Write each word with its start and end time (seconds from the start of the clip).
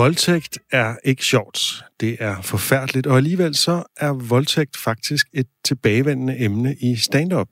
Voldtægt 0.00 0.58
er 0.72 0.96
ikke 1.04 1.24
sjovt. 1.24 1.84
Det 2.00 2.16
er 2.20 2.42
forfærdeligt, 2.42 3.06
og 3.06 3.16
alligevel 3.16 3.54
så 3.54 3.82
er 3.96 4.12
voldtægt 4.12 4.76
faktisk 4.76 5.26
et 5.32 5.46
tilbagevendende 5.64 6.38
emne 6.38 6.76
i 6.80 6.96
stand-up. 6.96 7.48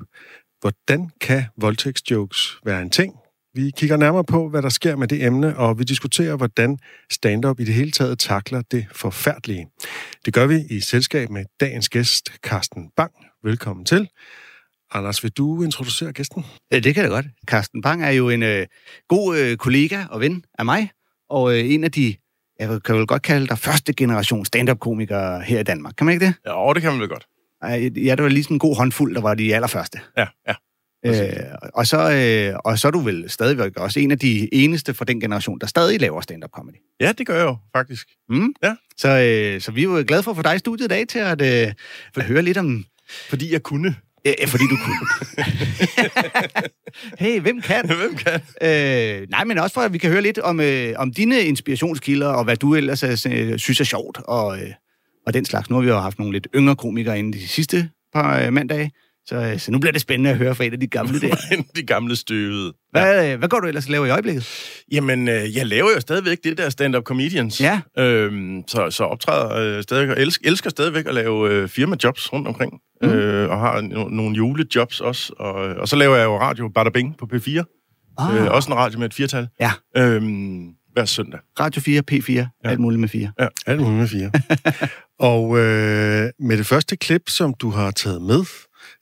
Hvordan 0.61 1.11
kan 1.21 1.45
voldtægtsjokes 1.61 2.57
være 2.65 2.83
en 2.83 2.91
ting? 2.91 3.15
Vi 3.55 3.73
kigger 3.77 3.97
nærmere 3.97 4.24
på, 4.24 4.48
hvad 4.48 4.62
der 4.62 4.69
sker 4.69 4.97
med 4.97 5.09
det 5.09 5.24
emne, 5.24 5.57
og 5.57 5.79
vi 5.79 5.84
diskuterer, 5.84 6.37
hvordan 6.37 6.79
stand-up 7.11 7.61
i 7.61 7.65
det 7.65 7.74
hele 7.74 7.91
taget 7.91 8.19
takler 8.19 8.62
det 8.71 8.87
forfærdelige. 8.93 9.66
Det 10.24 10.35
gør 10.35 10.46
vi 10.46 10.65
i 10.71 10.80
selskab 10.80 11.30
med 11.30 11.45
dagens 11.60 11.88
gæst, 11.88 12.33
Carsten 12.43 12.91
Bang. 12.96 13.12
Velkommen 13.45 13.87
til. 13.87 14.09
Anders, 14.91 15.23
vil 15.23 15.33
du 15.33 15.62
introducere 15.62 16.12
gæsten? 16.12 16.45
Det 16.73 16.95
kan 16.95 17.02
jeg 17.02 17.10
godt. 17.10 17.27
Carsten 17.46 17.83
Bang 17.83 18.05
er 18.05 18.10
jo 18.10 18.29
en 18.29 18.43
øh, 18.43 18.66
god 19.09 19.38
øh, 19.38 19.57
kollega 19.57 20.05
og 20.10 20.21
ven 20.21 20.45
af 20.59 20.65
mig, 20.65 20.91
og 21.30 21.59
øh, 21.59 21.71
en 21.71 21.85
af 21.85 21.93
de, 21.93 22.16
jeg 22.59 22.83
kan 22.83 22.97
vel 22.97 23.07
godt 23.07 23.23
kalde 23.23 23.47
dig, 23.47 23.59
første 23.59 23.93
generation 23.93 24.45
stand-up-komikere 24.45 25.41
her 25.41 25.61
i 25.61 25.62
Danmark. 25.62 25.95
Kan 25.99 26.05
man 26.05 26.13
ikke 26.13 26.27
det? 26.27 26.35
Ja, 26.46 26.73
det 26.74 26.82
kan 26.82 26.91
man 26.91 27.01
vel 27.01 27.09
godt. 27.09 27.27
Ja, 27.65 27.88
det 28.15 28.23
var 28.23 28.29
lige 28.29 28.45
sådan 28.45 28.55
en 28.55 28.59
god 28.59 28.77
håndfuld, 28.77 29.15
der 29.15 29.21
var 29.21 29.35
de 29.35 29.55
allerførste. 29.55 30.01
Ja, 30.16 30.27
ja. 30.49 30.55
Øh, 31.07 31.45
og, 31.74 31.87
så, 31.87 32.13
øh, 32.13 32.59
og 32.65 32.79
så 32.79 32.88
er 32.88 32.93
du 32.93 32.99
vel 33.01 33.30
stadigvæk 33.30 33.77
også 33.77 34.01
en 34.01 34.10
af 34.10 34.19
de 34.19 34.55
eneste 34.55 34.95
fra 34.95 35.05
den 35.05 35.21
generation, 35.21 35.59
der 35.59 35.66
stadig 35.66 36.01
laver 36.01 36.21
stand-up 36.21 36.51
comedy. 36.51 36.74
Ja, 37.01 37.13
det 37.13 37.27
gør 37.27 37.37
jeg 37.37 37.45
jo, 37.45 37.57
faktisk. 37.77 38.09
Mm? 38.29 38.55
Ja. 38.63 38.75
Så, 38.97 39.09
øh, 39.09 39.60
så 39.60 39.73
vi 39.73 39.80
er 39.80 39.85
jo 39.85 40.04
glade 40.07 40.23
for 40.23 40.30
at 40.30 40.37
få 40.37 40.43
dig 40.43 40.54
i 40.54 40.59
studiet 40.59 40.85
i 40.85 40.88
dag 40.88 41.09
til 41.09 41.19
at, 41.19 41.43
øh, 41.43 41.73
at 42.16 42.23
høre 42.23 42.43
lidt 42.43 42.59
om... 42.59 42.85
Fordi 43.29 43.52
jeg 43.52 43.63
kunne. 43.63 43.97
Ja, 44.24 44.47
fordi 44.47 44.65
du 44.71 44.77
kunne. 44.85 45.09
hey, 47.24 47.41
hvem 47.41 47.61
kan? 47.61 47.87
Hvem 47.97 48.15
kan? 48.15 48.41
Øh, 48.63 49.27
nej, 49.30 49.45
men 49.45 49.59
også 49.59 49.75
for, 49.75 49.80
at 49.80 49.93
vi 49.93 49.99
kan 49.99 50.10
høre 50.10 50.23
lidt 50.23 50.38
om, 50.38 50.60
øh, 50.60 50.95
om 50.97 51.13
dine 51.13 51.41
inspirationskilder, 51.41 52.29
og 52.29 52.45
hvad 52.45 52.57
du 52.57 52.75
ellers 52.75 53.02
øh, 53.02 53.59
synes 53.59 53.80
er 53.80 53.85
sjovt, 53.85 54.19
og, 54.25 54.59
øh, 54.59 54.71
og 55.27 55.35
den 55.35 55.45
slags. 55.45 55.71
Nu 55.71 55.77
har 55.77 55.83
vi 55.83 55.88
jo 55.88 55.99
haft 55.99 56.19
nogle 56.19 56.33
lidt 56.33 56.47
yngre 56.55 56.77
komikere 56.77 57.19
inden 57.19 57.33
de 57.33 57.49
sidste 57.49 57.91
par 58.15 58.41
øh, 58.41 58.52
mandage, 58.52 58.93
så, 59.29 59.37
øh, 59.37 59.59
så 59.59 59.71
nu 59.71 59.79
bliver 59.79 59.93
det 59.93 60.01
spændende 60.01 60.30
at 60.30 60.37
høre 60.37 60.54
fra 60.54 60.65
et 60.65 60.73
af 60.73 60.80
de 60.80 60.87
gamle 60.87 61.21
der. 61.21 61.37
De 61.76 61.82
gamle 61.82 62.16
støvede. 62.16 62.73
Hvad, 62.90 63.32
øh, 63.32 63.38
hvad 63.38 63.48
går 63.48 63.60
du 63.60 63.66
ellers 63.66 63.85
og 63.85 63.90
laver 63.90 64.06
i 64.06 64.10
øjeblikket? 64.10 64.48
Jamen, 64.93 65.28
øh, 65.28 65.56
jeg 65.56 65.66
laver 65.66 65.88
jo 65.94 66.00
stadigvæk 66.00 66.38
det 66.44 66.59
der 66.59 66.70
stand-up 66.70 67.03
comedians. 67.03 67.60
Ja. 67.60 67.81
Øhm, 67.98 68.65
så, 68.69 68.91
så 68.91 69.04
optræder 69.04 69.76
øh, 69.76 69.82
stadigvæk, 69.82 70.16
og 70.16 70.22
elsker, 70.22 70.48
elsker 70.48 70.70
stadigvæk 70.70 71.06
at 71.06 71.15
lave 71.15 71.50
øh, 71.50 71.69
firmajobs 71.69 72.32
rundt 72.32 72.48
omkring. 72.48 72.72
Mm. 73.03 73.09
Øh, 73.09 73.50
og 73.50 73.59
har 73.60 73.81
no, 73.81 74.09
nogle 74.09 74.37
julejobs 74.37 75.00
også. 75.00 75.32
Og, 75.38 75.53
og 75.54 75.88
så 75.88 75.97
laver 75.97 76.16
jeg 76.16 76.25
jo 76.25 76.38
radio 76.41 76.69
Bada 76.69 76.91
Bing 76.91 77.16
på 77.19 77.28
P4. 77.32 78.15
Ah. 78.19 78.37
Øh, 78.37 78.50
også 78.50 78.70
en 78.70 78.76
radio 78.76 78.98
med 78.98 79.06
et 79.06 79.15
firtal. 79.15 79.48
Ja. 79.60 79.70
Øhm, 79.97 80.75
hver 80.92 81.04
søndag. 81.04 81.41
Radio 81.60 81.82
4, 81.82 82.03
P4, 82.12 82.32
ja. 82.32 82.47
alt 82.65 82.81
muligt 82.81 83.00
med 83.00 83.09
4. 83.09 83.32
Alt 83.66 83.81
muligt 83.81 83.98
med 83.98 84.09
fire. 84.09 84.31
og 85.32 85.59
øh, 85.59 86.31
med 86.41 86.56
det 86.56 86.66
første 86.66 86.97
klip, 86.97 87.22
som 87.28 87.54
du 87.54 87.70
har 87.70 87.91
taget 87.91 88.22
med, 88.22 88.44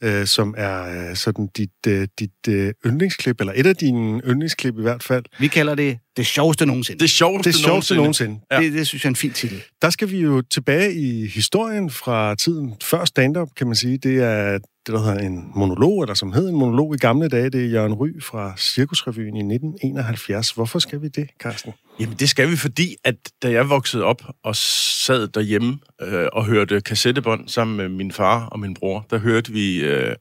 øh, 0.02 0.26
som 0.26 0.54
er 0.56 1.08
øh, 1.10 1.16
sådan 1.16 1.48
dit, 1.56 1.70
øh, 1.88 2.08
dit 2.18 2.48
øh, 2.48 2.72
yndlingsklip, 2.86 3.40
eller 3.40 3.52
et 3.56 3.66
af 3.66 3.76
dine 3.76 4.20
yndlingsklip 4.26 4.78
i 4.78 4.82
hvert 4.82 5.02
fald, 5.02 5.24
Vi 5.38 5.48
kalder 5.48 5.74
det 5.74 5.98
det 6.16 6.26
sjoveste 6.26 6.66
nogensinde. 6.66 7.00
Det 7.00 7.10
sjoveste, 7.10 7.52
det 7.52 7.58
sjoveste 7.58 7.94
nogensinde. 7.94 8.40
Ja. 8.50 8.60
det, 8.60 8.72
det 8.72 8.86
synes 8.86 9.04
jeg 9.04 9.08
er 9.08 9.12
en 9.12 9.16
fin 9.16 9.32
titel. 9.32 9.62
Der 9.82 9.90
skal 9.90 10.10
vi 10.10 10.20
jo 10.20 10.42
tilbage 10.42 10.94
i 10.94 11.26
historien 11.26 11.90
fra 11.90 12.34
tiden 12.34 12.74
før 12.82 13.04
stand-up, 13.04 13.48
kan 13.56 13.66
man 13.66 13.76
sige. 13.76 13.98
Det 13.98 14.22
er 14.22 14.58
det, 14.86 14.94
der 14.94 15.02
hedder 15.02 15.18
en 15.26 15.50
monolog, 15.54 16.02
eller 16.02 16.14
som 16.14 16.32
hed 16.32 16.48
en 16.48 16.54
monolog 16.56 16.94
i 16.94 16.98
gamle 16.98 17.28
dage. 17.28 17.50
Det 17.50 17.64
er 17.64 17.68
Jørgen 17.68 17.94
Ry 17.94 18.08
fra 18.22 18.54
Cirkusrevyen 18.56 19.36
i 19.36 19.40
1971. 19.54 20.50
Hvorfor 20.50 20.78
skal 20.78 21.02
vi 21.02 21.08
det, 21.08 21.28
Carsten? 21.42 21.72
Jamen, 22.00 22.16
det 22.18 22.28
skal 22.30 22.50
vi, 22.50 22.56
fordi 22.56 22.96
at 23.04 23.14
da 23.42 23.50
jeg 23.50 23.68
voksede 23.70 24.04
op 24.04 24.22
og 24.44 24.56
sad 24.56 25.28
derhjemme 25.28 25.78
øh, 26.02 26.26
og 26.32 26.44
hørte 26.46 26.80
kassettebånd 26.80 27.48
sammen 27.48 27.76
med 27.76 27.88
min 27.88 28.12
far 28.12 28.46
og 28.46 28.60
min 28.60 28.74
bror, 28.74 29.06
der 29.10 29.18
hørte 29.18 29.52
vi 29.52 29.84
øh, 29.84 30.14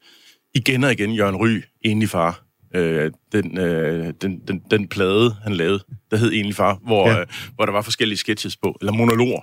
igen 0.55 0.83
og 0.83 0.91
igen 0.91 1.11
Jørgen 1.13 1.35
Ry, 1.35 1.61
Enlig 1.81 2.09
Far. 2.09 2.41
Øh, 2.75 3.11
den, 3.31 3.57
øh, 3.57 4.13
den, 4.21 4.39
den, 4.47 4.61
den 4.71 4.87
plade, 4.87 5.35
han 5.43 5.53
lavede, 5.53 5.83
der 6.11 6.17
hed 6.17 6.31
Enlig 6.33 6.55
Far, 6.55 6.79
hvor, 6.85 7.09
Ja. 7.09 7.19
øh, 7.19 7.27
hvor 7.55 7.65
der 7.65 7.73
var 7.73 7.81
forskellige 7.81 8.17
sketches 8.17 8.57
på, 8.57 8.77
eller 8.81 8.93
monologer. 8.93 9.41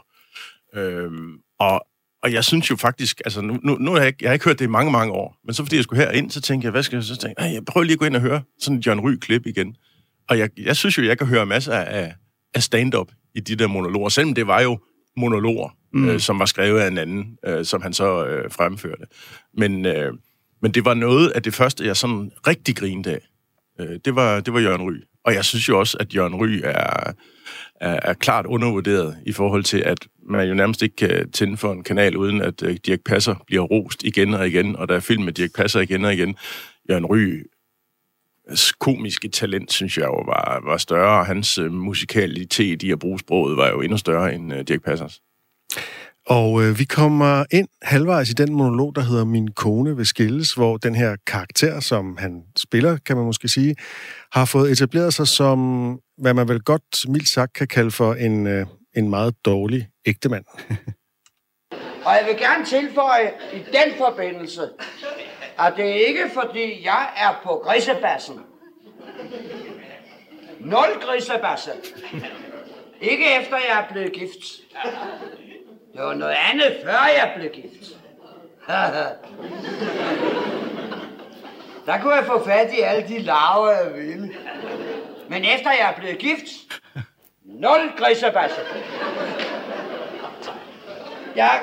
Øh, 0.76 1.10
og, 1.58 1.86
og 2.22 2.32
jeg 2.32 2.44
synes 2.44 2.70
jo 2.70 2.76
faktisk, 2.76 3.20
altså 3.24 3.40
nu, 3.40 3.58
nu, 3.62 3.76
nu 3.76 3.90
har 3.90 3.98
jeg, 3.98 4.06
ikke, 4.06 4.18
jeg 4.20 4.28
har 4.28 4.32
ikke 4.32 4.44
hørt 4.44 4.58
det 4.58 4.64
i 4.64 4.68
mange, 4.68 4.92
mange 4.92 5.12
år, 5.12 5.36
men 5.44 5.54
så 5.54 5.64
fordi 5.64 5.76
jeg 5.76 5.84
skulle 5.84 6.04
herind, 6.04 6.30
så 6.30 6.40
tænkte 6.40 6.66
jeg, 6.66 6.70
hvad 6.70 6.82
skal 6.82 6.96
jeg 6.96 7.04
så 7.04 7.16
tænke, 7.16 7.42
jeg 7.42 7.64
prøver 7.64 7.84
lige 7.84 7.92
at 7.92 7.98
gå 7.98 8.04
ind 8.04 8.16
og 8.16 8.22
høre 8.22 8.42
sådan 8.60 8.78
et 8.78 8.86
Jørgen 8.86 9.00
Ry-klip 9.00 9.46
igen. 9.46 9.76
Og 10.28 10.38
jeg, 10.38 10.50
jeg 10.58 10.76
synes 10.76 10.98
jo, 10.98 11.02
jeg 11.02 11.18
kan 11.18 11.26
høre 11.26 11.46
masser 11.46 11.72
af, 11.72 12.14
af 12.54 12.62
stand-up 12.62 13.08
i 13.34 13.40
de 13.40 13.56
der 13.56 13.66
monologer, 13.66 14.08
selvom 14.08 14.34
det 14.34 14.46
var 14.46 14.60
jo 14.60 14.78
monologer, 15.16 15.76
mm. 15.92 16.08
øh, 16.08 16.20
som 16.20 16.38
var 16.38 16.44
skrevet 16.44 16.80
af 16.80 16.88
en 16.88 16.98
anden, 16.98 17.38
øh, 17.46 17.64
som 17.64 17.82
han 17.82 17.92
så 17.92 18.26
øh, 18.26 18.50
fremførte. 18.50 19.04
Men, 19.56 19.86
øh, 19.86 20.12
men 20.62 20.72
det 20.72 20.84
var 20.84 20.94
noget 20.94 21.30
af 21.30 21.42
det 21.42 21.54
første, 21.54 21.86
jeg 21.86 21.96
sådan 21.96 22.32
rigtig 22.46 22.76
grinede 22.76 23.10
af. 23.10 23.20
Øh, 23.80 23.98
det, 24.04 24.14
var, 24.14 24.40
det 24.40 24.54
var 24.54 24.60
Jørgen 24.60 24.82
Ry. 24.82 24.94
Og 25.24 25.34
jeg 25.34 25.44
synes 25.44 25.68
jo 25.68 25.78
også, 25.78 25.96
at 26.00 26.14
Jørgen 26.14 26.34
Ry 26.34 26.60
er, 26.64 27.12
er, 27.82 27.98
er 28.02 28.14
klart 28.14 28.46
undervurderet 28.46 29.16
i 29.26 29.32
forhold 29.32 29.64
til, 29.64 29.78
at 29.78 29.98
man 30.28 30.48
jo 30.48 30.54
nærmest 30.54 30.82
ikke 30.82 30.96
kan 30.96 31.30
tænde 31.30 31.56
for 31.56 31.72
en 31.72 31.82
kanal, 31.82 32.16
uden 32.16 32.42
at 32.42 32.62
øh, 32.62 32.76
Dirk 32.86 33.00
Passer 33.06 33.34
bliver 33.46 33.62
rost 33.62 34.02
igen 34.02 34.34
og 34.34 34.48
igen, 34.48 34.76
og 34.76 34.88
der 34.88 34.94
er 34.94 35.00
film 35.00 35.24
med 35.24 35.32
Dirk 35.32 35.50
Passer 35.54 35.80
igen 35.80 36.04
og 36.04 36.14
igen. 36.14 36.36
Jørgen 36.90 37.06
Ry 37.06 37.42
komiske 38.80 39.28
talent, 39.28 39.72
synes 39.72 39.98
jeg 39.98 40.04
jo, 40.04 40.22
var, 40.26 40.60
var 40.64 40.76
større, 40.76 41.18
og 41.18 41.26
hans 41.26 41.58
øh, 41.58 41.72
musikalitet 41.72 42.82
i 42.82 42.90
at 42.90 42.98
bruge 42.98 43.18
sproget 43.18 43.56
var 43.56 43.68
jo 43.68 43.80
endnu 43.80 43.96
større 43.96 44.34
end 44.34 44.54
øh, 44.54 44.60
Dirk 44.68 44.82
Passers. 44.84 45.20
Og 46.26 46.62
øh, 46.62 46.78
vi 46.78 46.84
kommer 46.84 47.44
ind 47.50 47.68
halvvejs 47.82 48.30
i 48.30 48.32
den 48.32 48.52
monolog, 48.52 48.94
der 48.94 49.02
hedder 49.02 49.24
Min 49.24 49.48
kone 49.48 49.96
vil 49.96 50.06
skilles, 50.06 50.52
hvor 50.52 50.76
den 50.76 50.94
her 50.94 51.16
karakter, 51.26 51.80
som 51.80 52.16
han 52.16 52.42
spiller, 52.56 52.96
kan 53.06 53.16
man 53.16 53.24
måske 53.24 53.48
sige, 53.48 53.74
har 54.32 54.44
fået 54.44 54.72
etableret 54.72 55.14
sig 55.14 55.28
som, 55.28 55.98
hvad 56.18 56.34
man 56.34 56.48
vel 56.48 56.62
godt 56.62 57.08
mildt 57.08 57.28
sagt 57.28 57.52
kan 57.52 57.68
kalde 57.68 57.90
for 57.90 58.14
en, 58.14 58.46
øh, 58.46 58.66
en 58.96 59.10
meget 59.10 59.34
dårlig 59.44 59.88
ægtemand. 60.06 60.44
Og 62.04 62.12
jeg 62.12 62.24
vil 62.26 62.36
gerne 62.36 62.64
tilføje 62.64 63.32
i 63.52 63.58
den 63.58 63.94
forbindelse, 63.98 64.62
at 65.58 65.72
det 65.76 65.90
er 65.90 66.06
ikke 66.06 66.30
fordi 66.34 66.84
jeg 66.84 67.08
er 67.16 67.40
på 67.44 67.62
grisebassen. 67.64 68.40
Nul 70.60 71.00
grisebasse. 71.00 71.70
Ikke 73.00 73.24
efter 73.40 73.56
jeg 73.56 73.86
er 73.88 73.92
blevet 73.92 74.12
gift. 74.12 74.40
Det 75.92 76.02
var 76.02 76.14
noget 76.14 76.36
andet, 76.52 76.76
før 76.84 77.08
jeg 77.16 77.32
blev 77.36 77.50
gift. 77.50 77.98
Der 81.86 82.00
kunne 82.00 82.14
jeg 82.14 82.24
få 82.26 82.44
fat 82.44 82.70
i 82.78 82.80
alle 82.80 83.08
de 83.08 83.18
larver, 83.18 83.70
jeg 83.70 83.94
ville. 83.94 84.30
Men 85.32 85.44
efter 85.44 85.70
jeg 85.70 85.90
er 85.90 86.00
blevet 86.00 86.18
gift, 86.18 86.44
nul 87.44 87.92
grisebasse. 87.96 88.60
Jeg... 91.36 91.60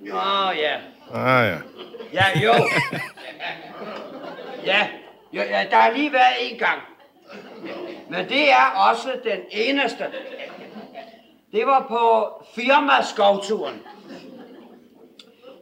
Nå, 0.00 0.50
ja. 0.56 0.76
Ah 1.14 1.46
ja. 1.46 1.56
Ja, 2.12 2.40
jo. 2.40 2.52
Ja, 4.64 4.88
jo, 5.32 5.42
ja, 5.42 5.66
der 5.70 5.76
har 5.76 5.90
lige 5.90 6.12
været 6.12 6.34
en 6.52 6.58
gang. 6.58 6.80
Men 8.10 8.28
det 8.28 8.50
er 8.50 8.88
også 8.90 9.20
den 9.24 9.40
eneste. 9.50 10.04
Det 11.52 11.66
var 11.66 11.86
på 11.88 12.32
firma 12.54 13.02
skovturen. 13.02 13.82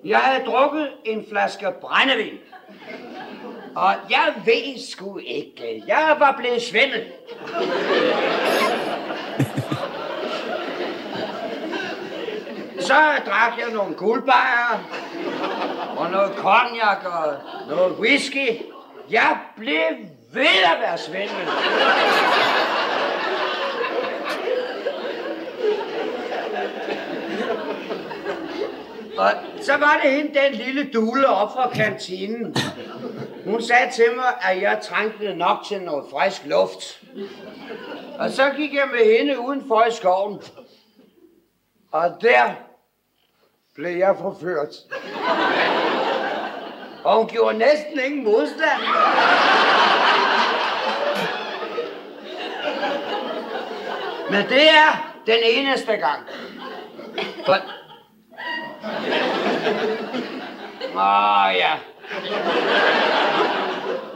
Jeg 0.04 0.18
havde 0.18 0.44
drukket 0.44 0.92
en 1.04 1.26
flaske 1.30 1.66
brændevin. 1.80 2.38
Og 3.74 3.94
jeg 4.10 4.34
ved 4.44 4.90
sgu 4.90 5.18
ikke. 5.18 5.84
Jeg 5.86 6.16
var 6.18 6.34
blevet 6.38 6.62
svimmel. 6.62 7.04
Så 12.80 12.94
drak 13.26 13.58
jeg 13.58 13.72
nogle 13.72 13.94
guldbajer, 13.94 14.84
og 15.96 16.10
noget 16.10 16.32
cognac 16.36 17.04
og 17.04 17.34
noget 17.68 17.92
whisky. 17.98 18.62
Jeg 19.10 19.38
blev 19.56 19.82
ved 20.32 20.62
at 20.64 20.76
være 20.80 20.98
svimmel. 20.98 21.48
Og 29.18 29.30
så 29.62 29.76
var 29.76 30.00
det 30.02 30.12
hende, 30.12 30.40
den 30.40 30.52
lille 30.52 30.90
dule 30.92 31.26
op 31.26 31.52
fra 31.52 31.70
kantinen. 31.70 32.56
Hun 33.44 33.62
sagde 33.62 33.92
til 33.92 34.16
mig, 34.16 34.34
at 34.50 34.62
jeg 34.62 34.80
trængte 34.82 35.34
nok 35.34 35.58
til 35.68 35.82
noget 35.82 36.04
frisk 36.10 36.46
luft. 36.46 37.02
Og 38.18 38.30
så 38.30 38.50
gik 38.56 38.74
jeg 38.74 38.88
med 38.92 39.18
hende 39.18 39.40
udenfor 39.40 39.84
i 39.84 39.92
skoven. 39.92 40.42
Og 41.92 42.16
der 42.20 42.50
blev 43.74 43.96
jeg 43.96 44.16
forført. 44.20 44.74
Og 47.04 47.16
hun 47.16 47.26
gjorde 47.26 47.58
næsten 47.58 48.00
ingen 48.06 48.24
modstand. 48.24 48.80
Men 54.30 54.48
det 54.48 54.70
er 54.70 55.12
den 55.26 55.38
eneste 55.44 55.92
gang. 55.92 56.26
For... 57.46 57.79
Åh, 60.94 61.50
ja. 61.54 61.72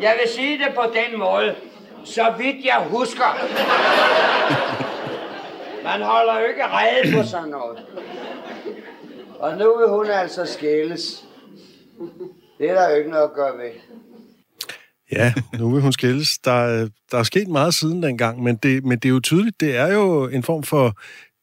Jeg 0.01 0.17
vil 0.21 0.33
sige 0.35 0.59
det 0.59 0.75
på 0.75 0.83
den 0.95 1.19
måde. 1.19 1.55
Så 2.05 2.35
vidt 2.39 2.65
jeg 2.65 2.87
husker. 2.91 3.39
Man 5.85 6.03
holder 6.03 6.41
jo 6.41 6.47
ikke 6.47 6.63
rede 6.67 7.17
på 7.17 7.29
sådan 7.29 7.49
noget. 7.49 7.79
Og 9.39 9.59
nu 9.59 9.79
vil 9.79 9.89
hun 9.89 10.07
altså 10.07 10.47
skilles. 10.47 11.25
Det 12.59 12.71
er 12.71 12.75
der 12.75 12.91
jo 12.91 12.97
ikke 12.97 13.11
noget 13.11 13.25
at 13.25 13.35
gøre 13.35 13.59
ved. 13.59 13.71
Ja, 15.13 15.33
nu 15.59 15.71
vil 15.71 15.83
hun 15.83 15.93
skilles. 15.93 16.39
Der, 16.39 16.89
der 17.11 17.19
er 17.19 17.23
sket 17.23 17.49
meget 17.49 17.75
siden 17.75 18.03
dengang, 18.03 18.43
men 18.43 18.57
det, 18.57 18.85
men 18.85 18.99
det 18.99 19.05
er 19.05 19.13
jo 19.13 19.21
tydeligt, 19.21 19.61
det 19.61 19.77
er 19.77 19.93
jo 19.93 20.29
en 20.29 20.43
form 20.43 20.63
for 20.63 20.93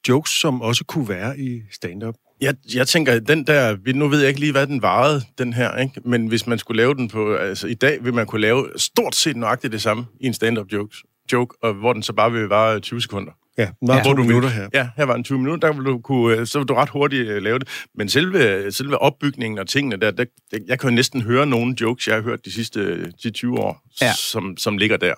jokes, 0.08 0.30
som 0.30 0.62
også 0.62 0.84
kunne 0.84 1.08
være 1.08 1.38
i 1.38 1.62
stand-up. 1.72 2.14
Jeg, 2.42 2.54
jeg 2.74 2.88
tænker, 2.88 3.20
den 3.20 3.46
der, 3.46 3.76
nu 3.94 4.08
ved 4.08 4.18
jeg 4.20 4.28
ikke 4.28 4.40
lige, 4.40 4.52
hvad 4.52 4.66
den 4.66 4.82
varede, 4.82 5.22
den 5.38 5.52
her, 5.52 5.76
ikke? 5.76 6.00
men 6.04 6.26
hvis 6.26 6.46
man 6.46 6.58
skulle 6.58 6.76
lave 6.76 6.94
den 6.94 7.08
på, 7.08 7.34
altså 7.34 7.66
i 7.66 7.74
dag 7.74 8.04
vil 8.04 8.14
man 8.14 8.26
kunne 8.26 8.40
lave 8.40 8.68
stort 8.76 9.14
set 9.14 9.36
nøjagtigt 9.36 9.72
det 9.72 9.82
samme 9.82 10.06
i 10.20 10.26
en 10.26 10.34
stand-up 10.34 10.66
joke, 10.72 10.96
joke 11.32 11.56
og 11.62 11.74
hvor 11.74 11.92
den 11.92 12.02
så 12.02 12.12
bare 12.12 12.32
vil 12.32 12.48
vare 12.48 12.80
20 12.80 13.02
sekunder. 13.02 13.32
Ja, 13.58 13.62
der 13.62 13.68
er 13.94 14.02
Hvor 14.02 14.10
to 14.10 14.16
du 14.16 14.22
minutter 14.22 14.48
vil, 14.48 14.56
her. 14.56 14.68
Ja, 14.74 14.88
her 14.96 15.04
var 15.04 15.14
en 15.14 15.24
20 15.24 15.38
minutter, 15.38 15.68
der 15.68 15.76
vil 15.76 15.84
du 15.84 15.98
kunne, 15.98 16.36
øh, 16.36 16.46
så 16.46 16.58
vil 16.58 16.68
du 16.68 16.74
ret 16.74 16.88
hurtigt 16.88 17.28
øh, 17.28 17.42
lave 17.42 17.58
det. 17.58 17.68
Men 17.94 18.08
selve, 18.08 18.72
selve 18.72 18.98
opbygningen 18.98 19.58
og 19.58 19.68
tingene 19.68 19.96
der, 19.96 20.10
der, 20.10 20.24
der, 20.50 20.58
jeg 20.66 20.78
kan 20.80 20.90
jo 20.90 20.94
næsten 20.96 21.20
høre 21.22 21.46
nogle 21.46 21.74
jokes, 21.80 22.06
jeg 22.08 22.14
har 22.14 22.22
hørt 22.22 22.44
de 22.44 22.52
sidste 22.52 22.80
øh, 22.80 23.06
de 23.22 23.30
20 23.30 23.58
år, 23.58 23.82
Ja. 24.00 24.06
ja. 24.06 24.12
som, 24.18 24.56
som 24.56 24.78
ligger 24.78 24.96
der. 24.96 25.14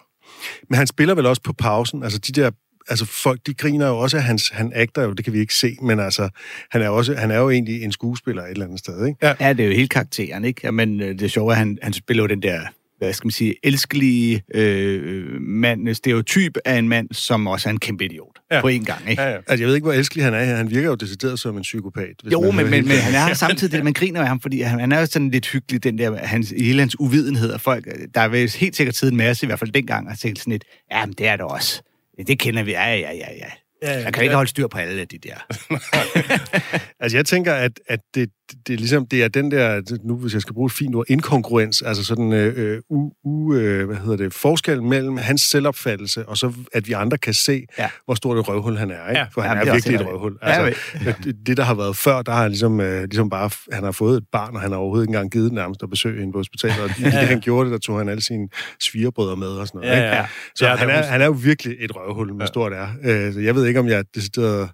Men 0.71 0.77
han 0.77 0.87
spiller 0.87 1.15
vel 1.15 1.27
også 1.27 1.43
på 1.43 1.53
pausen. 1.53 2.03
Altså 2.03 2.19
de 2.19 2.33
der 2.33 2.51
altså 2.89 3.05
folk, 3.05 3.41
de 3.47 3.55
griner 3.55 3.87
jo 3.87 3.99
også 3.99 4.17
af 4.17 4.23
hans, 4.23 4.49
han 4.49 4.73
agter 4.75 5.03
jo, 5.03 5.13
det 5.13 5.25
kan 5.25 5.33
vi 5.33 5.39
ikke 5.39 5.55
se, 5.55 5.77
men 5.83 6.01
altså, 6.01 6.29
han 6.71 6.83
er, 6.83 6.89
også, 6.89 7.15
han 7.15 7.31
er 7.31 7.39
jo 7.39 7.51
egentlig 7.51 7.83
en 7.83 7.93
skuespiller 7.93 8.43
et 8.43 8.51
eller 8.51 8.65
andet 8.65 8.79
sted, 8.79 9.07
ikke? 9.07 9.27
Ja, 9.41 9.53
det 9.53 9.61
er 9.61 9.69
jo 9.69 9.75
hele 9.75 9.89
karakteren, 9.89 10.45
ikke? 10.45 10.73
Men 10.73 11.01
øh, 11.01 11.19
det 11.19 11.31
sjove 11.31 11.51
er, 11.51 11.53
at 11.53 11.59
han, 11.59 11.79
han 11.83 11.93
spiller 11.93 12.23
jo 12.23 12.27
den 12.27 12.43
der, 12.43 12.61
hvad 12.99 13.13
skal 13.13 13.27
man 13.27 13.33
sige, 13.33 13.55
elskelige 13.63 14.43
øh, 14.55 15.41
mand, 15.41 15.95
stereotyp 15.95 16.57
af 16.65 16.79
en 16.79 16.89
mand, 16.89 17.09
som 17.13 17.47
også 17.47 17.69
er 17.69 17.71
en 17.71 17.79
kæmpe 17.79 18.05
idiot 18.05 18.39
ja. 18.51 18.57
Ja. 18.57 18.61
på 18.61 18.69
en 18.69 18.85
gang, 18.85 19.11
ikke? 19.11 19.23
Ja, 19.23 19.29
ja. 19.29 19.37
Altså, 19.37 19.63
jeg 19.63 19.69
ved 19.69 19.75
ikke, 19.75 19.85
hvor 19.85 19.93
elskelig 19.93 20.25
han 20.25 20.35
er 20.35 20.45
her. 20.45 20.57
Han 20.57 20.71
virker 20.71 20.89
jo 20.89 20.95
decideret 20.95 21.41
som 21.41 21.57
en 21.57 21.63
psykopat. 21.63 22.15
hvis 22.23 22.33
Jo, 22.33 22.51
men, 22.51 22.71
men, 22.71 22.89
men 22.89 22.97
han 22.97 23.15
er 23.15 23.35
samtidig 23.45 23.73
det, 23.73 23.85
man 23.85 23.93
griner 23.93 24.21
af 24.21 24.29
ham, 24.29 24.41
fordi 24.41 24.61
han, 24.61 24.81
han 24.81 24.93
er 24.93 25.01
jo 25.01 25.07
sådan 25.07 25.31
lidt 25.31 25.47
hyggelig, 25.47 25.85
den 25.85 25.99
der, 25.99 26.17
hans, 26.17 26.53
i 26.53 26.65
hele 26.65 26.81
hans 26.81 27.01
uvidenhed 27.01 27.53
af 27.53 27.61
folk. 27.61 27.89
Der 28.15 28.21
er 28.21 28.29
vel 28.29 28.51
helt 28.51 28.77
sikkert 28.77 28.95
tid 28.95 29.11
en 29.11 29.17
masse, 29.17 29.47
i 29.47 29.49
hvert 29.49 29.59
fald 29.59 29.71
dengang, 29.71 30.09
og 30.09 30.19
tænkt 30.19 30.39
sådan 30.39 30.51
lidt, 30.51 30.65
ja, 30.93 31.07
men 31.07 31.15
det 31.19 31.27
er 31.27 31.37
det 31.37 31.45
også. 31.45 31.83
Det 32.27 32.39
kender 32.39 32.63
vi, 32.63 32.73
ja, 32.73 32.95
ja, 32.95 33.13
ja, 33.13 33.33
ja. 33.33 33.51
Ja, 33.83 33.93
Jeg 34.05 34.15
kan 34.15 34.23
ikke 34.23 34.35
holde 34.35 34.51
styr 34.51 34.67
på 34.67 34.79
alle 34.79 35.05
de 35.05 35.19
der. 35.19 35.47
Altså, 37.01 37.19
jeg 37.19 37.27
tænker, 37.27 37.55
at, 37.55 37.81
at 37.87 38.01
det, 38.15 38.31
det, 38.67 38.73
er 38.73 38.77
ligesom, 38.79 39.07
det 39.07 39.23
er 39.25 39.29
den 39.29 39.51
der, 39.51 39.81
nu 40.05 40.17
hvis 40.17 40.33
jeg 40.33 40.41
skal 40.43 40.55
bruge 40.55 40.67
et 40.67 40.73
fint 40.73 40.95
ord, 40.95 41.05
inkongruens, 41.09 41.83
altså 41.83 42.05
sådan 42.05 42.33
øh, 42.33 42.81
u, 42.91 43.11
u, 43.25 43.55
øh, 43.55 43.87
hvad 43.87 43.97
hedder 43.97 44.17
det, 44.17 44.35
forskel 44.35 44.83
mellem 44.83 45.17
hans 45.17 45.41
selvopfattelse, 45.41 46.29
og 46.29 46.37
så 46.39 46.53
at 46.73 46.89
vi 46.89 46.93
andre 46.93 47.19
kan 47.19 47.35
se, 47.35 47.53
Ja. 47.79 47.83
ja. 47.83 47.91
hvor 48.05 48.15
stort 48.15 48.39
et 48.39 48.49
røvhul 48.49 48.77
han 48.77 48.91
er, 48.91 49.09
ikke? 49.09 49.19
Ja. 49.21 49.27
For 49.35 49.41
han 49.41 49.57
er 49.59 49.65
det 49.65 49.73
virkelig 49.73 49.95
et 49.95 50.07
røvhul. 50.07 50.37
Ja, 50.43 50.49
Altså, 50.49 50.81
det, 51.25 51.37
det, 51.47 51.57
der 51.57 51.63
har 51.63 51.75
været 51.75 51.97
før, 51.97 52.23
der 52.23 52.33
har 52.33 52.43
han 52.43 52.51
ligesom, 52.51 52.81
øh, 52.81 53.03
ligesom 53.03 53.31
bare, 53.31 53.51
han 53.73 53.85
har 53.85 53.93
fået 53.93 54.17
et 54.17 54.25
barn, 54.33 54.55
og 54.55 54.61
han 54.61 54.71
har 54.71 54.79
overhovedet 54.79 55.05
ikke 55.05 55.11
engang 55.11 55.31
givet 55.31 55.53
nærmest 55.53 55.83
at 55.83 55.91
besøge 55.91 56.19
hende 56.21 56.33
på 56.33 56.39
hospitalet, 56.39 56.79
og 56.81 56.91
i 56.99 57.03
det, 57.03 57.13
han 57.13 57.41
gjorde 57.41 57.65
det, 57.65 57.73
der 57.73 57.79
tog 57.79 57.99
han 57.99 58.09
alle 58.09 58.23
sine 58.23 58.49
svigerbrødre 58.81 59.37
med 59.37 59.47
og 59.49 59.67
sådan 59.69 59.81
noget, 59.81 59.97
ikke? 59.97 60.07
ja. 60.09 60.27
Så 60.55 60.65
Ja, 60.65 60.71
ja, 60.71 60.77
han, 60.77 60.91
er, 60.91 61.03
han 61.03 61.21
er 61.21 61.27
jo 61.27 61.33
virkelig 61.33 61.77
et 61.81 61.97
røvhul, 61.97 62.33
med 62.33 62.41
Ja. 62.41 62.47
stort 62.47 62.73
er. 62.73 62.89
Øh, 63.05 63.33
så 63.35 63.41
jeg 63.41 63.55
ved 63.55 63.67
ikke, 63.67 63.81
om 63.81 63.89
jeg 63.89 64.05
decideret 64.15 64.69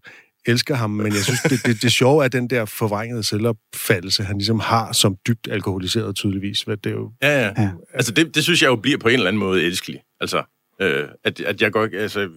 elsker 0.46 0.74
ham, 0.74 0.90
men 0.90 1.06
jeg 1.06 1.24
synes, 1.24 1.40
det, 1.40 1.66
det, 1.66 1.82
det 1.82 1.92
sjove 1.92 2.24
er 2.24 2.28
den 2.28 2.50
der 2.50 2.64
forvrængede 2.64 3.22
selvopfattelse, 3.22 4.22
han 4.22 4.38
ligesom 4.38 4.60
har 4.60 4.92
som 4.92 5.16
dybt 5.26 5.48
alkoholiseret 5.50 6.16
tydeligvis. 6.16 6.62
Hvad 6.62 6.76
det 6.76 6.90
er 6.90 6.94
jo, 6.94 7.12
Ja, 7.22 7.40
ja. 7.40 7.62
Ja. 7.62 7.70
Altså, 7.94 8.12
det, 8.12 8.34
det 8.34 8.44
synes 8.44 8.62
jeg 8.62 8.68
jo 8.68 8.76
bliver 8.76 8.98
på 8.98 9.08
en 9.08 9.14
eller 9.14 9.28
anden 9.28 9.40
måde 9.40 9.62
elskelig. 9.62 10.00
Altså, 10.20 10.42
øh, 10.80 11.08
at, 11.24 11.40
at 11.40 11.62
jeg 11.62 11.72
godt 11.72 11.94
altså, 11.94 12.28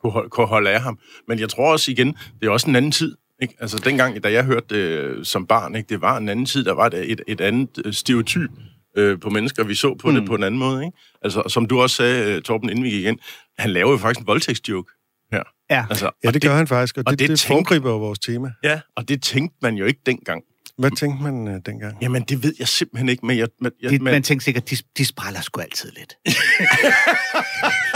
kunne, 0.00 0.12
holde, 0.12 0.30
kunne 0.30 0.46
holde 0.46 0.70
af 0.70 0.80
ham. 0.80 0.98
Men 1.28 1.38
jeg 1.38 1.48
tror 1.48 1.72
også 1.72 1.90
igen, 1.90 2.16
det 2.40 2.46
er 2.46 2.50
også 2.50 2.70
en 2.70 2.76
anden 2.76 2.92
tid. 2.92 3.16
Ikke? 3.42 3.54
Altså, 3.60 3.78
dengang, 3.84 4.24
da 4.24 4.32
jeg 4.32 4.44
hørte 4.44 4.66
det 4.70 4.80
øh, 4.80 5.24
som 5.24 5.46
barn, 5.46 5.76
ikke? 5.76 5.88
det 5.88 6.00
var 6.00 6.16
en 6.16 6.28
anden 6.28 6.46
tid, 6.46 6.64
der 6.64 6.72
var 6.72 6.86
et, 6.86 7.12
et, 7.12 7.20
et 7.26 7.40
andet 7.40 7.68
øh, 7.84 7.92
stereotyp 7.92 8.50
øh, 8.96 9.20
på 9.20 9.30
mennesker. 9.30 9.64
Vi 9.64 9.74
så 9.74 9.94
på 9.94 10.08
mm. 10.08 10.14
det 10.14 10.26
på 10.26 10.34
en 10.34 10.42
anden 10.42 10.58
måde. 10.58 10.84
Ikke? 10.84 10.98
Altså, 11.22 11.42
som 11.48 11.66
du 11.66 11.80
også 11.80 11.96
sagde, 11.96 12.34
øh, 12.34 12.42
Torben, 12.42 12.70
inden 12.70 12.84
vi 12.84 12.90
gik 12.90 13.04
ind, 13.04 13.18
han 13.58 13.70
laver 13.70 13.90
jo 13.90 13.96
faktisk 13.96 14.20
en 14.20 14.26
voldtægtsjoke. 14.26 14.92
Ja. 15.70 15.86
Altså, 15.90 16.10
ja, 16.24 16.28
og 16.28 16.34
det 16.34 16.42
gør 16.42 16.54
han 16.56 16.66
faktisk, 16.66 16.96
og, 16.96 17.02
og 17.06 17.10
det, 17.10 17.18
det 17.18 17.28
det, 17.28 17.30
det 17.30 17.40
tænk- 17.40 17.52
foregriber 17.52 17.90
jo 17.90 17.98
vores 17.98 18.18
tema. 18.18 18.52
Ja, 18.64 18.80
og 18.96 19.08
det 19.08 19.22
tænkte 19.22 19.56
man 19.62 19.74
jo 19.74 19.84
ikke 19.84 20.00
dengang. 20.06 20.42
Hvad 20.78 20.90
tænkte 20.90 21.22
man 21.22 21.48
uh, 21.48 21.54
dengang? 21.66 22.02
Jamen, 22.02 22.22
det 22.22 22.42
ved 22.42 22.54
jeg 22.58 22.68
simpelthen 22.68 23.08
ikke, 23.08 23.26
men 23.26 23.38
jeg... 23.38 23.48
Men, 23.60 23.72
jeg 23.82 23.90
men, 23.90 24.04
man 24.04 24.22
tænker 24.22 24.42
sikkert, 24.44 24.70
de, 24.70 24.76
de 24.98 25.04
spræller 25.04 25.40
sgu 25.40 25.60
altid 25.60 25.92
lidt. 25.98 26.16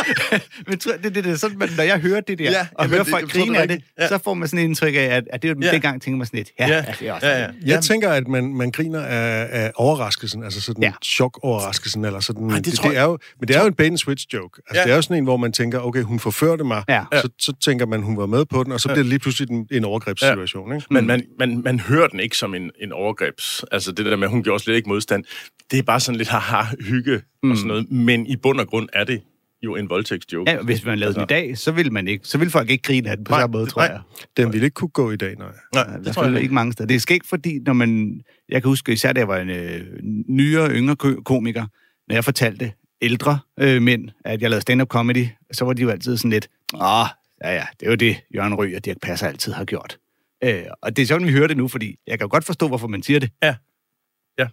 men 0.69 0.79
tror, 0.79 0.93
det, 1.03 1.15
det, 1.15 1.25
det 1.25 1.33
er 1.33 1.37
sådan, 1.37 1.59
man, 1.59 1.69
når 1.77 1.85
jeg 1.85 1.99
hører 2.01 2.21
det 2.21 2.39
der, 2.39 2.45
Ja, 2.45 2.51
ja, 2.51 2.61
og 2.61 2.85
jamen, 2.85 2.91
hører 2.91 3.03
det- 3.05 3.11
folk 3.11 3.33
grine 3.33 3.49
det 3.51 3.57
er 3.57 3.61
af 3.63 3.69
det. 3.69 3.81
Ja. 3.99 4.09
så 4.09 4.19
får 4.25 4.35
man 4.35 4.49
sådan 4.49 4.59
et 4.65 4.65
indtryk 4.69 4.95
af, 4.95 4.99
at, 4.99 5.25
at 5.33 5.43
det 5.43 5.51
er 5.51 5.55
Ja. 5.63 5.71
dengang, 5.73 6.03
tænker 6.03 6.19
man 6.19 6.27
sådan 6.27 6.39
lidt, 6.39 6.51
ja, 6.59 6.67
Ja. 6.69 6.75
ja. 6.77 6.85
det 7.01 7.09
er 7.09 7.13
også 7.13 7.27
Ja, 7.27 7.39
ja. 7.41 7.49
Jeg 7.67 7.83
tænker, 7.83 8.11
at 8.11 8.29
man, 8.29 8.55
man 8.55 8.71
griner 8.71 9.01
af, 9.03 9.49
af 9.51 9.73
overraskelsen, 9.77 10.43
altså 10.45 10.61
sådan 10.61 10.83
Ja. 10.83 10.89
ja. 10.89 10.93
chok-overraskelsen, 11.05 12.05
eller 12.05 12.21
sådan. 12.21 12.51
Ej, 12.51 12.57
det 12.57 12.65
det, 12.67 12.83
det 12.83 12.97
er 12.97 13.03
jo, 13.05 13.19
men 13.41 13.49
det 13.49 13.57
er 13.57 13.61
jo 13.61 13.67
en 13.67 13.75
bait 13.75 13.87
and 13.91 13.99
switch 13.99 14.27
joke. 14.35 14.63
Altså, 14.69 14.75
Ja. 14.75 14.79
ja. 14.81 14.85
Det 14.85 14.93
er 14.93 14.97
jo 14.97 15.03
sådan 15.03 15.17
en, 15.17 15.25
hvor 15.25 15.37
man 15.37 15.53
tænker, 15.53 15.81
okay, 15.81 16.03
hun 16.03 16.19
forførte 16.21 16.65
mig, 16.65 16.85
Ja. 16.89 17.05
så, 17.13 17.29
så 17.39 17.53
tænker 17.65 17.87
man, 17.87 18.03
hun 18.03 18.17
var 18.17 18.27
med 18.27 18.45
på 18.45 18.65
den, 18.65 18.73
og 18.73 18.81
så 18.81 18.89
bliver 18.89 18.97
det 18.99 19.07
lige 19.07 19.19
pludselig 19.19 19.51
en, 19.51 19.67
en 19.71 19.85
overgrebssituation, 19.85 20.75
ikke? 20.75 20.87
Men 20.91 21.07
man, 21.07 21.23
man, 21.39 21.61
man 21.65 21.81
hører 21.81 22.07
den 22.07 22.21
ikke 22.21 22.37
som 22.37 22.55
en, 22.55 22.71
en 22.83 22.93
overgrebs... 22.93 23.65
Altså 23.73 23.93
det 23.93 24.07
der 24.07 24.17
med, 24.17 24.25
at 24.25 24.31
hun 24.31 24.43
gjorde 24.43 24.63
slet 24.63 24.75
ikke 24.77 24.89
modstand. 24.89 25.25
Det 25.71 25.79
er 25.79 25.83
bare 25.83 26.01
sådan 26.01 26.17
lidt 26.19 26.29
haha, 26.29 26.63
hygge 26.81 27.21
mm. 27.43 27.51
og 27.51 27.57
sådan 27.57 27.69
noget. 27.69 27.91
Men 27.91 28.27
i 28.27 28.37
bund 28.37 28.61
og 28.61 28.67
grund 28.69 28.89
er 28.93 29.05
det 29.05 29.21
jo 29.63 29.77
en 29.77 29.91
voldtægtsjoke. 29.91 30.51
Ja, 30.51 30.63
hvis 30.63 30.85
man 30.85 30.99
lavede 30.99 31.15
den 31.15 31.23
i 31.23 31.27
dag, 31.27 31.59
så 31.59 31.73
ville 31.73 31.91
man 31.91 32.09
ikke, 32.09 32.27
så 32.29 32.39
ville 32.39 32.51
folk 32.51 32.71
ikke 32.71 32.83
grine 32.83 33.11
af 33.11 33.17
den 33.17 33.25
på 33.25 33.31
Nej, 33.31 33.41
samme 33.41 33.53
måde, 33.53 33.67
tror 33.67 33.83
nej. 33.83 33.91
jeg. 33.91 34.01
Den 34.37 34.53
ville 34.53 34.65
ikke 34.65 34.75
kunne 34.75 34.89
gå 34.89 35.11
i 35.11 35.17
dag, 35.17 35.37
nej. 35.39 35.49
Nej, 35.75 35.97
Det 35.97 36.05
det 36.07 36.15
tror 36.15 36.23
jeg 36.23 36.31
ikke 36.33 36.43
ikke. 36.43 36.55
mange 36.55 36.73
steder. 36.73 36.87
Det 36.87 36.95
er 36.95 36.99
skægt, 37.01 37.27
fordi 37.27 37.59
når 37.59 37.73
man... 37.73 38.21
Jeg 38.49 38.63
kan 38.63 38.69
huske, 38.69 38.93
især 38.93 39.13
da 39.13 39.21
jeg 39.21 39.29
var 39.29 39.37
en 39.39 39.51
øh, 39.51 39.81
nyere, 40.29 40.71
yngre 40.71 40.97
ko- 40.97 41.23
komiker, 41.25 41.67
når 42.09 42.15
jeg 42.15 42.25
fortalte 42.25 42.73
ældre 43.03 43.39
øh, 43.61 43.83
mænd, 43.83 44.09
at 44.25 44.43
jeg 44.43 44.51
lavede 44.51 44.63
stand-up 44.63 44.89
comedy, 44.89 45.27
så 45.53 45.65
var 45.65 45.73
de 45.73 45.83
jo 45.83 45.89
altid 45.91 46.17
sådan 46.17 46.31
lidt, 46.31 46.49
åh, 46.75 46.81
ja 47.45 47.55
ja, 47.55 47.65
det 47.81 47.87
er 47.87 47.91
jo 47.91 47.97
det, 47.97 48.17
Jørgen 48.35 48.55
Røg 48.55 48.77
og 48.77 48.85
Dirk 48.85 48.97
Passer 49.03 49.27
altid 49.27 49.53
har 49.53 49.65
gjort. 49.65 49.99
Øh, 50.45 50.63
og 50.83 50.97
det 50.97 51.03
er 51.03 51.07
sådan, 51.07 51.27
vi 51.27 51.33
hører 51.33 51.47
det 51.47 51.57
nu, 51.57 51.69
fordi 51.69 51.97
jeg 52.07 52.19
kan 52.19 52.25
jo 52.25 52.31
godt 52.31 52.45
forstå, 52.45 52.69
hvorfor 52.69 52.89
man 52.89 53.03
siger 53.03 53.21
det. 53.21 53.31
Ja, 53.43 53.55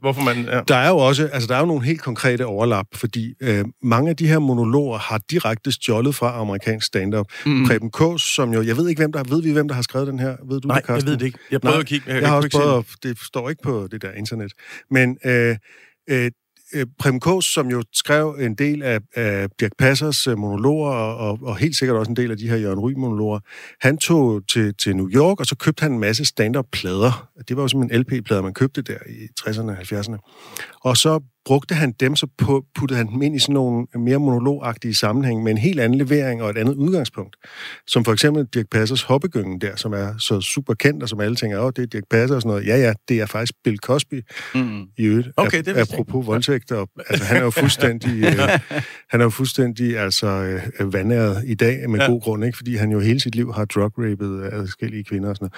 hvorfor 0.02 0.22
man... 0.22 0.46
Ja. 0.46 0.62
Der 0.68 0.76
er 0.76 0.90
jo 0.90 0.98
også, 0.98 1.28
altså 1.34 1.48
der 1.48 1.56
er 1.56 1.60
jo 1.60 1.66
nogle 1.66 1.86
helt 1.86 2.02
konkrete 2.02 2.46
overlap, 2.46 2.86
fordi 2.94 3.34
øh, 3.42 3.66
mange 3.84 4.10
af 4.10 4.16
de 4.16 4.28
her 4.28 4.40
monologer 4.40 4.98
har 4.98 5.22
direkte 5.32 5.72
stjålet 5.72 6.16
fra 6.16 6.40
amerikansk 6.40 6.88
stand-up. 6.88 7.26
Mm. 7.46 7.66
Preben 7.68 7.92
Kås, 7.92 8.22
som 8.22 8.54
jo, 8.54 8.62
jeg 8.62 8.78
ved 8.78 8.90
ikke, 8.90 9.00
hvem 9.00 9.12
der, 9.12 9.24
ved 9.24 9.42
vi, 9.42 9.52
hvem 9.52 9.68
der 9.68 9.76
har 9.76 9.82
skrevet 9.82 10.08
den 10.08 10.20
her? 10.20 10.36
Ved 10.50 10.60
du 10.62 10.68
Nej, 10.68 10.76
det, 10.76 10.82
jeg 10.82 10.88
Carsten? 10.88 11.12
ved 11.12 11.18
det 11.18 11.26
ikke. 11.26 11.40
Jeg 11.52 11.62
prøvede 11.62 11.78
Nej, 11.78 11.82
at 11.82 11.88
kigge. 11.88 12.12
Jeg, 12.14 12.22
jeg 12.22 12.30
har 12.30 12.36
også 12.36 12.50
prøvet, 12.50 12.78
at, 12.78 12.86
det 13.04 13.20
står 13.20 13.50
ikke 13.50 13.62
på 13.64 13.88
det 13.92 14.02
der 14.02 14.12
internet. 14.12 14.52
Men 14.92 15.18
øh, 15.26 15.56
øh, 16.10 16.32
Øh, 16.74 16.86
Prem 17.00 17.20
Kås, 17.20 17.46
som 17.46 17.70
jo 17.70 17.84
skrev 17.94 18.38
en 18.40 18.56
del 18.56 18.84
af, 18.84 19.00
af 19.16 19.50
Dirk 19.60 19.72
Passers 19.78 20.28
øh, 20.28 20.38
monologer, 20.38 20.92
og, 20.92 21.40
og, 21.42 21.58
helt 21.58 21.76
sikkert 21.78 21.98
også 21.98 22.10
en 22.10 22.16
del 22.16 22.32
af 22.32 22.38
de 22.38 22.50
her 22.50 22.58
Jørgen 22.58 22.80
Ry-monologer, 22.80 23.40
han 23.82 23.98
tog 23.98 24.42
til, 24.48 24.74
til 24.76 24.96
New 24.96 25.10
York, 25.10 25.40
og 25.40 25.46
så 25.46 25.56
købte 25.56 25.82
han 25.82 25.92
en 25.92 26.00
masse 26.00 26.26
stand-up-plader. 26.26 27.30
Det 27.48 27.56
var 27.58 27.62
jo 27.62 27.68
simpelthen 27.68 28.02
LP-plader, 28.02 28.42
man 28.42 28.54
købte 28.54 28.82
der 28.82 28.98
i 29.10 29.28
60'erne 29.40 29.70
og 29.70 29.78
70'erne. 29.78 30.18
Og 30.88 30.98
så 30.98 31.20
brugte 31.46 31.76
han 31.76 31.92
dem, 32.00 32.16
så 32.16 32.28
pu- 32.42 32.72
puttede 32.80 32.98
han 32.98 33.08
dem 33.08 33.22
ind 33.22 33.36
i 33.36 33.40
sådan 33.40 33.54
nogle 33.54 33.88
mere 33.96 34.18
monologagtige 34.20 34.96
sammenhæng 34.96 35.44
med 35.44 35.52
en 35.52 35.58
helt 35.58 35.80
anden 35.80 35.98
levering 35.98 36.42
og 36.44 36.50
et 36.50 36.58
andet 36.58 36.76
udgangspunkt. 36.76 37.36
Som 37.88 38.06
for 38.06 38.14
eksempel 38.14 38.46
Dirk 38.54 38.66
Passers 38.72 39.02
Hoppegyngen 39.02 39.62
der, 39.62 39.76
som 39.76 39.94
er 39.94 40.14
så 40.20 40.42
super 40.42 40.74
kendt, 40.74 41.04
og 41.04 41.10
som 41.10 41.20
alle 41.20 41.36
tænker, 41.36 41.60
åh, 41.60 41.72
det 41.76 41.82
er 41.84 41.88
Dirk 41.88 42.04
Passer 42.12 42.36
og 42.36 42.42
sådan 42.42 42.50
noget. 42.50 42.68
Ja, 42.68 42.78
ja, 42.78 42.94
det 43.10 43.20
er 43.22 43.26
faktisk 43.26 43.54
Bill 43.64 43.78
Cosby 43.78 44.22
Mm. 44.56 44.82
i 44.98 45.04
øvrigt. 45.04 45.28
Okay, 45.38 45.58
det 45.58 45.68
ap- 45.68 45.76
vidste 45.76 45.94
jeg 45.94 46.00
Apropos 46.00 46.28
voldtægt, 46.28 46.72
og, 46.72 46.90
altså, 47.10 47.26
han 47.26 47.38
er 47.38 47.42
jo 47.44 47.50
fuldstændig, 47.50 48.24
øh, 48.26 48.40
han 49.10 49.20
er 49.20 49.24
jo 49.24 49.30
fuldstændig 49.30 49.98
altså, 50.00 50.28
øh, 50.80 50.94
vandæret 50.94 51.44
i 51.48 51.56
dag 51.56 51.90
med 51.90 52.00
Ja. 52.00 52.06
ja. 52.06 52.12
god 52.12 52.22
grund, 52.22 52.46
ikke? 52.46 52.58
fordi 52.58 52.76
han 52.76 52.92
jo 52.92 53.00
hele 53.00 53.20
sit 53.20 53.36
liv 53.36 53.54
har 53.54 53.66
drug-rapet 53.66 54.50
adskillige 54.54 55.04
kvinder 55.04 55.30
og 55.30 55.36
sådan 55.36 55.50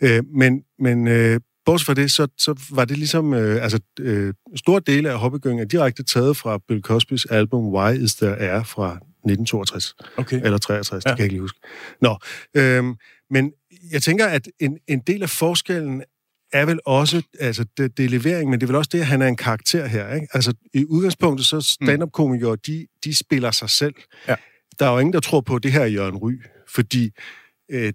noget. 0.00 0.16
Øh, 0.18 0.22
men 0.34 0.62
men 0.78 1.08
øh, 1.08 1.40
bortset 1.70 1.86
fra 1.86 1.94
det, 1.94 2.10
så, 2.10 2.28
så 2.38 2.60
var 2.70 2.84
det 2.84 2.98
ligesom, 2.98 3.34
øh, 3.34 3.62
altså, 3.62 3.80
øh, 4.00 4.34
stor 4.56 4.78
dele 4.78 5.10
af 5.10 5.18
Hobbygøng 5.18 5.60
er 5.60 5.64
direkte 5.64 6.02
taget 6.02 6.36
fra 6.36 6.58
Bill 6.68 6.82
Cosbys 6.82 7.24
album 7.24 7.74
Why 7.74 8.04
Is 8.04 8.14
There 8.14 8.38
Air 8.38 8.62
fra 8.62 8.88
1962. 8.92 9.94
Okay. 10.16 10.40
Eller 10.44 10.58
63, 10.58 11.04
ja. 11.04 11.10
Det 11.10 11.16
kan 11.16 11.18
jeg 11.18 11.24
ikke 11.24 11.34
lige 11.34 11.40
huske. 11.40 11.58
Nå, 12.00 12.18
øhm, 12.54 12.94
men 13.30 13.52
jeg 13.92 14.02
tænker, 14.02 14.26
at 14.26 14.48
en, 14.60 14.78
en 14.88 15.00
del 15.00 15.22
af 15.22 15.30
forskellen 15.30 16.02
er 16.52 16.64
vel 16.66 16.80
også, 16.86 17.22
altså 17.40 17.64
det, 17.76 17.96
det 17.96 18.04
er 18.04 18.08
levering, 18.08 18.50
men 18.50 18.60
det 18.60 18.66
er 18.66 18.68
vel 18.68 18.76
også 18.76 18.90
det, 18.92 19.00
at 19.00 19.06
han 19.06 19.22
er 19.22 19.26
en 19.26 19.36
karakter 19.36 19.86
her, 19.86 20.14
ikke? 20.14 20.26
Altså 20.32 20.52
i 20.74 20.84
udgangspunktet, 20.84 21.46
så 21.46 21.60
stand-up-komikere, 21.60 22.56
de, 22.66 22.86
de 23.04 23.14
spiller 23.14 23.50
sig 23.50 23.70
selv. 23.70 23.94
Ja. 24.28 24.34
Der 24.78 24.86
er 24.86 24.92
jo 24.92 24.98
ingen, 24.98 25.12
der 25.12 25.20
tror 25.20 25.40
på, 25.40 25.54
at 25.54 25.62
det 25.62 25.72
her 25.72 25.80
er 25.80 25.86
Jørgen 25.86 26.16
Ry, 26.16 26.32
fordi 26.68 27.10
øh, 27.70 27.92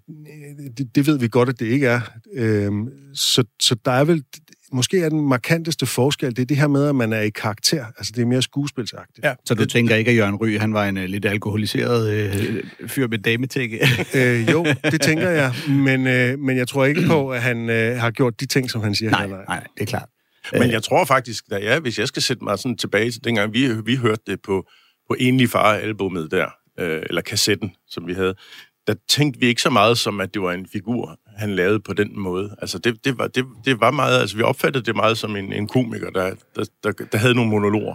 det, 0.78 0.94
det 0.94 1.06
ved 1.06 1.18
vi 1.18 1.28
godt, 1.28 1.48
at 1.48 1.60
det 1.60 1.66
ikke 1.66 1.86
er. 1.86 2.00
Øhm, 2.34 2.88
så, 3.14 3.44
så 3.60 3.76
der 3.84 3.90
er 3.90 4.04
vel, 4.04 4.24
måske 4.72 5.00
er 5.00 5.08
den 5.08 5.28
markanteste 5.28 5.86
forskel, 5.86 6.36
det 6.36 6.42
er 6.42 6.46
det 6.46 6.56
her 6.56 6.66
med, 6.66 6.88
at 6.88 6.94
man 6.94 7.12
er 7.12 7.20
i 7.20 7.30
karakter. 7.30 7.86
Altså 7.98 8.12
det 8.16 8.22
er 8.22 8.26
mere 8.26 8.42
skuespilsagtigt. 8.42 9.24
Ja, 9.24 9.34
Så 9.44 9.54
du 9.54 9.66
tænker 9.66 9.96
ikke, 9.96 10.10
at 10.10 10.16
Jørgen 10.16 10.34
Ry, 10.34 10.58
han 10.58 10.74
var 10.74 10.84
en 10.84 10.96
uh, 10.96 11.04
lidt 11.04 11.24
alkoholiseret 11.24 12.10
øh, 12.10 12.64
fyr 12.86 13.08
med 13.08 13.18
dametække? 13.18 13.78
Øh, 14.14 14.50
jo, 14.50 14.66
det 14.90 15.00
tænker 15.00 15.30
jeg, 15.30 15.52
men, 15.68 16.06
øh, 16.06 16.38
men 16.38 16.56
jeg 16.56 16.68
tror 16.68 16.84
ikke 16.84 17.02
på, 17.06 17.30
at 17.30 17.42
han 17.42 17.70
øh, 17.70 17.96
har 17.96 18.10
gjort 18.10 18.40
de 18.40 18.46
ting, 18.46 18.70
som 18.70 18.80
han 18.80 18.94
siger, 18.94 19.10
nej, 19.10 19.20
han 19.20 19.30
har. 19.30 19.44
nej, 19.48 19.66
det 19.74 19.82
er 19.82 19.86
klart. 19.86 20.08
Men 20.52 20.70
jeg 20.70 20.82
tror 20.82 21.04
faktisk, 21.04 21.44
at 21.50 21.62
ja, 21.62 21.80
hvis 21.80 21.98
jeg 21.98 22.08
skal 22.08 22.22
sætte 22.22 22.44
mig 22.44 22.58
sådan 22.58 22.76
tilbage 22.76 23.10
til 23.10 23.24
dengang, 23.24 23.52
vi, 23.52 23.68
vi 23.84 23.96
hørte 23.96 24.22
det 24.26 24.38
på, 24.42 24.66
på 25.08 25.16
Enlig 25.18 25.50
Far-albummet 25.50 26.30
der, 26.30 26.46
øh, 26.80 27.02
eller 27.08 27.22
kassetten, 27.22 27.72
som 27.88 28.06
vi 28.06 28.12
havde, 28.12 28.34
der 28.86 28.94
tænkte 29.08 29.40
vi 29.40 29.46
ikke 29.46 29.62
så 29.62 29.70
meget 29.70 29.98
som, 29.98 30.20
at 30.20 30.34
det 30.34 30.42
var 30.42 30.52
en 30.52 30.66
figur, 30.72 31.18
han 31.36 31.56
lavede 31.56 31.80
på 31.80 31.92
den 31.92 32.20
måde. 32.20 32.56
Altså, 32.58 32.78
det, 32.78 33.04
det, 33.04 33.18
var, 33.18 33.28
det, 33.28 33.44
det 33.64 33.80
var 33.80 33.90
meget, 33.90 34.20
altså 34.20 34.36
vi 34.36 34.42
opfattede 34.42 34.84
det 34.84 34.96
meget 34.96 35.18
som 35.18 35.36
en, 35.36 35.52
en 35.52 35.68
komiker, 35.68 36.10
der, 36.10 36.34
der, 36.56 36.64
der, 36.84 36.92
der 36.92 37.18
havde 37.18 37.34
nogle 37.34 37.50
monologer. 37.50 37.94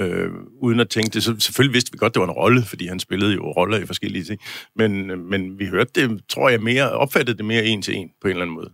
Øh, 0.00 0.30
uden 0.62 0.80
at 0.80 0.88
tænke 0.88 1.10
det. 1.10 1.22
Så 1.22 1.34
selvfølgelig 1.38 1.74
vidste 1.74 1.92
vi 1.92 1.98
godt, 1.98 2.14
det 2.14 2.20
var 2.20 2.26
en 2.26 2.32
rolle, 2.32 2.62
fordi 2.62 2.86
han 2.86 3.00
spillede 3.00 3.34
jo 3.34 3.52
roller 3.52 3.78
i 3.78 3.86
forskellige 3.86 4.24
ting. 4.24 4.40
Men, 4.76 5.20
men 5.30 5.58
vi 5.58 5.66
hørte 5.66 5.90
det, 5.94 6.20
tror 6.28 6.48
jeg, 6.48 6.62
mere, 6.62 6.90
opfattede 6.90 7.36
det 7.36 7.44
mere 7.44 7.64
en 7.64 7.82
til 7.82 7.96
en, 7.96 8.08
på 8.20 8.28
en 8.28 8.30
eller 8.30 8.42
anden 8.42 8.54
måde. 8.54 8.70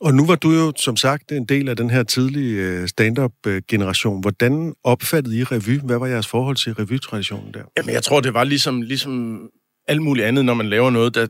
Og 0.00 0.14
nu 0.14 0.26
var 0.26 0.34
du 0.34 0.50
jo, 0.50 0.72
som 0.76 0.96
sagt, 0.96 1.32
en 1.32 1.44
del 1.44 1.68
af 1.68 1.76
den 1.76 1.90
her 1.90 2.02
tidlige 2.02 2.62
øh, 2.62 2.88
stand-up-generation. 2.88 4.20
Hvordan 4.20 4.74
opfattede 4.84 5.38
I 5.38 5.44
revy? 5.44 5.80
Hvad 5.84 5.98
var 5.98 6.06
jeres 6.06 6.26
forhold 6.26 6.56
til 6.56 6.72
revytraditionen 6.72 7.54
der? 7.54 7.62
Jamen, 7.76 7.94
jeg 7.94 8.02
tror, 8.02 8.20
det 8.20 8.34
var 8.34 8.44
ligesom, 8.44 8.82
ligesom 8.82 9.40
alt 9.88 10.02
muligt 10.02 10.26
andet, 10.26 10.44
når 10.44 10.54
man 10.54 10.68
laver 10.68 10.90
noget, 10.90 11.14
der 11.14 11.26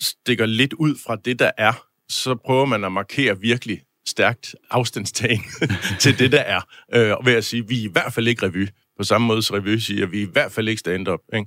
stikker 0.00 0.46
lidt 0.46 0.72
ud 0.72 0.94
fra 1.06 1.16
det, 1.16 1.38
der 1.38 1.50
er, 1.58 1.86
så 2.08 2.34
prøver 2.34 2.64
man 2.64 2.84
at 2.84 2.92
markere 2.92 3.40
virkelig 3.40 3.82
stærkt 4.06 4.54
afstandstagen 4.70 5.44
til 6.00 6.18
det, 6.18 6.32
der 6.32 6.40
er. 6.40 6.60
Øh, 6.94 7.12
og 7.12 7.26
ved 7.26 7.32
at 7.32 7.44
sige, 7.44 7.68
vi 7.68 7.80
er 7.80 7.84
i 7.88 7.92
hvert 7.92 8.12
fald 8.12 8.28
ikke 8.28 8.46
revy. 8.46 8.68
På 8.96 9.04
samme 9.04 9.26
måde 9.26 9.42
som 9.42 9.54
revy 9.54 9.76
siger, 9.76 10.06
vi 10.06 10.22
er 10.22 10.26
i 10.26 10.30
hvert 10.32 10.52
fald 10.52 10.68
ikke 10.68 10.80
stand-up. 10.80 11.20
Ikke? 11.34 11.46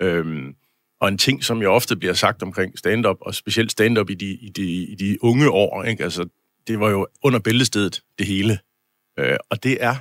Øhm, 0.00 0.54
og 1.00 1.08
en 1.08 1.18
ting, 1.18 1.44
som 1.44 1.62
jo 1.62 1.72
ofte 1.72 1.96
bliver 1.96 2.14
sagt 2.14 2.42
omkring 2.42 2.78
stand-up, 2.78 3.16
og 3.20 3.34
specielt 3.34 3.72
stand-up 3.72 4.10
i 4.10 4.14
de, 4.14 4.26
i 4.26 4.48
de, 4.48 4.62
i 4.86 4.94
de 4.94 5.24
unge 5.24 5.50
år, 5.50 5.84
ikke? 5.84 6.04
Altså, 6.04 6.28
det 6.66 6.80
var 6.80 6.90
jo 6.90 7.06
under 7.22 7.38
bæltestedet, 7.38 8.02
det 8.18 8.26
hele. 8.26 8.58
Øh, 9.18 9.36
og 9.50 9.62
det 9.62 9.84
er 9.84 9.96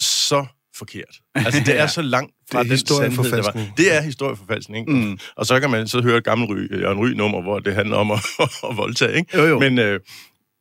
så 0.00 0.46
forkert. 0.76 1.20
Altså, 1.34 1.62
det 1.66 1.80
er 1.80 1.86
så 1.98 2.02
langt 2.02 2.34
fra 2.54 2.62
Det 2.62 2.72
er 2.72 2.76
den 2.76 2.86
sandhed, 2.86 3.30
der 3.30 3.42
var. 3.42 3.52
historieforfalskning. 3.52 3.76
Det 3.76 3.96
er 3.96 4.00
historieforfalskning. 4.00 4.88
Mm. 4.88 4.94
Mm. 4.94 5.18
Og 5.36 5.46
så 5.46 5.60
kan 5.60 5.70
man 5.70 5.88
så 5.88 6.02
høre 6.02 6.18
et 6.18 6.24
gammelt 6.24 6.50
ry, 6.50 6.80
Jørgen 6.80 6.98
Ry-nummer, 6.98 7.42
hvor 7.42 7.58
det 7.58 7.74
handler 7.74 7.96
om 7.96 8.10
at, 8.10 8.18
at 8.70 8.76
voldtage, 8.76 9.16
ikke? 9.16 9.38
Jo, 9.38 9.44
jo. 9.44 9.58
Men, 9.58 9.78
øh, 9.78 10.00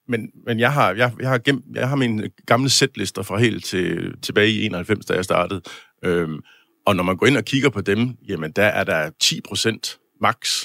men, 0.07 0.29
men 0.45 0.59
jeg 0.59 0.73
har, 0.73 0.93
jeg, 0.93 1.11
jeg 1.19 1.29
har, 1.29 1.37
gemt, 1.37 1.65
jeg 1.75 1.89
har 1.89 1.95
mine 1.95 2.29
gamle 2.47 2.69
sætlister 2.69 3.23
fra 3.23 3.37
helt 3.37 3.65
til, 3.65 4.13
tilbage 4.21 4.49
i 4.51 4.65
91, 4.65 5.05
da 5.05 5.13
jeg 5.13 5.23
startede. 5.23 5.61
Øhm, 6.05 6.39
og 6.85 6.95
når 6.95 7.03
man 7.03 7.17
går 7.17 7.27
ind 7.27 7.37
og 7.37 7.45
kigger 7.45 7.69
på 7.69 7.81
dem, 7.81 8.09
jamen 8.27 8.51
der 8.51 8.63
er 8.65 8.83
der 8.83 9.09
10 9.21 9.41
procent 9.47 9.97
max, 10.21 10.63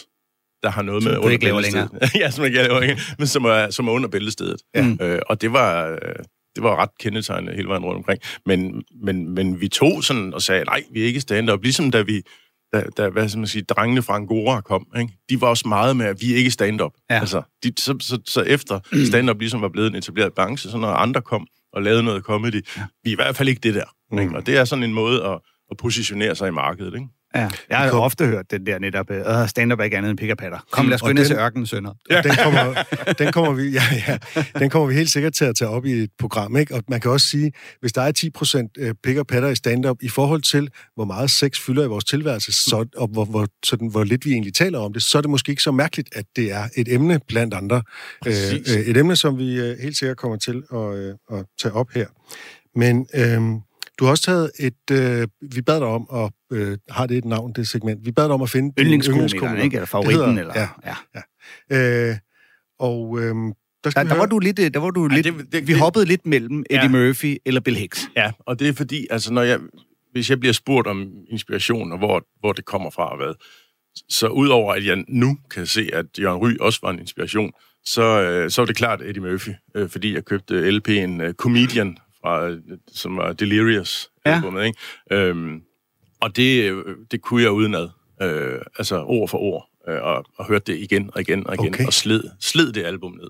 der 0.63 0.71
har 0.71 0.83
noget 0.83 1.03
Som 1.03 1.13
med 1.13 1.21
du 1.21 1.29
ikke 1.29 1.45
laver 1.45 1.57
bæltestedet. 1.63 2.15
ja, 2.21 2.31
som 2.31 2.45
jeg 2.45 2.51
ikke 2.51 2.63
laver 2.63 2.81
længere, 2.81 2.99
men 3.19 3.27
som 3.27 3.45
er, 3.45 3.71
som 3.71 3.89
er 3.89 3.93
under 3.93 4.09
bæltestedet. 4.09 4.63
Ja. 4.75 4.95
Øh, 5.01 5.21
og 5.27 5.41
det 5.41 5.53
var, 5.53 5.89
øh, 5.91 5.99
det 6.59 6.65
var 6.65 6.77
ret 6.77 6.99
kendetegnende 7.01 7.55
hele 7.57 7.69
vejen 7.69 7.85
rundt 7.85 7.97
omkring. 7.97 8.21
Men, 8.47 8.83
men, 9.03 9.35
men 9.35 9.61
vi 9.61 9.69
tog 9.69 10.05
sådan 10.05 10.35
og 10.35 10.43
sagde, 10.43 10.65
nej, 10.65 10.83
vi 10.93 11.03
er 11.03 11.07
ikke 11.07 11.21
stand-up. 11.21 11.63
Ligesom 11.63 11.91
da 11.91 12.03
vi, 12.03 12.23
da, 12.73 12.83
da 12.97 13.09
hvad 13.09 13.29
skal 13.29 13.39
man 13.39 13.47
sige, 13.47 13.63
drengene 13.63 14.03
fra 14.03 14.15
Angora 14.15 14.61
kom, 14.61 14.87
ikke? 14.99 15.13
de 15.31 15.41
var 15.41 15.49
også 15.49 15.69
meget 15.69 15.97
med, 15.97 16.07
at 16.07 16.17
vi 16.21 16.33
er 16.33 16.37
ikke 16.37 16.51
stand-up. 16.51 16.93
Ja. 17.11 17.21
Altså, 17.21 17.43
de, 17.63 17.73
så, 17.79 17.97
så, 18.01 18.19
så 18.27 18.43
efter 18.43 18.81
stand-up 19.07 19.39
ligesom 19.39 19.63
var 19.63 19.69
blevet 19.69 19.91
en 19.91 19.97
etableret 19.97 20.33
branche, 20.35 20.71
så 20.71 20.79
når 20.79 20.89
andre 20.89 21.23
kom 21.23 21.47
og 21.73 21.83
lavede 21.83 22.03
noget 22.03 22.23
comedy, 22.23 22.67
ja. 22.77 22.83
vi 23.05 23.11
er 23.11 23.13
i 23.13 23.17
hvert 23.17 23.37
fald 23.37 23.49
ikke 23.49 23.61
det 23.61 23.75
der. 23.75 23.85
Mm. 24.13 24.19
Ikke? 24.19 24.37
Og 24.37 24.47
det 24.47 24.57
er 24.57 24.65
sådan 24.65 24.85
en 24.85 24.93
måde 24.93 25.25
at, 25.25 25.39
at 25.71 25.77
positionere 25.77 26.35
sig 26.35 26.49
i 26.49 26.51
markedet. 26.53 26.95
Ikke? 26.95 27.07
Ja, 27.35 27.51
jeg 27.71 27.79
har 27.79 27.85
jo 27.85 27.91
Kom. 27.91 28.01
ofte 28.01 28.27
hørt 28.27 28.51
den 28.51 28.67
der 28.67 28.79
netop, 28.79 29.11
øh, 29.11 29.49
stand-up 29.49 29.81
er 29.81 29.85
ikke 29.85 29.97
andet 29.97 30.11
end 30.11 30.37
patter. 30.39 30.59
Kom, 30.71 30.87
lad 30.89 30.95
os 30.95 31.01
gå 31.03 31.09
den- 31.09 31.25
se 31.25 31.35
ørkenen, 31.35 31.67
sønner. 31.67 31.93
Ja. 32.11 32.23
Den, 32.23 32.33
kommer, 32.43 32.83
den, 33.19 33.33
kommer 33.33 33.53
vi, 33.53 33.69
ja, 33.71 33.83
ja, 34.09 34.19
den 34.59 34.71
kommer 34.71 34.89
vi 34.89 34.95
helt 34.95 35.11
sikkert 35.11 35.33
til 35.33 35.45
at 35.45 35.57
tage 35.57 35.69
op 35.69 35.85
i 35.85 35.93
et 35.93 36.11
program. 36.19 36.57
Ikke? 36.57 36.75
Og 36.75 36.83
man 36.89 37.01
kan 37.01 37.11
også 37.11 37.27
sige, 37.27 37.53
hvis 37.81 37.93
der 37.93 38.03
er 38.03 38.13
10 38.13 38.31
procent 38.31 38.79
pik 39.03 39.17
og 39.17 39.27
patter 39.27 39.49
i 39.49 39.55
stand-up, 39.55 39.97
i 40.03 40.09
forhold 40.09 40.43
til, 40.43 40.71
hvor 40.95 41.05
meget 41.05 41.31
sex 41.31 41.61
fylder 41.61 41.85
i 41.85 41.87
vores 41.87 42.05
tilværelse, 42.05 42.53
så, 42.53 42.87
og 42.97 43.09
hvor, 43.09 43.25
hvor, 43.25 43.47
sådan, 43.65 43.89
hvor 43.89 44.05
lidt 44.05 44.25
vi 44.25 44.33
egentlig 44.33 44.55
taler 44.55 44.79
om 44.79 44.93
det, 44.93 45.03
så 45.03 45.19
er 45.19 45.23
det 45.23 45.31
måske 45.31 45.51
ikke 45.51 45.63
så 45.63 45.73
mærkeligt, 45.73 46.09
at 46.17 46.25
det 46.37 46.53
er 46.53 46.69
et 46.77 46.93
emne 46.95 47.21
blandt 47.29 47.55
andre. 47.55 47.83
Præcis. 48.23 48.75
Øh, 48.77 48.81
et 48.83 48.97
emne, 48.97 49.17
som 49.17 49.39
vi 49.39 49.55
øh, 49.61 49.77
helt 49.83 49.97
sikkert 49.99 50.17
kommer 50.17 50.37
til 50.37 50.63
at, 50.73 50.95
øh, 50.97 51.15
at 51.33 51.45
tage 51.63 51.73
op 51.73 51.91
her. 51.95 52.07
Men 52.77 53.07
øh, 53.15 53.43
du 53.99 54.05
har 54.05 54.11
også 54.11 54.23
taget 54.25 54.51
et... 54.61 54.91
Øh, 54.93 55.29
vi 55.55 55.63
bad 55.63 55.79
dig 55.81 55.87
om, 55.89 56.09
og 56.09 56.33
øh, 56.53 56.79
har 56.91 57.07
det 57.07 57.17
et 57.17 57.25
navn, 57.25 57.53
det 57.53 57.69
segment? 57.69 58.07
Vi 58.07 58.13
bad 58.13 58.25
dig 58.25 58.33
om 58.35 58.43
at 58.43 58.51
finde 58.51 58.73
Yndlingskomikeren, 58.83 59.59
ikke? 59.59 59.75
Eller 59.77 59.87
favoritten, 59.87 60.37
hedder- 60.37 60.41
eller... 60.41 60.69
Ja. 60.85 60.95
ja. 61.71 62.11
Øh, 62.11 62.17
og 62.79 63.19
øh, 63.21 63.35
der 63.85 63.91
Der, 63.91 64.03
der 64.03 64.15
var 64.17 64.27
du 64.27 64.39
lidt, 64.39 64.59
øh, 64.59 64.71
der 64.75 64.81
var 64.81 64.91
du 64.91 65.07
Ej, 65.07 65.15
lidt, 65.17 65.25
det- 65.27 65.53
det- 65.53 65.67
vi 65.67 65.73
det- 65.73 65.81
hoppede 65.81 66.05
lidt 66.05 66.27
mellem 66.27 66.65
Eddie 66.71 66.83
Ja. 66.83 66.89
Murphy 66.89 67.37
eller 67.47 67.61
Bill 67.61 67.77
Hicks. 67.77 68.09
Ja, 68.17 68.33
og 68.39 68.59
det 68.59 68.69
er 68.69 68.73
fordi, 68.73 69.07
altså 69.11 69.33
når 69.33 69.43
jeg, 69.43 69.59
hvis 70.13 70.31
jeg 70.31 70.41
bliver 70.41 70.53
spurgt 70.53 70.87
om 70.87 71.07
inspiration, 71.31 71.93
og 71.93 71.99
hvor, 71.99 72.23
hvor 72.41 72.53
det 72.53 72.65
kommer 72.65 72.91
fra 72.91 73.11
og 73.11 73.17
hvad, 73.17 73.35
så 74.09 74.29
udover 74.29 74.75
at 74.75 74.87
jeg 74.87 75.05
nu 75.09 75.39
kan 75.51 75.67
se, 75.67 75.91
at 75.93 76.07
Jørgen 76.21 76.43
Ry 76.43 76.57
også 76.61 76.79
var 76.83 76.91
en 76.91 76.99
inspiration, 76.99 77.53
så, 77.85 78.03
øh, 78.23 78.51
så 78.51 78.63
er 78.63 78.67
det 78.67 78.77
klart 78.77 79.03
Eddie 79.03 79.23
Murphy, 79.23 79.51
øh, 79.75 79.89
fordi 79.89 80.15
jeg 80.15 80.25
købte 80.25 80.69
LP'en 80.71 81.23
øh, 81.23 81.35
Comedian, 81.35 81.97
fra, 82.23 82.49
øh, 82.49 82.59
som 82.93 83.17
var 83.17 83.33
Delirious 83.33 84.11
Ja. 84.27 84.35
albumet, 84.35 84.65
ikke? 84.67 84.79
Øhm, 85.13 85.61
og 86.21 86.37
det, 86.37 86.71
øh, 86.73 86.85
det 87.11 87.23
kunne 87.23 87.43
jeg 87.43 87.51
udenad, 87.51 87.89
øh, 88.23 88.61
altså 88.79 89.03
ord 89.03 89.29
for 89.29 89.39
ord, 89.39 89.69
øh, 89.89 90.03
og, 90.03 90.25
og 90.37 90.47
hørte 90.49 90.73
det 90.73 90.79
igen 90.79 91.11
og 91.15 91.21
igen 91.21 91.47
og 91.47 91.55
igen, 91.55 91.75
Okay. 91.75 91.87
og 91.87 91.93
sled, 91.93 92.25
sled 92.41 92.73
det 92.73 92.85
album 92.85 93.13
ned. 93.13 93.29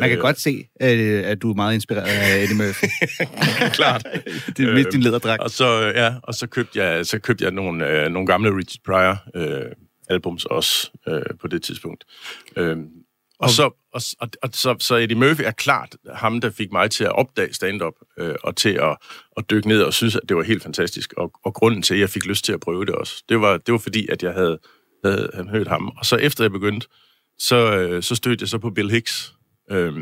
Man 0.00 0.08
kan 0.08 0.18
Øh, 0.18 0.22
godt 0.22 0.40
se, 0.40 0.68
øh, 0.82 1.24
at 1.24 1.42
du 1.42 1.50
er 1.50 1.54
meget 1.54 1.74
inspireret 1.74 2.06
af 2.08 2.42
Eddie 2.42 2.56
Murphy. 2.56 2.86
klart. 3.78 4.06
det 4.56 4.68
er 4.68 4.74
mest 4.74 4.92
din 4.92 5.00
lederdragt. 5.00 5.42
Og 5.42 5.50
så, 5.50 5.82
øh, 5.88 5.94
ja, 5.96 6.14
og 6.22 6.34
så 6.34 6.46
købte 6.46 6.82
jeg, 6.84 7.06
så 7.06 7.18
købte 7.18 7.44
jeg 7.44 7.52
nogle, 7.52 7.86
øh, 8.04 8.08
nogle 8.12 8.26
gamle 8.26 8.50
Richard 8.56 8.82
Pryor 8.84 9.16
øh, 9.34 9.70
albums 10.10 10.44
også 10.44 10.90
øh, 11.08 11.22
på 11.40 11.48
det 11.48 11.62
tidspunkt. 11.62 12.04
Øh, 12.56 12.76
og, 13.38 13.50
så, 13.50 13.70
og, 13.92 14.02
og, 14.20 14.28
og 14.42 14.50
så, 14.52 14.76
så 14.78 14.96
Eddie 14.96 15.16
Murphy 15.16 15.42
er 15.42 15.50
klart 15.50 15.96
ham, 16.14 16.40
der 16.40 16.50
fik 16.50 16.72
mig 16.72 16.90
til 16.90 17.04
at 17.04 17.12
opdage 17.12 17.54
stand-up 17.54 17.94
øh, 18.18 18.34
og 18.42 18.56
til 18.56 18.68
at, 18.68 18.96
at 19.36 19.50
dykke 19.50 19.68
ned 19.68 19.82
og 19.82 19.94
synes, 19.94 20.16
at 20.16 20.22
det 20.28 20.36
var 20.36 20.42
helt 20.42 20.62
fantastisk. 20.62 21.14
Og, 21.16 21.32
og 21.44 21.54
grunden 21.54 21.82
til, 21.82 21.94
at 21.94 22.00
jeg 22.00 22.10
fik 22.10 22.26
lyst 22.26 22.44
til 22.44 22.52
at 22.52 22.60
prøve 22.60 22.86
det 22.86 22.94
også, 22.94 23.24
det 23.28 23.40
var, 23.40 23.56
det 23.56 23.72
var 23.72 23.78
fordi, 23.78 24.08
at 24.08 24.22
jeg 24.22 24.32
havde, 24.32 24.58
havde, 25.04 25.30
havde 25.34 25.48
hørt 25.48 25.68
ham. 25.68 25.88
Og 25.98 26.06
så 26.06 26.16
efter 26.16 26.44
jeg 26.44 26.50
begyndte, 26.50 26.86
så, 27.38 27.76
øh, 27.76 28.02
så 28.02 28.14
stødte 28.14 28.42
jeg 28.42 28.48
så 28.48 28.58
på 28.58 28.70
Bill 28.70 28.90
Hicks, 28.90 29.34
øh, 29.70 29.92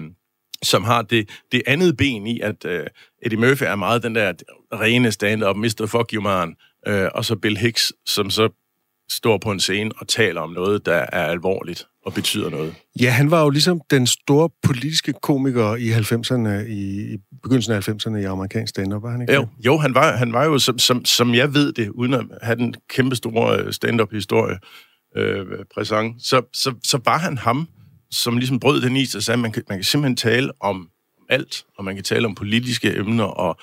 som 0.63 0.85
har 0.85 1.03
det, 1.03 1.31
det 1.53 1.63
andet 1.67 1.97
ben 1.97 2.27
i, 2.27 2.41
at 2.41 2.65
øh, 2.65 2.87
Eddie 3.23 3.39
Murphy 3.39 3.65
er 3.65 3.77
meget 3.77 4.03
den 4.03 4.15
der 4.15 4.33
rene 4.73 5.13
stand-up, 5.13 5.57
Mr. 5.57 5.87
Fuck 5.87 6.13
You 6.13 6.23
Man, 6.23 6.57
øh, 6.87 7.09
og 7.15 7.25
så 7.25 7.37
Bill 7.37 7.57
Hicks, 7.57 7.93
som 8.07 8.31
så 8.31 8.49
står 9.11 9.39
på 9.39 9.51
en 9.51 9.61
scene 9.61 9.91
og 9.97 10.09
taler 10.09 10.41
om 10.41 10.51
noget, 10.51 10.87
der 10.87 10.95
er 11.13 11.27
alvorligt 11.27 11.87
og 12.07 12.15
betyder 12.15 12.51
noget. 12.51 12.75
Ja, 13.01 13.11
han 13.11 13.31
var 13.31 13.43
jo 13.43 13.51
ligesom 13.51 13.81
den 13.91 14.07
store 14.07 14.51
politiske 14.63 15.15
komiker 15.23 15.75
i 15.77 15.91
90'erne, 15.91 16.69
i, 16.69 17.15
i 17.15 17.17
begyndelsen 17.43 17.73
af 17.73 17.89
90'erne 17.89 18.17
i 18.17 18.25
amerikansk 18.25 18.71
stand-up, 18.71 19.03
var 19.03 19.11
han 19.11 19.21
ikke? 19.21 19.35
Jo, 19.35 19.47
jo 19.67 19.77
han, 19.77 19.95
var, 19.95 20.17
han 20.17 20.33
var 20.33 20.45
jo, 20.45 20.59
som, 20.59 20.79
som, 20.79 21.05
som 21.05 21.35
jeg 21.35 21.55
ved 21.55 21.73
det, 21.73 21.89
uden 21.89 22.15
at 22.15 22.25
have 22.43 22.57
den 22.57 22.75
kæmpe 22.89 23.17
store 23.17 23.61
øh, 23.61 23.73
stand-up-historie, 23.73 24.59
øh, 25.17 25.47
præsent, 25.75 26.23
så, 26.23 26.43
så, 26.53 26.75
så 26.85 27.01
var 27.05 27.19
han 27.19 27.39
ham, 27.39 27.69
som 28.11 28.37
ligesom 28.37 28.61
brød 28.61 28.81
den 28.81 28.97
is 28.97 29.15
og 29.15 29.23
sagde, 29.23 29.37
at 29.37 29.43
man 29.43 29.53
kan, 29.53 29.63
man 29.69 29.79
kan 29.79 29.85
simpelthen 29.85 30.17
tale 30.17 30.51
om 30.61 30.89
alt, 31.29 31.65
og 31.79 31.85
man 31.85 31.95
kan 31.95 32.05
tale 32.05 32.27
om 32.27 32.35
politiske 32.35 32.97
emner 32.97 33.25
og 33.25 33.59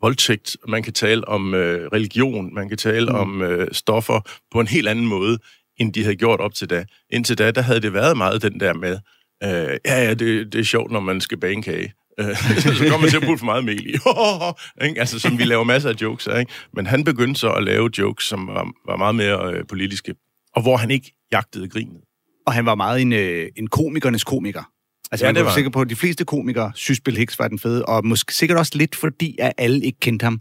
voldtægt, 0.00 0.56
man 0.68 0.82
kan 0.82 0.92
tale 0.92 1.28
om 1.28 1.54
øh, 1.54 1.88
religion, 1.92 2.54
man 2.54 2.68
kan 2.68 2.78
tale 2.78 3.10
mm. 3.10 3.14
om 3.14 3.42
øh, 3.42 3.68
stoffer 3.72 4.20
på 4.52 4.60
en 4.60 4.66
helt 4.66 4.88
anden 4.88 5.06
måde, 5.06 5.38
end 5.76 5.92
de 5.92 6.02
havde 6.02 6.16
gjort 6.16 6.40
op 6.40 6.54
til 6.54 6.70
da. 6.70 6.84
Indtil 7.10 7.38
da, 7.38 7.50
der 7.50 7.62
havde 7.62 7.80
det 7.80 7.92
været 7.92 8.16
meget 8.16 8.42
den 8.42 8.60
der 8.60 8.74
med, 8.74 8.98
Øh, 9.44 9.78
ja, 9.86 10.04
ja, 10.04 10.14
det, 10.14 10.52
det 10.52 10.58
er 10.58 10.64
sjovt, 10.64 10.90
når 10.90 11.00
man 11.00 11.20
skal 11.20 11.38
bage 11.38 11.52
en 11.52 11.62
kage. 11.62 11.92
Øh, 12.20 12.36
så 12.60 12.86
kommer 12.90 12.98
man 12.98 13.10
til 13.10 13.16
at 13.16 13.22
putte 13.22 13.38
for 13.38 13.44
meget 13.44 13.64
mel 13.64 13.86
i. 13.86 13.94
ikke? 14.86 15.00
altså, 15.00 15.18
som 15.18 15.38
vi 15.38 15.44
laver 15.44 15.64
masser 15.64 15.90
af 15.90 15.94
jokes 16.02 16.28
af. 16.28 16.40
Ikke? 16.40 16.52
Men 16.72 16.86
han 16.86 17.04
begyndte 17.04 17.40
så 17.40 17.52
at 17.52 17.62
lave 17.62 17.90
jokes, 17.98 18.24
som 18.24 18.46
var, 18.46 18.70
var 18.86 18.96
meget 18.96 19.14
mere 19.14 19.54
øh, 19.54 19.64
politiske, 19.68 20.14
og 20.54 20.62
hvor 20.62 20.76
han 20.76 20.90
ikke 20.90 21.14
jagtede 21.32 21.68
grinet. 21.68 22.00
Og 22.46 22.52
han 22.52 22.66
var 22.66 22.74
meget 22.74 23.00
en, 23.00 23.12
øh, 23.12 23.48
en 23.56 23.66
komikernes 23.66 24.24
komiker. 24.24 24.70
Altså, 25.10 25.24
Ja, 25.24 25.28
ja, 25.28 25.32
man 25.32 25.36
det 25.36 25.44
var 25.44 25.54
sikker 25.54 25.70
på, 25.70 25.80
at 25.80 25.90
de 25.90 25.96
fleste 25.96 26.24
komikere 26.24 26.72
synes, 26.74 27.00
Bill 27.00 27.16
Hicks 27.16 27.38
var 27.38 27.48
den 27.48 27.58
fede, 27.58 27.84
og 27.84 28.06
måske 28.06 28.34
sikkert 28.34 28.58
også 28.58 28.72
lidt 28.74 28.96
fordi, 28.96 29.36
at 29.38 29.52
alle 29.58 29.80
ikke 29.80 30.00
kendte 30.00 30.24
ham. 30.24 30.40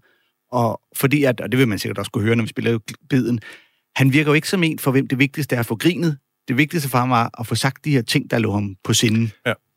Og 0.52 0.82
fordi, 0.96 1.24
at, 1.24 1.42
og 1.42 1.52
det 1.52 1.60
vil 1.60 1.68
man 1.68 1.80
sikkert 1.80 1.98
også 1.98 2.12
kunne 2.12 2.24
høre, 2.24 2.36
når 2.36 2.44
vi 2.44 2.50
spiller 2.50 2.80
biden, 3.10 3.40
han 3.96 4.14
virker 4.14 4.32
jo 4.32 4.34
ikke 4.34 4.50
som 4.50 4.64
en, 4.64 4.80
for 4.80 4.92
hvem 4.92 5.08
det 5.08 5.20
vigtigste 5.20 5.56
er 5.56 5.60
at 5.60 5.66
få 5.66 5.76
grinet. 5.76 6.18
Det 6.48 6.58
vigtigste 6.58 6.90
for 6.90 6.98
ham 6.98 7.10
var 7.10 7.30
at 7.40 7.48
få 7.48 7.56
sagt 7.56 7.86
de 7.86 7.92
her 7.92 8.02
ting, 8.02 8.32
der 8.32 8.40
lå 8.40 8.52
ham 8.52 8.76
på 8.84 8.94
sinden. 8.94 9.32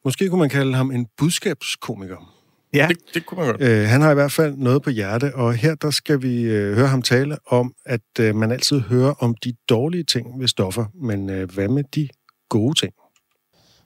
Måske 0.05 0.29
kunne 0.29 0.39
man 0.39 0.51
kalde 0.51 0.75
ham 0.75 0.91
en 0.91 1.07
budskabskomiker. 1.19 2.37
Ja, 2.75 2.89
Det, 2.89 3.15
det 3.15 3.27
kunne 3.27 3.39
man 3.39 3.47
godt. 3.47 3.63
Øh, 3.63 3.85
han 3.89 4.01
har 4.01 4.11
i 4.11 4.15
hvert 4.15 4.33
fald 4.33 4.57
noget 4.57 4.83
på 4.83 4.91
hjerte, 4.91 5.35
og 5.35 5.55
her 5.55 5.75
der 5.75 5.91
skal 5.91 6.23
vi 6.23 6.43
øh, 6.43 6.77
høre 6.77 6.89
ham 6.89 7.03
tale 7.03 7.37
om, 7.47 7.75
at 7.87 8.01
øh, 8.21 8.35
man 8.35 8.51
altid 8.53 8.81
hører 8.81 9.15
om 9.23 9.35
de 9.45 9.53
dårlige 9.69 10.05
ting 10.05 10.41
ved 10.41 10.49
stoffer, 10.49 10.85
men 11.03 11.31
øh, 11.31 11.53
hvad 11.53 11.69
med 11.69 11.85
de 11.95 12.09
gode 12.49 12.81
ting? 12.81 12.93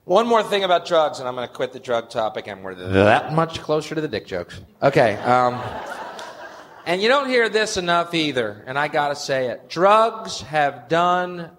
One 0.05 0.27
more 0.27 0.43
thing 0.43 0.65
about 0.65 0.85
drugs, 0.85 1.19
and 1.19 1.27
I'm 1.27 1.35
going 1.35 1.49
to 1.49 1.55
quit 1.55 1.73
the 1.73 1.81
drug 1.81 2.11
topic, 2.11 2.47
and 2.47 2.63
we're 2.63 2.75
that 2.75 3.33
much 3.33 3.61
closer 3.61 3.95
to 3.95 4.03
the 4.03 4.09
dick 4.09 4.27
jokes. 4.27 4.61
Okay. 4.83 5.15
Um, 5.17 5.59
and 6.85 7.01
you 7.01 7.09
don't 7.09 7.27
hear 7.27 7.49
this 7.49 7.79
enough 7.79 8.13
either, 8.13 8.63
and 8.67 8.79
I 8.79 8.89
got 8.89 9.09
to 9.09 9.17
say 9.17 9.49
it. 9.49 9.71
Drugs 9.71 10.43
have 10.43 10.89
done 10.89 11.53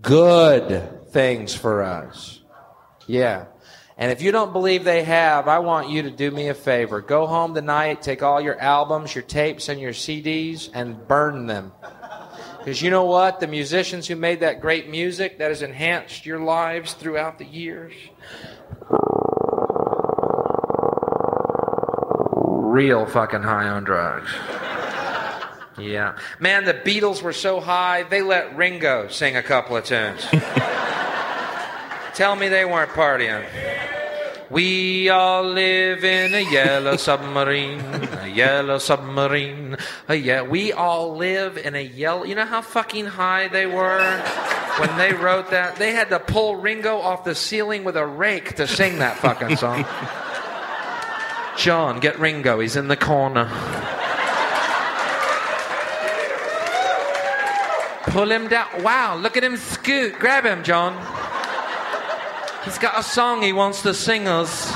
good 0.00 1.10
things 1.10 1.54
for 1.54 1.84
us. 1.84 2.40
Yeah. 3.06 3.44
And 3.96 4.10
if 4.10 4.20
you 4.20 4.32
don't 4.32 4.52
believe 4.52 4.82
they 4.82 5.04
have, 5.04 5.46
I 5.46 5.60
want 5.60 5.90
you 5.90 6.02
to 6.02 6.10
do 6.10 6.28
me 6.32 6.48
a 6.48 6.54
favor. 6.54 7.00
Go 7.00 7.28
home 7.28 7.54
tonight, 7.54 8.02
take 8.02 8.20
all 8.20 8.40
your 8.40 8.58
albums, 8.58 9.14
your 9.14 9.22
tapes, 9.22 9.68
and 9.68 9.80
your 9.80 9.92
CDs, 9.92 10.70
and 10.74 11.06
burn 11.06 11.46
them. 11.46 11.72
Because 12.62 12.80
you 12.80 12.90
know 12.90 13.04
what? 13.04 13.40
The 13.40 13.48
musicians 13.48 14.06
who 14.06 14.14
made 14.14 14.38
that 14.40 14.60
great 14.60 14.88
music 14.88 15.38
that 15.38 15.48
has 15.48 15.62
enhanced 15.62 16.24
your 16.24 16.38
lives 16.38 16.92
throughout 16.94 17.38
the 17.38 17.44
years. 17.44 17.92
Real 22.46 23.04
fucking 23.04 23.42
high 23.42 23.66
on 23.66 23.82
drugs. 23.82 24.30
Yeah. 25.76 26.16
Man, 26.38 26.64
the 26.64 26.74
Beatles 26.74 27.20
were 27.20 27.32
so 27.32 27.58
high, 27.58 28.04
they 28.04 28.22
let 28.22 28.56
Ringo 28.56 29.08
sing 29.08 29.36
a 29.36 29.42
couple 29.42 29.76
of 29.76 29.84
tunes. 29.84 30.24
Tell 32.14 32.36
me 32.36 32.48
they 32.48 32.64
weren't 32.64 32.90
partying. 32.90 33.44
We 34.52 35.08
all 35.08 35.44
live 35.44 36.04
in 36.04 36.34
a 36.34 36.40
yellow 36.40 36.98
submarine, 36.98 37.80
a 37.80 38.28
yellow 38.28 38.76
submarine. 38.76 39.78
A 40.08 40.14
yeah, 40.14 40.42
we 40.42 40.74
all 40.74 41.16
live 41.16 41.56
in 41.56 41.74
a 41.74 41.80
yellow. 41.80 42.24
You 42.24 42.34
know 42.34 42.44
how 42.44 42.60
fucking 42.60 43.06
high 43.06 43.48
they 43.48 43.64
were 43.64 44.18
when 44.76 44.94
they 44.98 45.14
wrote 45.14 45.52
that? 45.52 45.76
They 45.76 45.92
had 45.92 46.10
to 46.10 46.18
pull 46.18 46.56
Ringo 46.56 46.98
off 46.98 47.24
the 47.24 47.34
ceiling 47.34 47.82
with 47.82 47.96
a 47.96 48.04
rake 48.04 48.56
to 48.56 48.66
sing 48.66 48.98
that 48.98 49.16
fucking 49.16 49.56
song. 49.56 49.86
John, 51.56 51.98
get 51.98 52.18
Ringo. 52.18 52.60
He's 52.60 52.76
in 52.76 52.88
the 52.88 52.96
corner. 52.96 53.46
Pull 58.12 58.30
him 58.30 58.48
down. 58.48 58.82
Wow, 58.82 59.16
look 59.16 59.38
at 59.38 59.44
him 59.44 59.56
scoot. 59.56 60.18
Grab 60.18 60.44
him, 60.44 60.62
John. 60.62 60.92
He's 62.64 62.78
got 62.78 62.94
a 62.98 63.02
song 63.02 63.42
he 63.42 63.52
wants 63.52 63.82
to 63.82 63.92
sing 63.94 64.28
us. 64.28 64.72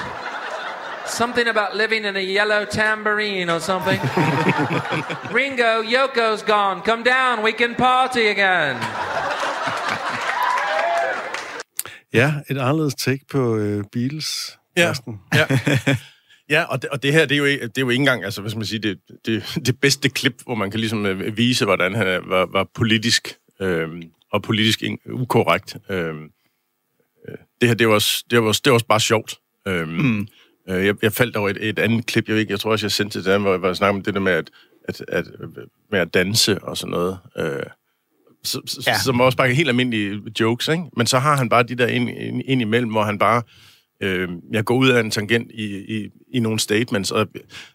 Something 1.06 1.46
about 1.48 1.76
living 1.76 2.04
in 2.04 2.16
a 2.16 2.20
yellow 2.38 2.64
tambourine 2.64 3.48
or 3.54 3.60
something. 3.60 4.00
Ringo, 5.38 5.82
Yoko's 5.82 6.42
gone. 6.42 6.82
Come 6.82 7.02
down, 7.04 7.44
we 7.44 7.52
can 7.52 7.74
party 7.76 8.26
again. 8.36 8.76
Ja, 12.12 12.32
et 12.50 12.58
anderledes 12.58 12.94
take 12.94 13.24
på 13.30 13.56
øh, 13.56 13.84
Beatles. 13.92 14.58
Ja. 14.76 14.92
Ja, 15.34 15.46
ja 16.50 16.62
og, 16.64 16.82
det, 16.82 16.90
og 16.90 17.02
det 17.02 17.12
her, 17.12 17.20
det 17.26 17.32
er, 17.34 17.38
jo, 17.38 17.44
ikke- 17.44 17.66
det 17.68 17.78
er 17.78 17.82
jo 17.82 17.88
ikke 17.90 18.00
engang, 18.00 18.24
altså, 18.24 18.40
hvad 18.40 18.50
skal 18.50 18.58
man 18.58 18.66
sige, 18.66 18.78
det, 18.78 18.98
det, 19.26 19.58
det 19.66 19.80
bedste 19.80 20.08
klip, 20.08 20.42
hvor 20.44 20.54
man 20.54 20.70
kan 20.70 20.80
ligesom 20.80 21.06
øh, 21.06 21.36
vise, 21.36 21.64
hvordan 21.64 21.94
han 21.94 22.06
var, 22.26 22.46
var 22.52 22.66
politisk, 22.74 23.34
øh, 23.60 23.88
og 24.32 24.42
politisk 24.42 24.82
in, 24.82 24.98
ukorrekt. 25.12 25.76
Øh, 25.90 26.14
det 27.60 27.68
her, 27.68 27.74
det 27.74 27.88
var 27.88 27.94
også, 27.94 28.24
det 28.30 28.42
var, 28.42 28.52
det 28.52 28.70
var 28.70 28.74
også 28.74 28.86
bare 28.86 29.00
sjovt. 29.00 29.38
Øh, 29.68 29.88
mm. 29.88 30.28
øh, 30.68 30.86
jeg, 30.86 30.94
jeg 31.02 31.12
faldt 31.12 31.36
over 31.36 31.48
et, 31.48 31.68
et 31.68 31.78
andet 31.78 32.06
klip, 32.06 32.28
jeg, 32.28 32.34
ved 32.34 32.40
ikke, 32.40 32.52
jeg 32.52 32.60
tror 32.60 32.70
også, 32.70 32.86
jeg 32.86 32.92
sendte 32.92 33.22
til 33.22 33.32
dem, 33.32 33.42
hvor 33.42 33.50
jeg 33.52 33.62
var 33.62 33.74
snakke 33.74 33.96
om 33.96 34.02
det 34.02 34.14
der 34.14 34.20
med 34.20 34.32
at, 34.32 34.50
at, 34.88 35.02
at, 35.08 35.24
med 35.90 36.00
at 36.00 36.14
danse 36.14 36.58
og 36.64 36.76
sådan 36.76 36.90
noget. 36.90 37.18
Øh, 37.38 37.62
så, 38.44 38.82
Ja. 38.86 38.98
som 38.98 39.20
også 39.20 39.38
bare 39.38 39.54
helt 39.54 39.68
almindelige 39.68 40.20
jokes, 40.40 40.68
ikke? 40.68 40.84
Men 40.96 41.06
så 41.06 41.18
har 41.18 41.36
han 41.36 41.48
bare 41.48 41.62
de 41.62 41.74
der 41.74 41.86
ind, 41.86 42.10
ind, 42.10 42.42
ind 42.44 42.60
imellem, 42.60 42.90
hvor 42.90 43.02
han 43.04 43.18
bare... 43.18 43.42
Øh, 44.00 44.28
jeg 44.52 44.64
går 44.64 44.76
ud 44.76 44.88
af 44.88 45.00
en 45.00 45.10
tangent 45.10 45.50
i, 45.54 45.96
i, 45.96 46.08
i 46.32 46.40
nogle 46.40 46.58
statements, 46.58 47.10
og 47.10 47.26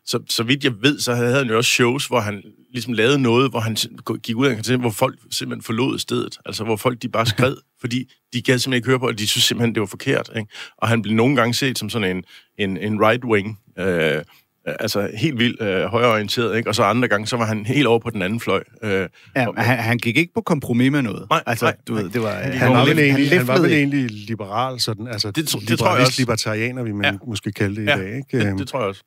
så, 0.05 0.19
så 0.29 0.43
vidt 0.43 0.63
jeg 0.63 0.73
ved, 0.81 0.99
så 0.99 1.13
havde 1.13 1.35
han 1.35 1.47
jo 1.47 1.57
også 1.57 1.71
shows, 1.71 2.07
hvor 2.07 2.19
han 2.19 2.43
ligesom 2.71 2.93
lavede 2.93 3.19
noget, 3.19 3.49
hvor 3.49 3.59
han 3.59 3.77
gik 4.23 4.35
ud 4.35 4.45
af 4.47 4.51
en 4.51 4.63
tangent, 4.63 4.81
hvor 4.83 4.89
folk 4.89 5.19
simpelthen 5.31 5.63
forlod 5.63 5.99
stedet. 5.99 6.37
Altså, 6.45 6.63
hvor 6.63 6.75
folk 6.75 7.01
de 7.01 7.09
bare 7.09 7.25
skred, 7.25 7.55
fordi 7.81 8.11
de 8.33 8.41
gad 8.41 8.59
simpelthen 8.59 8.73
ikke 8.73 8.87
høre 8.87 8.99
på, 8.99 9.07
og 9.07 9.19
de 9.19 9.27
synes 9.27 9.43
simpelthen, 9.43 9.75
det 9.75 9.81
var 9.81 9.87
forkert. 9.87 10.29
Ikke? 10.35 10.51
Og 10.77 10.87
han 10.87 11.01
blev 11.01 11.15
nogle 11.15 11.35
gange 11.35 11.53
set 11.53 11.77
som 11.77 11.89
sådan 11.89 12.17
en, 12.17 12.23
en, 12.57 12.77
en 12.77 12.99
right-wing, 13.05 13.81
øh, 13.83 14.23
altså 14.65 15.09
helt 15.17 15.39
vildt 15.39 15.61
øh, 15.61 15.83
højreorienteret, 15.83 16.57
ikke? 16.57 16.69
og 16.69 16.75
så 16.75 16.83
andre 16.83 17.07
gange, 17.07 17.27
så 17.27 17.37
var 17.37 17.45
han 17.45 17.65
helt 17.65 17.87
over 17.87 17.99
på 17.99 18.09
den 18.09 18.21
anden 18.21 18.39
fløj. 18.39 18.63
Øh, 18.83 19.07
ja 19.35 19.45
men 19.45 19.57
han, 19.57 19.77
han 19.77 19.97
gik 19.97 20.17
ikke 20.17 20.33
på 20.33 20.41
kompromis 20.41 20.91
med 20.91 21.01
noget. 21.01 21.25
Nej, 21.29 21.43
altså, 21.45 21.65
nej, 21.65 21.75
du 21.87 21.93
ved, 21.93 22.09
det 22.09 22.21
var... 22.21 22.31
Han 22.31 22.53
Han 22.53 22.71
var, 22.71 22.85
vel 22.85 22.99
egentlig, 22.99 23.29
han 23.37 23.47
var 23.47 23.61
vel 23.61 23.73
egentlig 23.73 24.11
liberal, 24.11 24.79
sådan, 24.79 25.07
altså 25.07 25.31
Det 25.31 25.47
tro- 25.47 25.59
det 25.59 25.79
tror 25.79 25.95
jeg 25.95 26.05
også. 26.05 26.21
libertarianer, 26.21 26.83
vi 26.83 26.91
man 26.91 27.05
Ja. 27.05 27.11
ja. 27.11 27.17
måske 27.27 27.51
kalde 27.51 27.75
det 27.75 27.85
Ja, 27.87 27.95
i 27.95 27.99
dag. 27.99 28.15
Ikke? 28.15 28.49
det, 28.49 28.59
det 28.59 28.67
tror 28.67 28.79
jeg 28.79 28.87
også. 28.89 29.03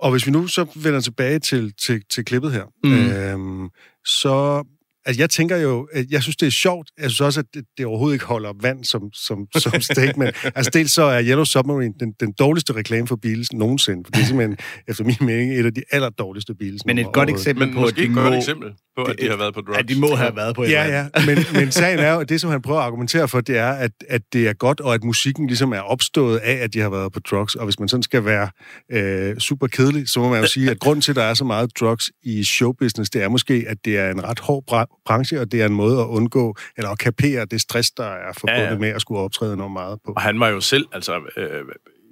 Og 0.00 0.10
hvis 0.10 0.26
vi 0.26 0.32
nu 0.32 0.46
så 0.46 0.66
vender 0.76 1.00
tilbage 1.00 1.38
til, 1.38 1.72
til, 1.80 2.02
til 2.10 2.24
klippet 2.24 2.52
her, 2.52 2.62
mm. 2.84 2.92
øhm, 2.92 3.68
så... 4.04 4.64
Altså, 5.06 5.22
jeg 5.22 5.30
tænker 5.30 5.56
jo, 5.56 5.88
at 5.92 6.06
jeg 6.10 6.22
synes, 6.22 6.36
det 6.36 6.46
er 6.46 6.50
sjovt. 6.50 6.90
Jeg 6.98 7.10
synes 7.10 7.20
også, 7.20 7.40
at 7.40 7.46
det, 7.54 7.64
det 7.78 7.86
overhovedet 7.86 8.14
ikke 8.14 8.24
holder 8.24 8.52
vand 8.60 8.84
som, 8.84 9.02
som, 9.12 9.46
som 9.64 9.80
statement. 9.80 10.36
altså, 10.44 10.70
dels 10.70 10.92
så 10.92 11.02
er 11.02 11.22
Yellow 11.22 11.44
Submarine 11.44 11.94
den, 12.00 12.12
den 12.20 12.32
dårligste 12.32 12.72
reklame 12.72 13.06
for 13.06 13.16
Beatles 13.16 13.52
nogensinde. 13.52 14.02
For 14.04 14.10
det 14.12 14.20
er 14.22 14.26
simpelthen, 14.26 14.56
efter 14.88 15.04
min 15.04 15.16
mening, 15.20 15.52
et 15.60 15.66
af 15.66 15.74
de 15.74 15.82
allerdårligste 15.92 16.54
Beatles. 16.54 16.86
Men 16.86 16.98
et 16.98 17.06
godt 17.12 17.30
eksempel 17.30 17.66
Men 17.66 17.74
på, 17.74 17.84
at 17.84 17.88
et 17.88 17.96
de 17.96 18.14
godt 18.14 18.32
må... 18.32 18.36
eksempel 18.36 18.72
på, 18.96 19.02
at 19.02 19.16
de 19.20 19.28
har 19.28 19.36
været 19.36 19.54
på 19.54 19.60
drugs. 19.60 19.78
Ja, 19.78 19.82
de 19.82 20.00
må 20.00 20.14
have 20.14 20.36
været 20.36 20.56
på 20.56 20.62
et 20.62 20.70
Ja, 20.70 20.86
ja, 20.86 21.06
men, 21.26 21.38
men 21.54 21.72
sagen 21.82 21.98
er 21.98 22.12
jo, 22.12 22.20
at 22.20 22.28
det, 22.28 22.40
som 22.40 22.50
han 22.50 22.62
prøver 22.62 22.80
at 22.80 22.86
argumentere 22.86 23.28
for, 23.28 23.40
det 23.40 23.58
er, 23.58 23.70
at, 23.70 23.90
at 24.08 24.22
det 24.32 24.48
er 24.48 24.52
godt, 24.52 24.80
og 24.80 24.94
at 24.94 25.04
musikken 25.04 25.46
ligesom 25.46 25.72
er 25.72 25.80
opstået 25.80 26.38
af, 26.38 26.52
at 26.52 26.74
de 26.74 26.80
har 26.80 26.90
været 26.90 27.12
på 27.12 27.20
drugs. 27.20 27.54
Og 27.54 27.64
hvis 27.64 27.78
man 27.78 27.88
sådan 27.88 28.02
skal 28.02 28.24
være 28.24 28.48
øh, 28.92 29.38
super 29.38 29.66
kedelig, 29.66 30.08
så 30.08 30.20
må 30.20 30.28
man 30.28 30.40
jo 30.40 30.46
sige, 30.46 30.70
at 30.70 30.78
grund 30.78 31.02
til, 31.02 31.12
at 31.12 31.16
der 31.16 31.22
er 31.22 31.34
så 31.34 31.44
meget 31.44 31.70
drugs 31.80 32.10
i 32.22 32.44
showbusiness, 32.44 33.10
det 33.10 33.22
er 33.22 33.28
måske, 33.28 33.64
at 33.68 33.76
det 33.84 33.98
er 33.98 34.10
en 34.10 34.24
ret 34.24 34.38
hård 34.38 34.64
branche, 35.06 35.40
og 35.40 35.52
det 35.52 35.62
er 35.62 35.66
en 35.66 35.74
måde 35.74 36.00
at 36.00 36.06
undgå, 36.06 36.56
eller 36.76 36.90
at 36.90 36.98
kapere 36.98 37.44
det 37.44 37.60
stress, 37.60 37.90
der 37.90 38.04
er 38.04 38.32
forbundet 38.32 38.58
Ja, 38.58 38.62
ja, 38.62 38.66
ja. 38.66 38.72
ja. 38.72 38.78
med 38.78 38.88
at 38.88 39.00
skulle 39.00 39.20
optræde 39.20 39.52
enormt 39.52 39.72
meget 39.72 39.98
på. 40.06 40.12
Og 40.16 40.22
han 40.22 40.40
var 40.40 40.48
jo 40.48 40.60
selv, 40.60 40.86
altså, 40.92 41.20
øh, 41.36 41.62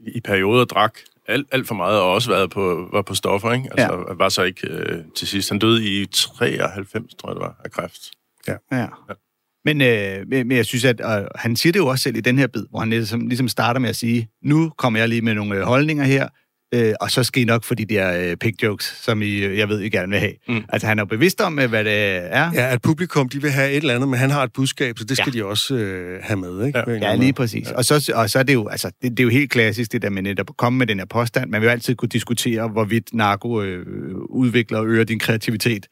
i 0.06 0.20
perioder 0.20 0.64
drak 0.64 0.98
alt, 1.28 1.48
alt 1.52 1.68
for 1.68 1.74
meget, 1.74 2.00
og 2.00 2.12
også 2.12 2.30
været 2.30 2.50
på, 2.50 2.88
var 2.92 3.02
på 3.02 3.14
stoffer, 3.14 3.52
ikke? 3.52 3.68
Altså, 3.70 4.04
ja. 4.08 4.14
var 4.14 4.28
så 4.28 4.42
ikke 4.42 4.68
øh, 4.68 5.04
til 5.16 5.28
sidst. 5.28 5.48
Han 5.50 5.58
døde 5.58 5.84
i 5.84 6.06
93, 6.06 7.14
tror 7.14 7.28
jeg 7.28 7.34
det 7.34 7.42
var, 7.42 7.60
af 7.64 7.70
kræft. 7.70 8.10
Ja. 8.48 8.86
Men, 9.64 9.80
øh, 9.80 10.28
men 10.28 10.48
men 10.48 10.56
jeg 10.56 10.66
synes, 10.66 10.84
at 10.84 11.00
øh, 11.00 11.26
han 11.34 11.56
siger 11.56 11.72
det 11.72 11.78
jo 11.80 11.86
også 11.86 12.02
selv 12.02 12.16
i 12.16 12.20
den 12.20 12.38
her 12.38 12.46
bid, 12.46 12.66
hvor 12.70 12.78
han 12.78 12.90
ligesom, 12.90 13.26
ligesom 13.26 13.48
starter 13.48 13.80
med 13.80 13.88
at 13.88 13.96
sige, 13.96 14.28
nu 14.42 14.72
kommer 14.78 14.98
jeg 14.98 15.08
lige 15.08 15.22
med 15.22 15.34
nogle 15.34 15.56
øh, 15.56 15.62
holdninger 15.62 16.04
her, 16.04 16.28
øh, 16.74 16.94
og 17.00 17.10
så 17.10 17.24
skal 17.24 17.42
I 17.42 17.44
nok 17.44 17.64
for 17.64 17.74
de 17.74 17.84
der 17.84 18.30
øh, 18.30 18.36
pig 18.36 18.62
jokes, 18.62 19.00
som 19.02 19.22
I, 19.22 19.30
øh, 19.44 19.58
jeg 19.58 19.68
ved, 19.68 19.80
I 19.80 19.88
gerne 19.88 20.10
vil 20.10 20.18
have. 20.18 20.32
Mm. 20.48 20.64
Altså, 20.68 20.88
han 20.88 20.98
er 20.98 21.02
jo 21.02 21.06
bevidst 21.06 21.40
om, 21.40 21.58
øh, 21.58 21.68
hvad 21.68 21.84
det 21.84 21.92
er. 21.92 22.50
Ja, 22.54 22.72
at 22.72 22.82
publikum, 22.82 23.28
de 23.28 23.42
vil 23.42 23.50
have 23.50 23.70
et 23.70 23.76
eller 23.76 23.94
andet, 23.94 24.08
men 24.08 24.18
han 24.18 24.30
har 24.30 24.42
et 24.44 24.52
budskab, 24.52 24.98
så 24.98 25.04
det 25.04 25.16
skal 25.16 25.32
Ja. 25.34 25.38
ja. 25.38 25.44
de 25.44 25.48
også 25.50 25.74
øh, 25.74 26.18
have 26.22 26.40
med, 26.40 26.66
ikke? 26.66 26.78
Ja. 26.86 26.92
Ja, 26.92 27.14
lige 27.14 27.32
præcis. 27.32 27.68
Og 27.70 27.84
så, 27.84 28.12
og 28.14 28.30
så 28.30 28.38
er 28.38 28.42
det 28.42 28.54
jo, 28.54 28.68
altså, 28.68 28.90
det, 29.02 29.10
det 29.10 29.20
er 29.20 29.24
jo 29.24 29.30
helt 29.30 29.50
klassisk, 29.50 29.92
det 29.92 30.02
der 30.02 30.10
med 30.10 30.22
netop 30.22 30.46
at 30.50 30.56
komme 30.56 30.78
med 30.78 30.86
den 30.86 30.98
her 30.98 31.06
påstand. 31.06 31.50
Man 31.50 31.60
vil 31.60 31.66
jo 31.66 31.70
altid 31.72 31.94
kunne 31.94 32.08
diskutere, 32.08 32.68
hvorvidt 32.68 33.14
narko 33.14 33.62
øh, 33.62 33.86
udvikler 34.30 34.78
og 34.78 34.86
øger 34.86 35.04
din 35.04 35.18
kreativitet. 35.18 35.86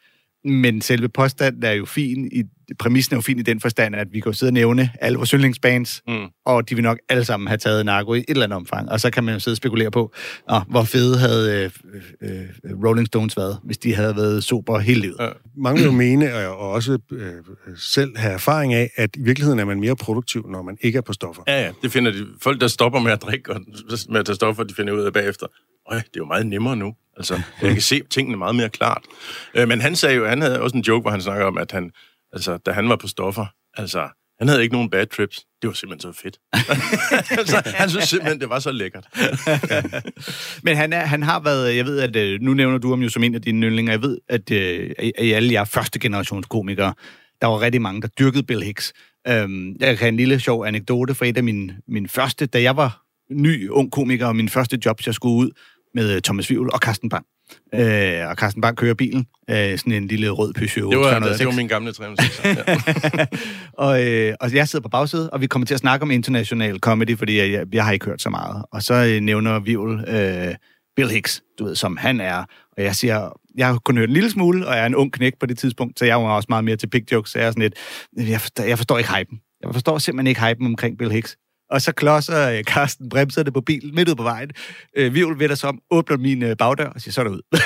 Men 0.44 0.80
selve 0.80 1.08
påstanden 1.08 1.64
er 1.64 1.72
jo 1.72 1.84
fin 1.84 2.28
i, 2.32 2.42
præmissen 2.78 3.14
er 3.14 3.16
jo 3.16 3.20
fin 3.20 3.38
i 3.38 3.42
den 3.42 3.60
forstand, 3.60 3.96
at 3.96 4.06
vi 4.12 4.20
kan 4.20 4.32
jo 4.32 4.38
sidde 4.38 4.50
og 4.50 4.54
nævne 4.54 4.90
alle 5.00 5.16
vores 5.16 5.30
yndlingsbands, 5.30 6.02
mm. 6.08 6.26
og 6.46 6.70
de 6.70 6.74
vil 6.74 6.84
nok 6.84 6.98
alle 7.08 7.24
sammen 7.24 7.48
have 7.48 7.58
taget 7.58 7.86
narko 7.86 8.14
i 8.14 8.18
et 8.18 8.24
eller 8.28 8.44
andet 8.44 8.56
omfang. 8.56 8.90
Og 8.90 9.00
så 9.00 9.10
kan 9.10 9.24
man 9.24 9.34
jo 9.34 9.40
sidde 9.40 9.52
og 9.52 9.56
spekulere 9.56 9.90
på, 9.90 10.12
åh, 10.50 10.60
hvor 10.68 10.82
fede 10.82 11.18
havde 11.18 11.70
øh, 12.22 12.30
øh, 12.30 12.84
Rolling 12.84 13.06
Stones 13.06 13.36
været, 13.36 13.58
hvis 13.64 13.78
de 13.78 13.94
havde 13.94 14.16
været 14.16 14.44
super 14.44 14.78
hele 14.78 15.00
livet. 15.00 15.16
Ja. 15.20 15.28
Mange 15.56 15.78
vil 15.78 15.86
jo 15.86 15.92
mene, 15.92 16.48
og 16.48 16.70
også 16.70 16.98
øh, 17.12 17.32
selv 17.76 18.16
have 18.16 18.32
erfaring 18.32 18.74
af, 18.74 18.90
at 18.96 19.10
i 19.16 19.22
virkeligheden 19.22 19.58
er 19.58 19.64
man 19.64 19.80
mere 19.80 19.96
produktiv, 19.96 20.46
når 20.48 20.62
man 20.62 20.78
ikke 20.80 20.96
er 20.96 21.02
på 21.02 21.12
stoffer. 21.12 21.42
Ja, 21.46 21.62
ja, 21.62 21.70
det 21.82 21.92
finder 21.92 22.12
de. 22.12 22.26
Folk, 22.40 22.60
der 22.60 22.68
stopper 22.68 23.00
med 23.00 23.12
at 23.12 23.22
drikke 23.22 23.52
og 23.52 23.60
med 24.08 24.20
at 24.20 24.26
tage 24.26 24.36
stoffer, 24.36 24.64
de 24.64 24.74
finder 24.74 24.92
ud 24.92 25.00
af 25.00 25.12
bagefter. 25.12 25.46
Øj, 25.90 25.96
det 25.96 26.04
er 26.04 26.10
jo 26.18 26.24
meget 26.24 26.46
nemmere 26.46 26.76
nu. 26.76 26.94
Altså, 27.16 27.40
jeg 27.62 27.72
kan 27.72 27.80
se 27.80 28.02
tingene 28.10 28.36
meget 28.36 28.54
mere 28.54 28.68
klart. 28.68 29.02
Øh, 29.54 29.68
men 29.68 29.80
han 29.80 29.96
sagde 29.96 30.16
jo, 30.16 30.26
han 30.26 30.40
havde 30.42 30.60
også 30.60 30.76
en 30.76 30.82
joke, 30.82 31.02
hvor 31.02 31.10
han 31.10 31.20
snakker 31.20 31.46
om, 31.46 31.58
at 31.58 31.72
han, 31.72 31.90
altså, 32.32 32.56
da 32.56 32.70
han 32.72 32.88
var 32.88 32.96
på 32.96 33.08
stoffer, 33.08 33.46
altså, 33.76 34.08
han 34.38 34.48
havde 34.48 34.62
ikke 34.62 34.72
nogen 34.72 34.90
bad 34.90 35.06
trips. 35.06 35.46
Det 35.62 35.68
var 35.68 35.74
simpelthen 35.74 36.12
så 36.12 36.20
fedt. 36.22 36.38
altså, 37.38 37.62
han 37.64 37.90
synes 37.90 38.08
simpelthen, 38.08 38.40
det 38.40 38.48
var 38.48 38.58
så 38.58 38.72
lækkert. 38.72 39.06
Men 40.64 40.76
han, 40.76 40.92
er, 40.92 41.00
han 41.00 41.22
har 41.22 41.40
været, 41.40 41.76
jeg 41.76 41.84
ved, 41.84 42.00
at 42.00 42.16
øh, 42.16 42.40
nu 42.40 42.54
nævner 42.54 42.78
du 42.78 42.90
ham 42.90 43.02
jo 43.02 43.08
som 43.08 43.24
en 43.24 43.34
af 43.34 43.42
dine 43.42 43.66
yndlinger, 43.66 43.92
jeg 43.92 44.02
ved, 44.02 44.18
at 44.28 44.50
øh, 44.50 44.90
i 45.18 45.32
alle 45.32 45.52
jer 45.52 45.64
første 45.64 45.98
generations 45.98 46.46
komikere, 46.46 46.94
der 47.40 47.46
var 47.46 47.60
rigtig 47.60 47.82
mange, 47.82 48.02
der 48.02 48.08
dyrkede 48.08 48.42
Bill 48.42 48.62
Hicks. 48.62 48.92
Øhm, 49.28 49.76
jeg 49.80 49.98
kan 49.98 50.08
en 50.08 50.16
lille 50.16 50.40
sjov 50.40 50.64
anekdote 50.64 51.14
fra 51.14 51.26
et 51.26 51.36
af 51.36 51.44
mine, 51.44 51.76
mine 51.88 52.08
første, 52.08 52.46
da 52.46 52.62
jeg 52.62 52.76
var 52.76 53.02
ny 53.30 53.68
ung 53.68 53.92
komiker, 53.92 54.26
og 54.26 54.36
min 54.36 54.48
første 54.48 54.78
job, 54.86 55.00
jeg 55.06 55.14
skulle 55.14 55.34
ud 55.34 55.50
med 55.94 56.14
øh, 56.14 56.22
Thomas 56.22 56.50
Vivl 56.50 56.70
og 56.72 56.78
Carsten 56.78 57.08
Bang. 57.08 57.26
Øh, 57.74 58.28
og 58.28 58.36
Carsten 58.36 58.62
Bang 58.62 58.76
kører 58.76 58.94
bilen. 58.94 59.26
Øh, 59.50 59.78
sådan 59.78 59.92
en 59.92 60.06
lille 60.06 60.30
rød 60.30 60.52
Peugeot 60.52 60.92
Det 60.92 60.98
var, 60.98 61.18
det 61.38 61.46
var 61.46 61.52
min 61.52 61.68
gamle 61.68 61.92
306. 61.92 62.44
Ja. 62.44 63.26
og, 63.86 64.06
øh, 64.06 64.34
og 64.40 64.54
jeg 64.54 64.68
sidder 64.68 64.82
på 64.82 64.88
bagsædet, 64.88 65.30
og 65.30 65.40
vi 65.40 65.46
kommer 65.46 65.66
til 65.66 65.74
at 65.74 65.80
snakke 65.80 66.02
om 66.02 66.10
international 66.10 66.78
comedy, 66.78 67.18
fordi 67.18 67.38
jeg, 67.38 67.52
jeg, 67.52 67.66
jeg 67.74 67.84
har 67.84 67.92
ikke 67.92 68.06
hørt 68.06 68.22
så 68.22 68.30
meget. 68.30 68.64
Og 68.72 68.82
så 68.82 68.94
øh, 68.94 69.20
nævner 69.20 69.58
Vivl 69.58 70.04
øh, 70.08 70.54
Bill 70.96 71.10
Hicks, 71.10 71.42
du 71.58 71.64
ved, 71.64 71.76
som 71.76 71.96
han 71.96 72.20
er. 72.20 72.44
Og 72.76 72.82
jeg 72.82 72.96
siger, 72.96 73.40
jeg 73.56 73.66
har 73.66 73.78
kun 73.78 73.96
hørt 73.96 74.08
en 74.08 74.14
lille 74.14 74.30
smule, 74.30 74.66
og 74.66 74.74
jeg 74.74 74.82
er 74.82 74.86
en 74.86 74.94
ung 74.94 75.12
knæk 75.12 75.32
på 75.40 75.46
det 75.46 75.58
tidspunkt, 75.58 75.98
så 75.98 76.04
jeg 76.04 76.16
var 76.16 76.30
også 76.30 76.46
meget 76.48 76.64
mere 76.64 76.76
til 76.76 76.86
pig 76.86 77.12
jokes, 77.12 77.30
så 77.30 77.38
jeg 77.38 77.46
er 77.46 77.50
sådan 77.50 77.62
lidt, 77.62 77.74
jeg 78.30 78.40
forstår, 78.40 78.64
jeg 78.64 78.78
forstår 78.78 78.98
ikke 78.98 79.10
hypen. 79.16 79.40
Jeg 79.62 79.74
forstår 79.74 79.98
simpelthen 79.98 80.26
ikke 80.26 80.44
hypen 80.44 80.66
omkring 80.66 80.98
Bill 80.98 81.12
Hicks. 81.12 81.36
Og 81.70 81.82
så 81.82 81.92
klodser 81.92 82.50
øh, 82.50 82.64
Karsten 82.64 83.08
bremserne 83.08 83.52
på 83.52 83.60
bilen 83.60 83.94
midt 83.94 84.08
ud 84.08 84.14
på 84.14 84.22
vejen. 84.22 84.50
Øh, 84.96 85.14
Vivl 85.14 85.38
vender 85.38 85.54
sig 85.54 85.68
om, 85.68 85.80
åbner 85.90 86.16
min 86.16 86.42
øh, 86.42 86.56
bagdør 86.56 86.86
og 86.86 87.00
siger, 87.00 87.12
så 87.12 87.20
er 87.20 87.24
der 87.24 87.30
ud. 87.30 87.40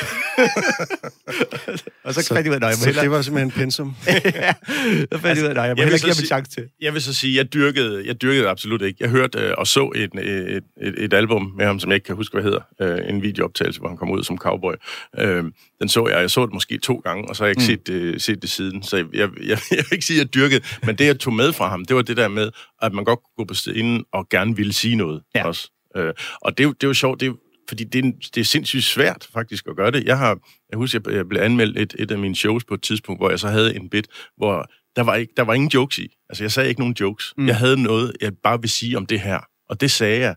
og 2.04 2.14
så, 2.14 2.22
så 2.22 2.34
fandt 2.34 2.46
jeg 2.46 2.56
ud 2.56 2.62
af, 2.62 2.68
jeg 2.68 2.76
må 2.80 2.84
hellere... 2.84 3.02
det 3.02 3.10
var 3.10 3.22
simpelthen 3.22 3.50
pensum. 3.50 3.94
ja, 4.06 4.52
så 5.12 5.18
fandt 5.18 5.38
jeg 5.38 5.50
ud 5.50 5.56
af, 5.56 5.66
jeg 5.66 5.76
må 5.76 5.82
hellere 5.82 5.98
give 5.98 6.14
ham 6.14 6.20
en 6.20 6.26
chance 6.26 6.50
til. 6.50 6.68
Jeg 6.80 6.94
vil 6.94 7.02
så 7.02 7.14
sige, 7.14 7.36
jeg 7.36 7.52
dyrkede, 7.52 8.06
jeg 8.06 8.22
dyrkede 8.22 8.48
absolut 8.48 8.82
ikke. 8.82 8.96
Jeg 9.00 9.08
hørte 9.08 9.38
øh, 9.38 9.54
og 9.58 9.66
så 9.66 9.92
et, 9.94 10.10
et, 10.14 10.64
et, 10.82 10.94
et, 11.04 11.14
album 11.14 11.52
med 11.56 11.66
ham, 11.66 11.78
som 11.78 11.90
jeg 11.90 11.94
ikke 11.94 12.06
kan 12.06 12.16
huske, 12.16 12.32
hvad 12.32 12.42
hedder. 12.42 12.60
Øh, 12.80 12.98
en 13.08 13.22
videooptagelse, 13.22 13.80
hvor 13.80 13.88
han 13.88 13.96
kom 13.96 14.10
ud 14.10 14.24
som 14.24 14.38
cowboy. 14.38 14.74
Øh, 15.18 15.44
den 15.80 15.88
så 15.88 16.08
jeg. 16.08 16.20
Jeg 16.20 16.30
så 16.30 16.46
det 16.46 16.54
måske 16.54 16.78
to 16.78 16.96
gange, 16.96 17.28
og 17.28 17.36
så 17.36 17.42
har 17.42 17.46
jeg 17.46 17.50
ikke 17.50 17.60
mm. 17.60 17.66
set, 17.66 17.86
det, 17.86 18.22
set 18.22 18.42
det 18.42 18.50
siden. 18.50 18.82
Så 18.82 18.96
jeg, 18.96 19.06
jeg, 19.12 19.28
jeg, 19.40 19.58
jeg 19.70 19.84
vil 19.90 19.92
ikke 19.92 20.04
sige, 20.04 20.20
at 20.20 20.24
jeg 20.24 20.34
dyrkede. 20.34 20.60
Men 20.86 20.96
det, 20.96 21.06
jeg 21.06 21.18
tog 21.18 21.32
med 21.32 21.52
fra 21.52 21.68
ham, 21.68 21.84
det 21.84 21.96
var 21.96 22.02
det 22.02 22.16
der 22.16 22.28
med, 22.28 22.50
at 22.82 22.92
man 22.92 23.04
godt 23.04 23.18
kunne 23.18 23.44
gå 23.44 23.44
på 23.44 23.54
scenen 23.54 24.04
og 24.12 24.28
gerne 24.28 24.56
ville 24.56 24.72
sige 24.72 24.96
noget 24.96 25.22
ja. 25.34 25.46
også. 25.46 25.70
Øh, 25.96 26.14
og 26.40 26.58
det, 26.58 26.80
det 26.80 26.86
var 26.86 26.92
sjovt, 26.92 27.20
det, 27.20 27.36
fordi 27.68 27.84
det 27.84 28.04
er, 28.04 28.10
det 28.34 28.40
er 28.40 28.44
sindssygt 28.44 28.84
svært 28.84 29.28
faktisk 29.32 29.66
at 29.68 29.76
gøre 29.76 29.90
det. 29.90 30.04
Jeg 30.04 30.18
har, 30.18 30.38
jeg 30.70 30.76
husker, 30.76 31.00
jeg 31.10 31.28
blev 31.28 31.40
anmeldt 31.40 31.78
et, 31.78 31.94
et 31.98 32.10
af 32.10 32.18
mine 32.18 32.36
shows 32.36 32.64
på 32.64 32.74
et 32.74 32.82
tidspunkt, 32.82 33.20
hvor 33.20 33.30
jeg 33.30 33.40
så 33.40 33.48
havde 33.48 33.76
en 33.76 33.88
bit, 33.90 34.06
hvor 34.36 34.66
der 34.96 35.02
var, 35.02 35.14
ikke, 35.14 35.32
der 35.36 35.42
var 35.42 35.54
ingen 35.54 35.70
jokes 35.70 35.98
i. 35.98 36.16
Altså, 36.28 36.44
jeg 36.44 36.52
sagde 36.52 36.68
ikke 36.68 36.80
nogen 36.80 36.96
jokes. 37.00 37.34
Mm. 37.36 37.46
Jeg 37.46 37.56
havde 37.56 37.82
noget, 37.82 38.12
jeg 38.20 38.32
bare 38.42 38.60
vil 38.60 38.70
sige 38.70 38.96
om 38.96 39.06
det 39.06 39.20
her. 39.20 39.40
Og 39.68 39.80
det 39.80 39.90
sagde 39.90 40.20
jeg. 40.20 40.34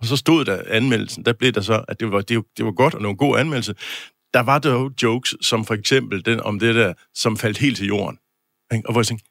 Og 0.00 0.06
så 0.06 0.16
stod 0.16 0.44
der 0.44 0.62
anmeldelsen, 0.66 1.24
der 1.24 1.32
blev 1.32 1.52
der 1.52 1.60
så, 1.60 1.84
at 1.88 2.00
det 2.00 2.12
var, 2.12 2.20
det, 2.20 2.44
det 2.56 2.64
var 2.64 2.72
godt, 2.72 2.94
og 2.94 3.10
en 3.10 3.16
god 3.16 3.38
anmeldelse. 3.38 3.74
Der 4.34 4.40
var 4.40 4.58
der 4.58 4.72
jo 4.72 4.90
jokes, 5.02 5.34
som 5.40 5.64
for 5.64 5.74
eksempel 5.74 6.24
den 6.24 6.40
om 6.40 6.58
det 6.58 6.74
der, 6.74 6.94
som 7.14 7.36
faldt 7.36 7.58
helt 7.58 7.76
til 7.76 7.86
jorden. 7.86 8.18
Og 8.70 8.92
hvor 8.92 9.00
jeg 9.00 9.06
tænkte, 9.06 9.30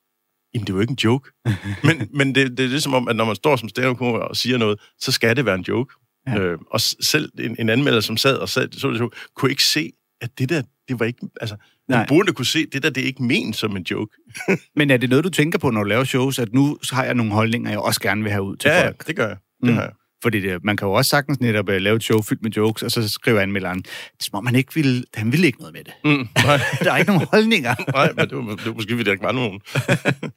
jamen 0.53 0.67
det 0.67 0.75
var 0.75 0.81
ikke 0.81 0.91
en 0.91 0.99
joke. 1.03 1.31
men 1.87 2.09
men 2.13 2.35
det, 2.35 2.57
det 2.57 2.65
er 2.65 2.69
ligesom 2.69 2.93
om, 2.93 3.07
at 3.07 3.15
når 3.15 3.25
man 3.25 3.35
står 3.35 3.55
som 3.55 3.69
stand 3.69 3.97
og 3.99 4.35
siger 4.37 4.57
noget, 4.57 4.79
så 4.99 5.11
skal 5.11 5.35
det 5.35 5.45
være 5.45 5.55
en 5.55 5.65
joke. 5.67 5.93
Ja. 6.27 6.39
Øh, 6.39 6.57
og 6.71 6.81
selv 6.81 7.31
en, 7.39 7.55
en 7.59 7.69
anmelder, 7.69 8.01
som 8.01 8.17
sad 8.17 8.37
og 8.37 8.49
sad, 8.49 8.71
så 8.71 8.91
det, 8.91 9.13
kunne 9.35 9.51
ikke 9.51 9.63
se, 9.63 9.91
at 10.21 10.29
det 10.39 10.49
der, 10.49 10.61
det 10.87 10.99
var 10.99 11.05
ikke... 11.05 11.27
Altså, 11.41 11.55
man 11.89 12.05
burde 12.07 12.33
kunne 12.33 12.45
se, 12.45 12.65
det 12.65 12.83
der, 12.83 12.89
det 12.89 13.03
er 13.03 13.07
ikke 13.07 13.23
ment 13.23 13.55
som 13.55 13.77
en 13.77 13.83
joke. 13.83 14.17
Men 14.75 14.91
er 14.91 14.97
det 14.97 15.09
noget, 15.09 15.25
du 15.25 15.29
tænker 15.29 15.59
på, 15.59 15.69
når 15.69 15.83
du 15.83 15.89
laver 15.89 16.03
shows, 16.03 16.39
at 16.39 16.53
nu 16.53 16.77
har 16.91 17.03
jeg 17.03 17.13
nogle 17.13 17.31
holdninger, 17.31 17.69
jeg 17.69 17.79
også 17.79 18.01
gerne 18.01 18.23
vil 18.23 18.31
have 18.31 18.43
ud 18.43 18.55
til 18.55 18.69
ja, 18.69 18.85
folk? 18.85 18.95
Ja, 18.99 19.07
det 19.07 19.15
gør 19.15 19.27
jeg. 19.27 19.37
Det 19.61 19.69
mm. 19.69 19.75
har 19.75 19.81
jeg. 19.81 19.91
Fordi 20.23 20.39
det, 20.39 20.63
man 20.63 20.77
kan 20.77 20.87
jo 20.87 20.93
også 20.93 21.09
sagtens 21.09 21.39
netop 21.39 21.69
uh, 21.69 21.75
lave 21.75 21.95
et 21.95 22.03
show 22.03 22.21
fyldt 22.21 22.43
med 22.43 22.51
jokes, 22.51 22.83
og 22.83 22.91
så 22.91 23.09
skriver 23.09 23.41
anmelderen, 23.41 23.77
det 23.77 23.89
er 24.19 24.23
som 24.23 24.37
om 24.37 24.45
han 24.45 24.55
ikke 24.55 24.73
vil, 24.75 25.05
han 25.13 25.31
vil 25.31 25.43
ikke 25.43 25.59
noget 25.59 25.73
med 25.73 25.83
det. 25.83 25.93
Mm, 26.03 26.27
nej. 26.45 26.59
der 26.83 26.91
er 26.91 26.97
ikke 26.97 27.11
nogen 27.11 27.27
holdninger. 27.31 27.75
nej, 27.97 28.11
men 28.15 28.29
det 28.29 28.37
var, 28.37 28.55
det 28.55 28.65
var 28.65 28.73
måske, 28.73 28.91
fordi 28.91 29.03
der 29.03 29.11
ikke 29.11 29.23
var 29.23 29.31
nogen. 29.31 29.61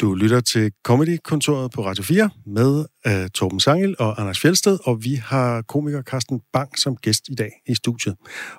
Du 0.00 0.14
lytter 0.14 0.40
til 0.40 0.72
Comedy-kontoret 0.84 1.70
på 1.70 1.86
Radio 1.86 2.02
4 2.02 2.30
med 2.46 2.84
uh, 3.08 3.26
Torben 3.34 3.60
Sangel 3.60 3.96
og 3.98 4.20
Anders 4.20 4.40
Fjeldsted, 4.40 4.78
og 4.84 5.04
vi 5.04 5.14
har 5.14 5.62
komiker 5.62 6.02
Carsten 6.02 6.40
Bang 6.52 6.78
som 6.78 6.96
gæst 6.96 7.28
i 7.28 7.34
dag 7.34 7.50
i 7.66 7.74
studiet. 7.74 8.14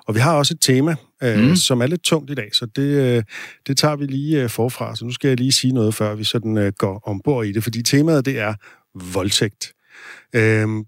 Og 0.06 0.14
vi 0.14 0.20
har 0.20 0.34
også 0.36 0.54
et 0.54 0.60
tema, 0.60 0.96
uh, 1.24 1.38
mm. 1.38 1.56
som 1.56 1.80
er 1.80 1.86
lidt 1.86 2.02
tungt 2.02 2.30
i 2.30 2.34
dag, 2.34 2.48
så 2.52 2.66
det, 2.76 3.16
uh, 3.16 3.22
det 3.66 3.78
tager 3.78 3.96
vi 3.96 4.06
lige 4.06 4.44
uh, 4.44 4.50
forfra. 4.50 4.96
Så 4.96 5.04
nu 5.04 5.12
skal 5.12 5.28
jeg 5.28 5.36
lige 5.36 5.52
sige 5.52 5.72
noget, 5.72 5.94
før 5.94 6.14
vi 6.14 6.24
sådan 6.24 6.58
uh, 6.58 6.68
går 6.78 7.08
ombord 7.08 7.46
i 7.46 7.52
det, 7.52 7.62
fordi 7.62 7.82
temaet 7.82 8.24
det 8.24 8.38
er 8.38 8.54
voldtægt. 9.12 9.72
Øhm, 10.34 10.84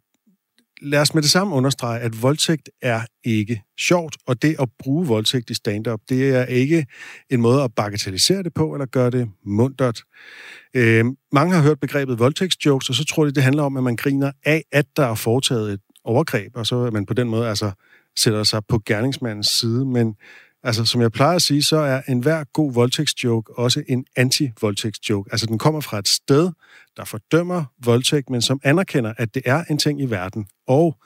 lad 0.83 1.01
os 1.01 1.14
med 1.14 1.23
det 1.23 1.31
samme 1.31 1.55
understrege, 1.55 2.01
at 2.01 2.23
voldtægt 2.23 2.71
er 2.83 3.01
ikke 3.25 3.62
sjovt, 3.81 4.16
og 4.27 4.42
det 4.42 4.57
at 4.61 4.68
bruge 4.79 5.07
voldtægt 5.07 5.51
i 5.51 5.55
stand-up, 5.55 6.01
det 6.09 6.29
er 6.37 6.44
ikke 6.44 6.87
en 7.31 7.40
måde 7.40 7.62
at 7.62 7.75
bagatellisere 7.75 8.42
det 8.42 8.55
på, 8.55 8.75
eller 8.75 8.87
gøre 8.87 9.11
det 9.11 9.31
mundtet. 9.44 10.03
Øhm, 10.75 11.16
mange 11.33 11.55
har 11.55 11.62
hørt 11.62 11.81
begrebet 11.81 12.18
voldtægtsjokes, 12.18 12.88
og 12.88 12.94
så 12.94 13.05
tror 13.05 13.25
de, 13.25 13.33
det 13.33 13.42
handler 13.42 13.62
om, 13.62 13.77
at 13.77 13.83
man 13.83 13.97
griner 13.97 14.33
af, 14.44 14.62
at 14.73 14.87
der 14.97 15.07
er 15.07 15.14
foretaget 15.14 15.73
et 15.73 15.81
overgreb, 16.05 16.57
og 16.57 16.66
så 16.66 16.77
er 16.77 16.90
man 16.90 17.07
på 17.07 17.14
den 17.14 17.29
måde 17.29 17.49
altså 17.49 17.73
sætter 18.16 18.42
sig 18.42 18.62
på 18.68 18.83
gerningsmandens 18.87 19.47
side, 19.47 19.85
men 19.85 20.14
Altså, 20.62 20.85
som 20.85 21.01
jeg 21.01 21.12
plejer 21.12 21.37
at 21.37 21.42
sige, 21.42 21.62
så 21.62 21.77
er 21.77 22.03
enhver 22.09 22.44
god 22.44 22.73
voldtægtsjoke 22.73 23.59
også 23.59 23.83
en 23.88 24.05
anti-voldtægtsjoke. 24.16 25.31
Altså, 25.33 25.47
den 25.47 25.59
kommer 25.59 25.81
fra 25.81 25.99
et 25.99 26.09
sted, 26.09 26.51
der 26.97 27.05
fordømmer 27.05 27.64
voldtægt, 27.85 28.31
men 28.31 28.42
som 28.42 28.61
anerkender, 28.64 29.14
at 29.16 29.35
det 29.35 29.42
er 29.47 29.64
en 29.64 29.79
ting 29.79 30.01
i 30.01 30.07
verden. 30.07 30.47
Og 30.66 30.99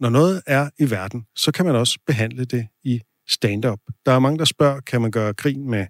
når 0.00 0.10
noget 0.10 0.42
er 0.46 0.70
i 0.78 0.90
verden, 0.90 1.26
så 1.36 1.52
kan 1.52 1.64
man 1.64 1.76
også 1.76 1.98
behandle 2.06 2.44
det 2.44 2.66
i 2.84 3.00
stand-up. 3.28 3.78
Der 4.06 4.12
er 4.12 4.18
mange, 4.18 4.38
der 4.38 4.44
spørger, 4.44 4.80
kan 4.80 5.00
man 5.02 5.10
gøre 5.10 5.32
grin 5.32 5.70
med 5.70 5.86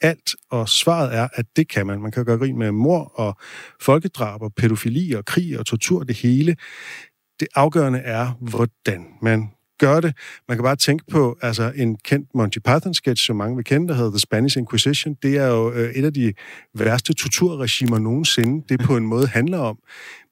alt? 0.00 0.30
Og 0.50 0.68
svaret 0.68 1.14
er, 1.14 1.28
at 1.34 1.46
det 1.56 1.68
kan 1.68 1.86
man. 1.86 2.00
Man 2.00 2.10
kan 2.10 2.24
gøre 2.24 2.38
grin 2.38 2.58
med 2.58 2.72
mor 2.72 3.12
og 3.14 3.36
folkedrab 3.80 4.42
og 4.42 4.54
pædofili 4.54 5.12
og 5.12 5.24
krig 5.24 5.58
og 5.58 5.66
tortur, 5.66 6.02
det 6.02 6.16
hele. 6.16 6.56
Det 7.40 7.48
afgørende 7.54 7.98
er, 7.98 8.32
hvordan 8.40 9.06
man 9.22 9.50
gør 9.78 10.00
det. 10.00 10.16
Man 10.48 10.56
kan 10.56 10.62
bare 10.62 10.76
tænke 10.76 11.04
på 11.10 11.36
altså, 11.42 11.72
en 11.76 11.96
kendt 11.96 12.28
Monty 12.34 12.58
Python-sketch, 12.58 13.26
som 13.26 13.36
mange 13.36 13.56
vil 13.56 13.64
kende, 13.64 13.88
der 13.88 13.94
hedder 13.94 14.10
The 14.10 14.18
Spanish 14.18 14.58
Inquisition. 14.58 15.16
Det 15.22 15.36
er 15.36 15.46
jo 15.46 15.72
øh, 15.72 15.90
et 15.90 16.04
af 16.04 16.14
de 16.14 16.32
værste 16.74 17.14
torturregimer 17.14 17.98
nogensinde, 17.98 18.64
det 18.68 18.80
på 18.80 18.96
en 18.96 19.06
måde 19.12 19.26
handler 19.26 19.58
om. 19.58 19.78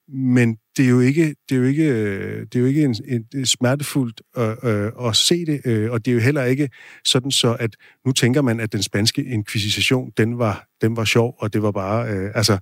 Men 0.09 0.57
det 0.77 0.85
er 0.85 0.91
jo 0.91 1.01
ikke, 1.01 1.35
det 1.49 1.55
er 1.55 1.57
jo 1.57 1.65
ikke, 1.65 1.85
øh, 1.85 2.41
det 2.41 2.57
er 2.57 2.61
jo 2.61 2.67
ikke 2.67 2.83
en, 2.83 2.95
en, 3.09 3.25
en 3.35 3.47
smertefuldt 3.47 4.23
at, 4.37 4.65
øh, 4.65 5.09
at 5.09 5.17
se 5.17 5.47
det, 5.47 5.61
øh, 5.65 5.91
og 5.91 6.05
det 6.05 6.11
er 6.11 6.15
jo 6.15 6.21
heller 6.21 6.45
ikke 6.45 6.69
sådan 7.05 7.31
så, 7.31 7.57
at 7.61 7.77
nu 8.07 8.13
tænker 8.13 8.43
man, 8.43 8.61
at 8.61 8.73
den 8.73 8.83
spanske 8.83 9.25
inkvisition, 9.25 10.11
den 10.17 10.39
var, 10.39 10.67
den 10.81 10.97
var 10.97 11.05
sjov, 11.05 11.37
og 11.39 11.53
det 11.53 11.63
var 11.63 11.71
bare, 11.71 12.09
øh, 12.09 12.31
altså, 12.35 12.59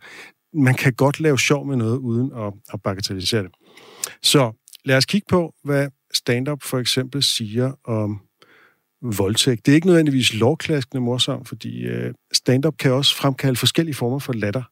man 0.54 0.74
kan 0.74 0.92
godt 0.92 1.20
lave 1.20 1.38
sjov 1.38 1.66
med 1.66 1.76
noget, 1.76 1.98
uden 1.98 2.32
at, 2.36 2.52
at 2.72 2.82
bagatellisere 2.82 3.42
det. 3.42 3.50
Så 4.22 4.52
lad 4.84 4.96
os 4.96 5.06
kigge 5.06 5.26
på, 5.28 5.54
hvad 5.64 5.88
stand-up 6.14 6.62
for 6.62 6.78
eksempel 6.78 7.22
siger 7.22 7.72
om 7.84 8.20
voldtægt. 9.02 9.66
Det 9.66 9.72
er 9.72 9.74
ikke 9.74 9.86
nødvendigvis 9.86 10.34
lovklaskende 10.34 11.00
morsomt, 11.00 11.48
fordi 11.48 11.82
øh, 11.82 12.14
stand-up 12.32 12.76
kan 12.78 12.92
også 12.92 13.16
fremkalde 13.16 13.56
forskellige 13.56 13.94
former 13.94 14.18
for 14.18 14.32
latter. 14.32 14.62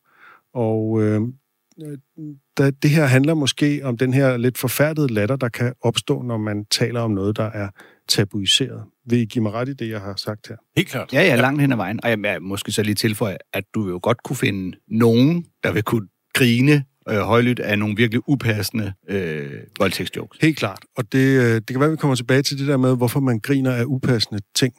Og 0.54 1.02
øh, 1.02 1.20
da, 2.58 2.70
det 2.70 2.90
her 2.90 3.06
handler 3.06 3.34
måske 3.34 3.80
om 3.84 3.96
den 3.96 4.14
her 4.14 4.36
lidt 4.36 4.58
forfærdede 4.58 5.14
latter, 5.14 5.36
der 5.36 5.48
kan 5.48 5.72
opstå, 5.80 6.22
når 6.22 6.38
man 6.38 6.64
taler 6.64 7.00
om 7.00 7.10
noget, 7.10 7.36
der 7.36 7.44
er 7.44 7.68
tabuiseret. 8.08 8.84
Vil 9.06 9.18
I 9.18 9.24
give 9.24 9.42
mig 9.42 9.52
ret 9.52 9.68
i 9.68 9.72
det, 9.72 9.90
jeg 9.90 10.00
har 10.00 10.16
sagt 10.16 10.48
her? 10.48 10.56
Helt 10.76 10.88
klart. 10.88 11.12
Ja, 11.12 11.22
ja, 11.22 11.36
langt 11.36 11.60
hen 11.60 11.72
ad 11.72 11.76
vejen. 11.76 12.00
Og 12.04 12.10
jeg, 12.10 12.18
jeg 12.24 12.42
måske 12.42 12.72
så 12.72 12.82
lige 12.82 12.94
tilføje, 12.94 13.36
at 13.52 13.64
du 13.74 13.88
jo 13.88 14.00
godt 14.02 14.22
kunne 14.22 14.36
finde 14.36 14.76
nogen, 14.88 15.46
der 15.62 15.72
vil 15.72 15.82
kunne 15.82 16.08
grine 16.34 16.84
øh, 17.10 17.20
højlydt 17.20 17.60
af 17.60 17.78
nogle 17.78 17.96
virkelig 17.96 18.22
upassende 18.26 18.92
øh, 19.08 19.50
voldtægtsjokes. 19.78 20.38
Helt 20.42 20.58
klart. 20.58 20.78
Og 20.96 21.12
det, 21.12 21.38
øh, 21.40 21.54
det 21.54 21.66
kan 21.66 21.80
være, 21.80 21.86
at 21.86 21.92
vi 21.92 21.96
kommer 21.96 22.14
tilbage 22.14 22.42
til 22.42 22.58
det 22.58 22.68
der 22.68 22.76
med, 22.76 22.96
hvorfor 22.96 23.20
man 23.20 23.40
griner 23.40 23.72
af 23.72 23.84
upassende 23.84 24.40
ting. 24.54 24.74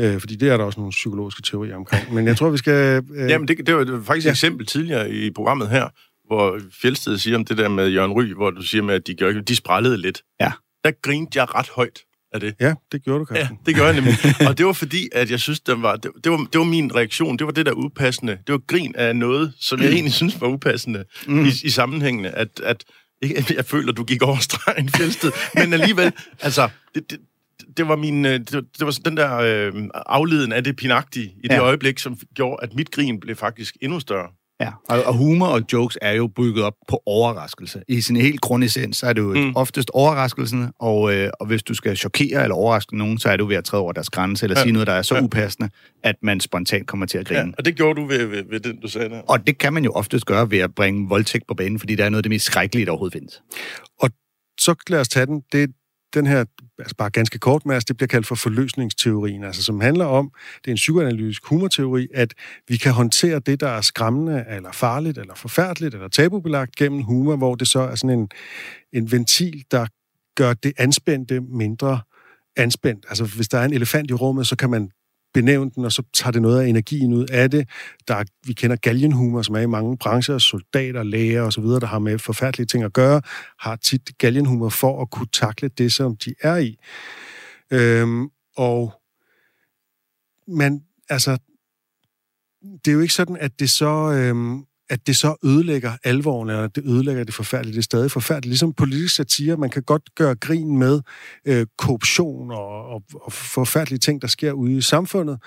Øh, 0.00 0.20
fordi 0.20 0.36
det 0.36 0.48
er 0.48 0.56
der 0.56 0.64
også 0.64 0.80
nogle 0.80 0.90
psykologiske 0.90 1.42
teorier 1.42 1.76
omkring. 1.76 2.14
Men 2.14 2.26
jeg 2.26 2.36
tror, 2.36 2.50
vi 2.50 2.58
skal... 2.58 3.04
Øh... 3.14 3.30
Jamen, 3.30 3.48
det, 3.48 3.66
det 3.66 3.74
var, 3.74 3.84
det 3.84 3.92
var 3.92 4.02
faktisk 4.02 4.26
ja. 4.26 4.30
et 4.30 4.34
eksempel 4.34 4.66
tidligere 4.66 5.10
i 5.10 5.30
programmet 5.30 5.68
her, 5.68 5.88
hvor 6.26 6.60
Fjeldsted 6.82 7.18
siger 7.18 7.36
om 7.36 7.44
det 7.44 7.58
der 7.58 7.68
med 7.68 7.88
Jørgen 7.88 8.12
Ry, 8.12 8.34
hvor 8.34 8.50
du 8.50 8.62
siger 8.62 8.82
med, 8.82 8.94
at 8.94 9.06
de, 9.06 9.14
gør, 9.14 9.32
de 9.32 9.56
sprællede 9.56 9.96
lidt. 9.96 10.22
Ja. 10.40 10.52
Der 10.84 10.90
grinte 11.02 11.38
jeg 11.38 11.54
ret 11.54 11.68
højt 11.68 11.98
af 12.34 12.40
det. 12.40 12.54
Ja, 12.60 12.74
det 12.92 13.04
gjorde 13.04 13.24
du, 13.24 13.34
Ja, 13.34 13.38
Carsten. 13.40 13.58
det 13.66 13.74
gør 13.76 13.84
jeg 13.84 13.94
nemlig. 13.94 14.14
Og 14.48 14.58
det 14.58 14.66
var 14.66 14.72
fordi, 14.72 15.08
at 15.12 15.30
jeg 15.30 15.40
synes, 15.40 15.60
det 15.60 15.82
var, 15.82 15.96
det, 15.96 16.10
det, 16.24 16.32
var, 16.32 16.36
det 16.52 16.58
var 16.58 16.64
min 16.64 16.94
reaktion. 16.94 17.36
Det 17.36 17.46
var 17.46 17.52
det 17.52 17.66
der 17.66 17.72
upassende. 17.72 18.32
Det 18.46 18.52
var 18.52 18.58
grin 18.66 18.94
af 18.96 19.16
noget, 19.16 19.52
som 19.60 19.80
jeg 19.82 19.90
egentlig 19.92 20.12
synes 20.12 20.40
var 20.40 20.46
upassende 20.48 21.04
mm. 21.26 21.44
i, 21.44 21.48
i 21.64 21.70
sammenhængene. 21.70 22.30
At, 22.38 22.48
at 22.64 22.84
ikke, 23.22 23.54
jeg 23.56 23.64
føler, 23.64 23.92
du 23.92 24.04
gik 24.04 24.22
over 24.22 24.36
stregen, 24.38 24.88
Fjeldsted. 24.88 25.32
Men 25.54 25.72
alligevel, 25.72 26.12
altså, 26.40 26.68
det, 26.94 27.10
det, 27.10 27.18
det 27.76 27.88
var 27.88 27.96
min, 27.96 28.24
øh, 28.24 28.32
det 28.32 28.52
var, 28.54 28.60
det 28.60 28.84
var 28.86 28.90
sådan 28.90 29.10
den 29.10 29.16
der 29.16 29.36
øh, 29.36 29.72
afleden 29.94 30.52
af 30.52 30.64
det 30.64 30.76
pinagtige 30.76 31.26
i 31.44 31.48
det 31.48 31.54
Ja. 31.54 31.58
øjeblik, 31.64 31.98
som 31.98 32.18
gjorde, 32.34 32.62
at 32.62 32.74
mit 32.74 32.90
grin 32.90 33.20
blev 33.20 33.36
faktisk 33.36 33.76
endnu 33.82 34.00
større. 34.00 34.28
Ja, 34.60 34.70
og, 34.88 35.02
og 35.04 35.14
humor 35.16 35.46
og 35.46 35.62
jokes 35.72 35.98
er 36.02 36.12
jo 36.12 36.26
bygget 36.26 36.64
op 36.64 36.72
på 36.88 37.02
overraskelse. 37.06 37.82
I 37.88 38.00
sin 38.00 38.16
helt 38.16 38.40
grundessens, 38.40 38.96
så 38.96 39.06
er 39.06 39.12
det 39.12 39.22
jo 39.22 39.34
Mm. 39.34 39.52
oftest 39.56 39.90
overraskelsen, 39.90 40.72
og, 40.78 41.14
øh, 41.14 41.30
og 41.40 41.46
hvis 41.46 41.62
du 41.62 41.74
skal 41.74 41.96
chokere 41.96 42.42
eller 42.42 42.54
overraske 42.56 42.96
nogen, 42.98 43.18
så 43.18 43.28
er 43.30 43.36
du 43.36 43.46
ved 43.46 43.56
at 43.56 43.64
træde 43.64 43.80
over 43.82 43.92
deres 43.92 44.10
grænse, 44.10 44.44
eller 44.46 44.58
Ja. 44.58 44.62
sige 44.62 44.72
noget, 44.72 44.86
der 44.86 44.92
er 44.92 45.02
så 45.02 45.14
Ja. 45.14 45.22
upassende, 45.22 45.70
at 46.02 46.16
man 46.22 46.40
spontant 46.40 46.86
kommer 46.86 47.06
til 47.06 47.18
at 47.18 47.26
grine. 47.26 47.40
Ja, 47.40 47.46
og 47.58 47.64
det 47.64 47.76
gjorde 47.76 48.00
du 48.00 48.06
ved, 48.06 48.26
ved, 48.26 48.42
ved 48.50 48.60
den, 48.60 48.80
du 48.80 48.88
sagde 48.88 49.08
der. 49.08 49.20
Og 49.20 49.46
det 49.46 49.58
kan 49.58 49.72
man 49.72 49.84
jo 49.84 49.90
oftest 49.90 50.26
gøre 50.26 50.50
ved 50.50 50.58
at 50.58 50.74
bringe 50.74 51.08
voldtægt 51.08 51.44
på 51.48 51.54
banen, 51.54 51.78
fordi 51.78 51.94
det 51.94 52.04
er 52.04 52.08
noget 52.08 52.18
af 52.18 52.22
det 52.22 52.30
mest 52.30 52.44
skrækkelige, 52.44 52.86
der 52.86 52.92
overhovedet 52.92 53.12
findes. 53.12 53.42
Så 54.60 54.74
lad 54.88 55.00
os 55.00 55.08
tage 55.08 55.26
den. 55.26 55.42
Det 55.52 55.62
er 55.62 55.66
den 56.14 56.26
her, 56.26 56.44
altså 56.78 56.96
bare 56.96 57.10
ganske 57.10 57.38
kort, 57.38 57.66
Mads, 57.66 57.74
altså, 57.74 57.86
det 57.88 57.96
bliver 57.96 58.08
kaldt 58.08 58.26
for 58.26 58.34
forløsningsteorien, 58.34 59.44
altså 59.44 59.62
som 59.62 59.80
handler 59.80 60.04
om, 60.04 60.32
det 60.64 60.66
er 60.66 60.72
en 60.72 60.76
psykoanalytisk 60.76 61.46
humorteori, 61.46 62.08
at 62.14 62.34
vi 62.68 62.76
kan 62.76 62.92
håndtere 62.92 63.38
det, 63.38 63.60
der 63.60 63.68
er 63.68 63.80
skræmmende, 63.80 64.44
eller 64.50 64.72
farligt, 64.72 65.18
eller 65.18 65.34
forfærdeligt, 65.34 65.94
eller 65.94 66.08
tabubelagt 66.08 66.76
gennem 66.76 67.02
humor, 67.02 67.36
hvor 67.36 67.54
det 67.54 67.68
så 67.68 67.80
er 67.80 67.94
sådan 67.94 68.18
en, 68.18 68.28
en 68.92 69.12
ventil, 69.12 69.64
der 69.70 69.86
gør 70.36 70.54
det 70.54 70.72
anspændte 70.78 71.40
mindre 71.40 72.00
anspændt. 72.56 73.06
Altså 73.08 73.24
hvis 73.24 73.48
der 73.48 73.58
er 73.58 73.64
en 73.64 73.72
elefant 73.72 74.10
i 74.10 74.14
rummet, 74.14 74.46
så 74.46 74.56
kan 74.56 74.70
man 74.70 74.90
benævne 75.34 75.70
den, 75.74 75.84
og 75.84 75.92
så 75.92 76.02
tager 76.12 76.32
det 76.32 76.42
noget 76.42 76.60
af 76.60 76.66
energien 76.66 77.12
ud 77.12 77.26
af 77.26 77.50
det. 77.50 77.68
Der 78.08 78.14
er, 78.14 78.24
vi 78.46 78.52
kender 78.52 78.76
galgenhumor, 78.76 79.42
som 79.42 79.54
er 79.54 79.60
i 79.60 79.66
mange 79.66 79.98
brancher, 79.98 80.38
soldater, 80.38 81.02
læger 81.02 81.42
osv., 81.42 81.64
der 81.64 81.86
har 81.86 81.98
med 81.98 82.18
forfærdelige 82.18 82.66
ting 82.66 82.84
at 82.84 82.92
gøre, 82.92 83.20
har 83.58 83.76
tit 83.76 84.10
galgenhumor 84.18 84.68
for 84.68 85.02
at 85.02 85.10
kunne 85.10 85.28
takle 85.32 85.68
det, 85.68 85.92
som 85.92 86.16
de 86.16 86.34
er 86.40 86.56
i. 86.56 86.76
Øhm, 87.70 88.28
og 88.56 88.92
man, 90.48 90.82
altså, 91.08 91.38
det 92.84 92.90
er 92.90 92.94
jo 92.94 93.00
ikke 93.00 93.14
sådan, 93.14 93.36
at 93.36 93.60
det 93.60 93.70
så, 93.70 94.12
øhm, 94.12 94.64
at 94.90 95.06
det 95.06 95.16
så 95.16 95.36
ødelægger 95.44 95.92
alvoren, 96.04 96.50
eller 96.50 96.66
det 96.66 96.84
ødelægger 96.86 97.24
det 97.24 97.34
forfærdelige. 97.34 97.72
Det 97.72 97.78
er 97.78 97.82
stadig 97.82 98.10
forfærdeligt. 98.10 98.48
Ligesom 98.48 98.72
politisk 98.72 99.14
satire, 99.14 99.56
man 99.56 99.70
kan 99.70 99.82
godt 99.82 100.02
gøre 100.14 100.34
grin 100.34 100.78
med 100.78 101.00
øh, 101.44 101.66
korruption 101.78 102.50
og, 102.50 102.86
og, 102.88 103.02
og 103.14 103.32
forfærdelige 103.32 103.98
ting, 103.98 104.22
der 104.22 104.28
sker 104.28 104.52
ude 104.52 104.76
i 104.76 104.80
samfundet, 104.80 105.38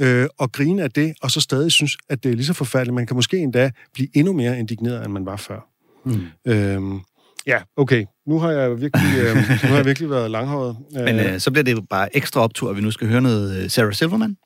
øh, 0.00 0.26
og 0.38 0.52
grine 0.52 0.82
af 0.82 0.90
det, 0.90 1.14
og 1.22 1.30
så 1.30 1.40
stadig 1.40 1.72
synes, 1.72 1.96
at 2.08 2.22
det 2.22 2.30
er 2.30 2.36
lige 2.36 2.46
så 2.46 2.52
forfærdeligt. 2.52 2.94
Man 2.94 3.06
kan 3.06 3.16
måske 3.16 3.38
endda 3.38 3.70
blive 3.94 4.08
endnu 4.14 4.32
mere 4.32 4.58
indigneret, 4.58 5.04
end 5.04 5.12
man 5.12 5.26
var 5.26 5.36
før. 5.36 5.60
Mm. 6.04 6.26
Øhm, 6.46 7.00
ja, 7.46 7.62
okay. 7.76 8.04
Nu 8.26 8.38
har 8.38 8.50
jeg 8.50 8.80
virkelig, 8.80 9.18
øh, 9.18 9.36
nu 9.36 9.68
har 9.68 9.76
jeg 9.76 9.84
virkelig 9.84 10.10
været 10.10 10.30
langhåret. 10.30 10.76
Men 10.92 11.20
øh, 11.20 11.40
så 11.40 11.50
bliver 11.50 11.64
det 11.64 11.72
jo 11.72 11.82
bare 11.90 12.16
ekstra 12.16 12.40
optur, 12.40 12.70
at 12.70 12.76
vi 12.76 12.80
nu 12.80 12.90
skal 12.90 13.08
høre 13.08 13.20
noget 13.20 13.62
øh, 13.62 13.70
Sarah 13.70 13.94
Silverman. 13.94 14.36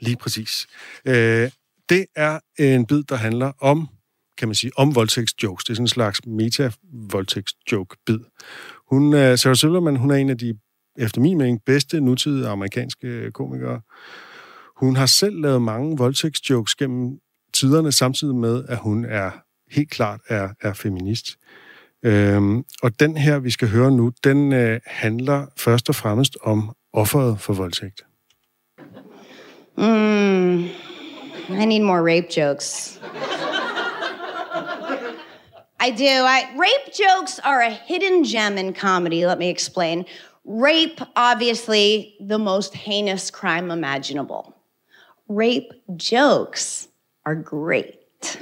Lige 0.00 0.16
præcis. 0.16 0.66
Øh, 1.04 1.50
det 1.88 2.06
er 2.16 2.38
en 2.58 2.86
bid, 2.86 3.02
der 3.02 3.16
handler 3.16 3.52
om, 3.60 3.88
kan 4.38 4.48
man 4.48 4.54
sige, 4.54 4.72
om 4.76 4.94
voldtægtsjokes. 4.94 5.64
Det 5.64 5.70
er 5.70 5.74
sådan 5.74 5.84
en 5.84 5.88
slags 5.88 6.20
meta-voldtægtsjoke-bid. 6.26 8.18
Hun, 8.90 9.06
uh, 9.06 9.12
Sarah 9.12 9.56
Silverman, 9.56 9.96
hun 9.96 10.10
er 10.10 10.14
en 10.14 10.30
af 10.30 10.38
de, 10.38 10.58
efter 10.98 11.20
min 11.20 11.38
mening, 11.38 11.60
bedste 11.66 12.00
nutidige 12.00 12.48
amerikanske 12.48 13.06
øh, 13.06 13.32
komikere. 13.32 13.80
Hun 14.76 14.96
har 14.96 15.06
selv 15.06 15.40
lavet 15.40 15.62
mange 15.62 15.96
voldtægtsjokes 15.96 16.74
gennem 16.74 17.18
tiderne, 17.54 17.92
samtidig 17.92 18.34
med, 18.34 18.64
at 18.68 18.78
hun 18.78 19.04
er 19.04 19.30
helt 19.70 19.90
klart 19.90 20.20
er, 20.28 20.48
er 20.60 20.72
feminist. 20.72 21.36
Øhm, 22.02 22.64
og 22.82 23.00
den 23.00 23.16
her, 23.16 23.38
vi 23.38 23.50
skal 23.50 23.68
høre 23.68 23.90
nu, 23.92 24.12
den 24.24 24.52
øh, 24.52 24.80
handler 24.86 25.46
først 25.56 25.88
og 25.88 25.94
fremmest 25.94 26.36
om 26.42 26.76
offeret 26.92 27.40
for 27.40 27.52
voldtægt. 27.54 28.04
Mm, 29.78 30.64
I 31.48 31.64
need 31.64 31.80
more 31.80 32.02
rape 32.02 32.30
jokes. 32.30 32.98
I 35.80 35.90
do. 35.90 36.06
I, 36.06 36.50
rape 36.56 36.94
jokes 36.94 37.38
are 37.40 37.60
a 37.60 37.70
hidden 37.70 38.24
gem 38.24 38.56
in 38.56 38.72
comedy. 38.72 39.26
Let 39.26 39.38
me 39.38 39.50
explain. 39.50 40.06
Rape, 40.44 41.00
obviously, 41.14 42.16
the 42.20 42.38
most 42.38 42.74
heinous 42.74 43.30
crime 43.30 43.70
imaginable. 43.70 44.56
Rape 45.28 45.72
jokes 45.96 46.88
are 47.26 47.34
great. 47.34 48.00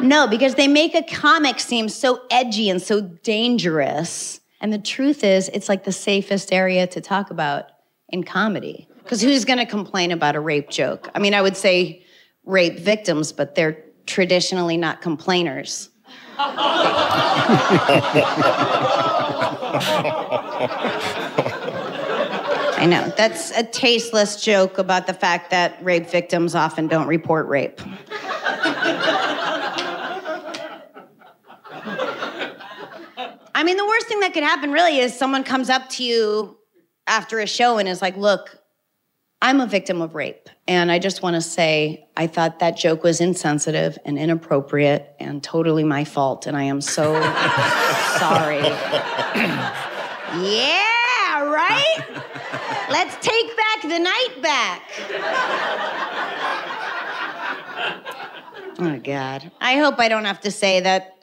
no, 0.00 0.26
because 0.26 0.54
they 0.54 0.68
make 0.68 0.94
a 0.94 1.02
comic 1.02 1.60
seem 1.60 1.88
so 1.88 2.22
edgy 2.30 2.70
and 2.70 2.80
so 2.80 3.02
dangerous. 3.02 4.40
And 4.60 4.72
the 4.72 4.78
truth 4.78 5.22
is, 5.24 5.50
it's 5.52 5.68
like 5.68 5.84
the 5.84 5.92
safest 5.92 6.52
area 6.52 6.86
to 6.86 7.00
talk 7.00 7.30
about 7.30 7.66
in 8.08 8.24
comedy. 8.24 8.88
Because 9.08 9.22
who's 9.22 9.46
going 9.46 9.58
to 9.58 9.64
complain 9.64 10.10
about 10.10 10.36
a 10.36 10.40
rape 10.40 10.68
joke? 10.68 11.08
I 11.14 11.18
mean, 11.18 11.32
I 11.32 11.40
would 11.40 11.56
say 11.56 12.02
rape 12.44 12.78
victims, 12.78 13.32
but 13.32 13.54
they're 13.54 13.82
traditionally 14.04 14.76
not 14.76 15.00
complainers. 15.00 15.88
I 16.36 16.46
know. 22.86 23.10
That's 23.16 23.50
a 23.52 23.62
tasteless 23.62 24.44
joke 24.44 24.76
about 24.76 25.06
the 25.06 25.14
fact 25.14 25.52
that 25.52 25.82
rape 25.82 26.10
victims 26.10 26.54
often 26.54 26.86
don't 26.86 27.06
report 27.06 27.48
rape. 27.48 27.80
I 33.54 33.64
mean, 33.64 33.78
the 33.78 33.86
worst 33.86 34.06
thing 34.06 34.20
that 34.20 34.34
could 34.34 34.42
happen 34.42 34.70
really 34.70 34.98
is 34.98 35.18
someone 35.18 35.44
comes 35.44 35.70
up 35.70 35.88
to 35.92 36.04
you 36.04 36.58
after 37.06 37.38
a 37.38 37.46
show 37.46 37.78
and 37.78 37.88
is 37.88 38.02
like, 38.02 38.14
look, 38.18 38.57
I'm 39.40 39.60
a 39.60 39.66
victim 39.66 40.02
of 40.02 40.14
rape. 40.16 40.48
And 40.66 40.90
I 40.90 40.98
just 40.98 41.22
want 41.22 41.34
to 41.34 41.40
say, 41.40 42.08
I 42.16 42.26
thought 42.26 42.58
that 42.58 42.76
joke 42.76 43.04
was 43.04 43.20
insensitive 43.20 43.96
and 44.04 44.18
inappropriate 44.18 45.14
and 45.20 45.42
totally 45.42 45.84
my 45.84 46.04
fault. 46.04 46.46
And 46.46 46.56
I 46.56 46.64
am 46.64 46.80
so 46.80 47.14
sorry. 48.18 48.62
yeah, 50.42 51.44
right? 51.44 52.04
Let's 52.90 53.16
take 53.24 53.56
back 53.56 53.82
the 53.82 53.98
night 53.98 54.42
back. 54.42 54.82
Oh, 58.80 58.98
God. 59.02 59.50
I 59.60 59.76
hope 59.76 59.98
I 59.98 60.08
don't 60.08 60.24
have 60.24 60.40
to 60.40 60.50
say 60.50 60.80
that, 60.80 61.16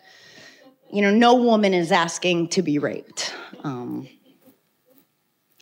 you 0.91 1.01
know, 1.01 1.11
no 1.11 1.35
woman 1.35 1.73
is 1.73 1.91
asking 1.91 2.49
to 2.49 2.61
be 2.61 2.79
raped. 2.79 3.33
Um, 3.63 4.07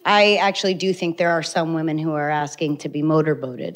I 0.06 0.38
actually 0.42 0.74
do 0.74 0.94
think 1.00 1.18
there 1.18 1.30
are 1.32 1.44
some 1.44 1.74
women 1.74 1.98
who 2.06 2.14
are 2.14 2.32
asking 2.32 2.80
to 2.82 2.90
be 2.90 3.02
motorboated. 3.02 3.76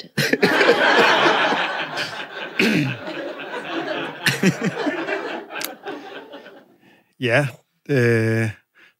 Ja, 7.20 7.46
øh, 7.90 8.50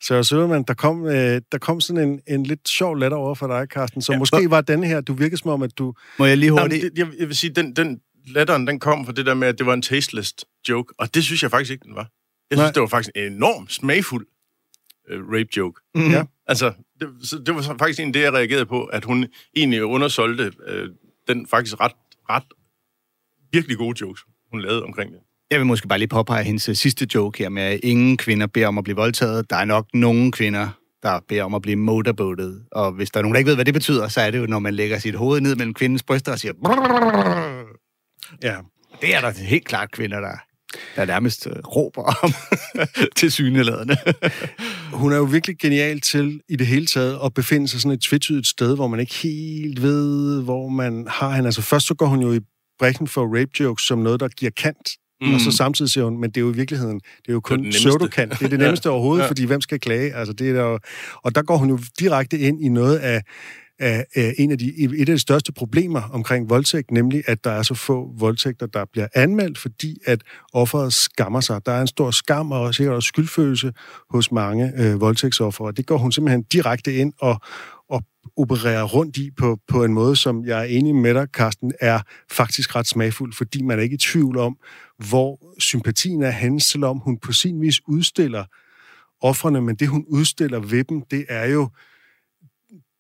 så 0.03 0.23
Søderman, 0.23 0.63
der 0.63 0.75
kom, 0.75 1.07
øh, 1.07 1.41
der 1.53 1.59
kom 1.61 1.81
sådan 1.81 2.09
en, 2.09 2.21
en 2.27 2.43
lidt 2.47 2.69
sjov 2.69 2.97
latter 2.97 3.19
over 3.19 3.35
for 3.35 3.47
dig, 3.47 3.67
Carsten, 3.71 4.03
som 4.03 4.13
ja, 4.13 4.19
måske 4.19 4.37
hvor- 4.37 4.49
var 4.49 4.61
denne 4.61 4.87
her. 4.87 5.01
Du 5.01 5.13
virkede 5.13 5.37
som 5.41 5.51
om, 5.51 5.63
at 5.63 5.79
du... 5.79 5.95
Må 6.19 6.25
jeg 6.27 6.37
lige 6.39 6.51
hurtigt... 6.51 6.83
det, 6.83 6.99
jeg, 6.99 7.09
jeg 7.19 7.29
vil 7.29 7.37
sige, 7.37 7.51
den, 7.55 7.77
den 7.77 8.01
latteren, 8.27 8.67
den 8.67 8.79
kom 8.81 9.07
fra 9.07 9.13
det 9.13 9.27
der 9.27 9.35
med, 9.35 9.49
at 9.49 9.59
det 9.59 9.67
var 9.67 9.75
en 9.75 9.83
tasteless 9.83 10.35
joke, 10.69 10.95
og 10.99 11.15
det 11.15 11.25
synes 11.25 11.43
jeg 11.43 11.51
faktisk 11.51 11.71
ikke, 11.73 11.85
den 11.85 11.95
var. 11.95 12.09
Jeg 12.51 12.59
synes, 12.59 12.67
Nej. 12.67 12.73
Det 12.73 12.81
var 12.81 12.87
faktisk 12.89 13.11
en 13.17 13.33
enormt 13.33 13.73
smagfuld 13.73 14.27
uh, 15.15 15.33
rape 15.33 15.49
joke. 15.57 15.81
Mhm. 15.95 16.11
Ja. 16.11 16.25
Altså, 16.47 16.73
det, 17.01 17.09
så 17.23 17.39
det 17.47 17.55
var 17.55 17.63
så 17.63 17.75
faktisk 17.79 18.01
en 18.01 18.15
det, 18.15 18.21
jeg 18.23 18.33
reagerede 18.33 18.67
på, 18.67 18.85
at 18.85 19.05
hun 19.05 19.27
egentlig 19.57 19.85
undersolgte 19.85 20.53
øh, 20.67 20.89
den 21.29 21.47
faktisk 21.47 21.81
ret, 21.81 21.93
ret 22.31 22.43
virkelig 23.53 23.77
gode 23.79 23.97
jokes, 24.01 24.23
hun 24.51 24.61
lavede 24.61 24.83
omkring 24.85 25.13
det. 25.13 25.19
Jeg 25.51 25.59
vil 25.59 25.67
måske 25.67 25.89
bare 25.89 25.99
lige 25.99 26.09
påpege 26.09 26.45
hendes 26.45 26.69
øh, 26.69 26.75
sidste 26.75 27.07
joke 27.15 27.39
her 27.39 27.49
med, 27.49 27.63
at 27.63 27.81
ingen 27.83 28.17
kvinder 28.17 28.47
beder 28.47 28.69
om 28.69 28.79
at 28.79 28.85
blive 28.85 28.97
voldtaget. 28.97 29.51
Der 29.51 29.57
er 29.57 29.65
nok 29.65 29.87
nogen 29.95 30.33
kvinder, 30.33 30.69
der 31.03 31.21
beder 31.29 31.45
om 31.45 31.55
at 31.55 31.63
blive 31.63 31.77
motorboatet. 31.77 32.65
Og 32.73 32.93
hvis 32.93 33.11
der 33.11 33.19
er 33.19 33.23
nogen, 33.23 33.35
der 33.35 33.39
ikke 33.39 33.49
ved, 33.49 33.55
hvad 33.55 33.65
det 33.65 33.75
betyder, 33.75 34.09
så 34.09 34.21
er 34.21 34.31
det 34.31 34.39
jo, 34.39 34.47
når 34.47 34.59
man 34.59 34.75
lægger 34.75 34.99
sit 34.99 35.15
hoved 35.15 35.41
ned 35.41 35.57
mellem 35.57 35.75
kvindens 35.75 36.03
bryster 36.03 36.33
og 36.33 36.39
siger... 36.39 36.53
Ja, 38.43 38.57
Det 39.01 39.15
er 39.15 39.21
der 39.21 39.31
helt 39.45 39.65
klart 39.65 39.91
kvinder, 39.91 40.21
der, 40.21 40.37
der 40.97 41.05
nærmest 41.05 41.47
øh, 41.47 41.53
råber 41.53 42.03
om 42.23 42.33
til 43.19 43.33
syneladende. 43.33 43.97
hun 44.93 45.13
er 45.13 45.17
jo 45.17 45.25
virkelig 45.25 45.59
genial 45.59 46.01
til 46.01 46.41
i 46.49 46.57
det 46.57 46.67
hele 46.67 46.87
taget 46.87 47.19
at 47.25 47.35
befinde 47.35 47.69
sig 47.69 47.81
sådan 47.81 47.95
et 47.95 48.01
tvetydigt 48.01 48.47
sted, 48.47 48.75
hvor 48.75 48.87
man 48.87 49.01
ikke 49.01 49.15
helt 49.15 49.83
ved, 49.83 50.43
hvor 50.43 50.69
man 50.69 51.07
har 51.11 51.31
hende. 51.31 51.47
Altså 51.47 51.63
først 51.63 51.87
så 51.87 51.95
går 51.95 52.07
hun 52.07 52.23
jo 52.23 52.33
i 52.33 52.41
brækken 52.79 53.09
for 53.09 53.39
rape 53.39 53.51
jokes 53.61 53.87
som 53.87 53.99
noget, 53.99 54.21
der 54.21 54.29
giver 54.29 54.53
kant. 54.57 54.89
Mm. 55.21 55.35
Og 55.35 55.41
så 55.41 55.51
samtidig 55.51 55.91
siger 55.91 56.05
hun, 56.05 56.21
men 56.21 56.31
det 56.31 56.37
er 56.37 56.41
jo 56.41 56.53
i 56.53 56.57
virkeligheden, 56.57 56.95
det 56.97 57.29
er 57.29 57.33
jo 57.33 57.41
kun 57.41 57.71
pseudokant. 57.71 58.33
Det 58.33 58.43
er 58.43 58.49
det 58.49 58.59
nemmeste 58.65 58.91
overhovedet, 58.91 59.23
ja. 59.23 59.29
fordi 59.29 59.45
hvem 59.45 59.61
skal 59.61 59.81
klage? 59.81 60.15
Altså, 60.15 60.33
det 60.33 60.49
er 60.49 60.53
der, 60.53 60.79
og 61.23 61.35
der 61.35 61.43
går 61.43 61.57
hun 61.57 61.69
jo 61.71 61.79
direkte 61.99 62.39
ind 62.39 62.65
i 62.65 62.69
noget 62.69 62.99
af, 62.99 63.23
af, 63.79 64.07
af 64.15 64.35
en 64.39 64.51
af 64.51 64.59
de, 64.59 64.73
et 64.79 65.01
af 65.01 65.07
de 65.07 65.19
største 65.19 65.53
problemer 65.53 66.01
omkring 66.01 66.51
voldtægt, 66.51 66.91
nemlig 66.91 67.23
at 67.27 67.45
der 67.45 67.51
er 67.51 67.63
så 67.63 67.75
få 67.75 68.13
voldtægter, 68.19 68.67
der 68.67 68.85
bliver 68.93 69.07
anmeldt, 69.15 69.59
fordi 69.59 69.97
at 70.07 70.23
offeret 70.53 70.93
skammer 70.93 71.41
sig. 71.41 71.67
Der 71.67 71.73
er 71.73 71.81
en 71.81 71.87
stor 71.87 72.11
skam 72.11 72.53
og 72.53 72.75
sikkert 72.75 72.95
også 72.95 73.07
skyldfølelse 73.07 73.73
hos 74.11 74.33
mange 74.33 74.73
øh, 74.77 75.01
voldtægtsoffer, 75.01 75.65
og 75.65 75.77
det 75.77 75.87
går 75.87 75.99
hun 75.99 76.13
simpelthen 76.13 76.43
direkte 76.43 76.95
ind 76.95 77.13
og, 77.21 77.41
og 77.91 78.03
opererer 78.37 78.85
rundt 78.85 79.17
i 79.17 79.31
på, 79.31 79.59
på 79.69 79.85
en 79.85 79.93
måde, 79.93 80.17
som 80.17 80.45
jeg 80.45 80.59
er 80.59 80.65
enig 80.65 80.95
med 80.95 81.15
dig, 81.15 81.27
Carsten, 81.33 81.73
er 81.81 82.01
faktisk 82.31 82.77
ret 82.77 82.87
smagfuld, 82.87 83.33
fordi 83.33 83.63
man 83.63 83.79
er 83.79 83.83
ikke 83.83 83.95
i 83.95 83.99
tvivl 83.99 84.39
om, 84.39 84.57
hvor 85.09 85.55
sympatien 85.59 86.23
er 86.23 86.31
hendes, 86.31 86.65
selvom 86.65 86.99
hun 86.99 87.19
på 87.19 87.33
sin 87.33 87.61
vis 87.61 87.81
udstiller 87.89 88.45
offrene, 89.21 89.61
men 89.61 89.77
det 89.77 89.89
hun 89.89 90.05
udstiller 90.09 90.61
ved 90.61 90.85
dem, 90.85 91.03
det 91.11 91.25
er 91.29 91.47
jo 91.47 91.69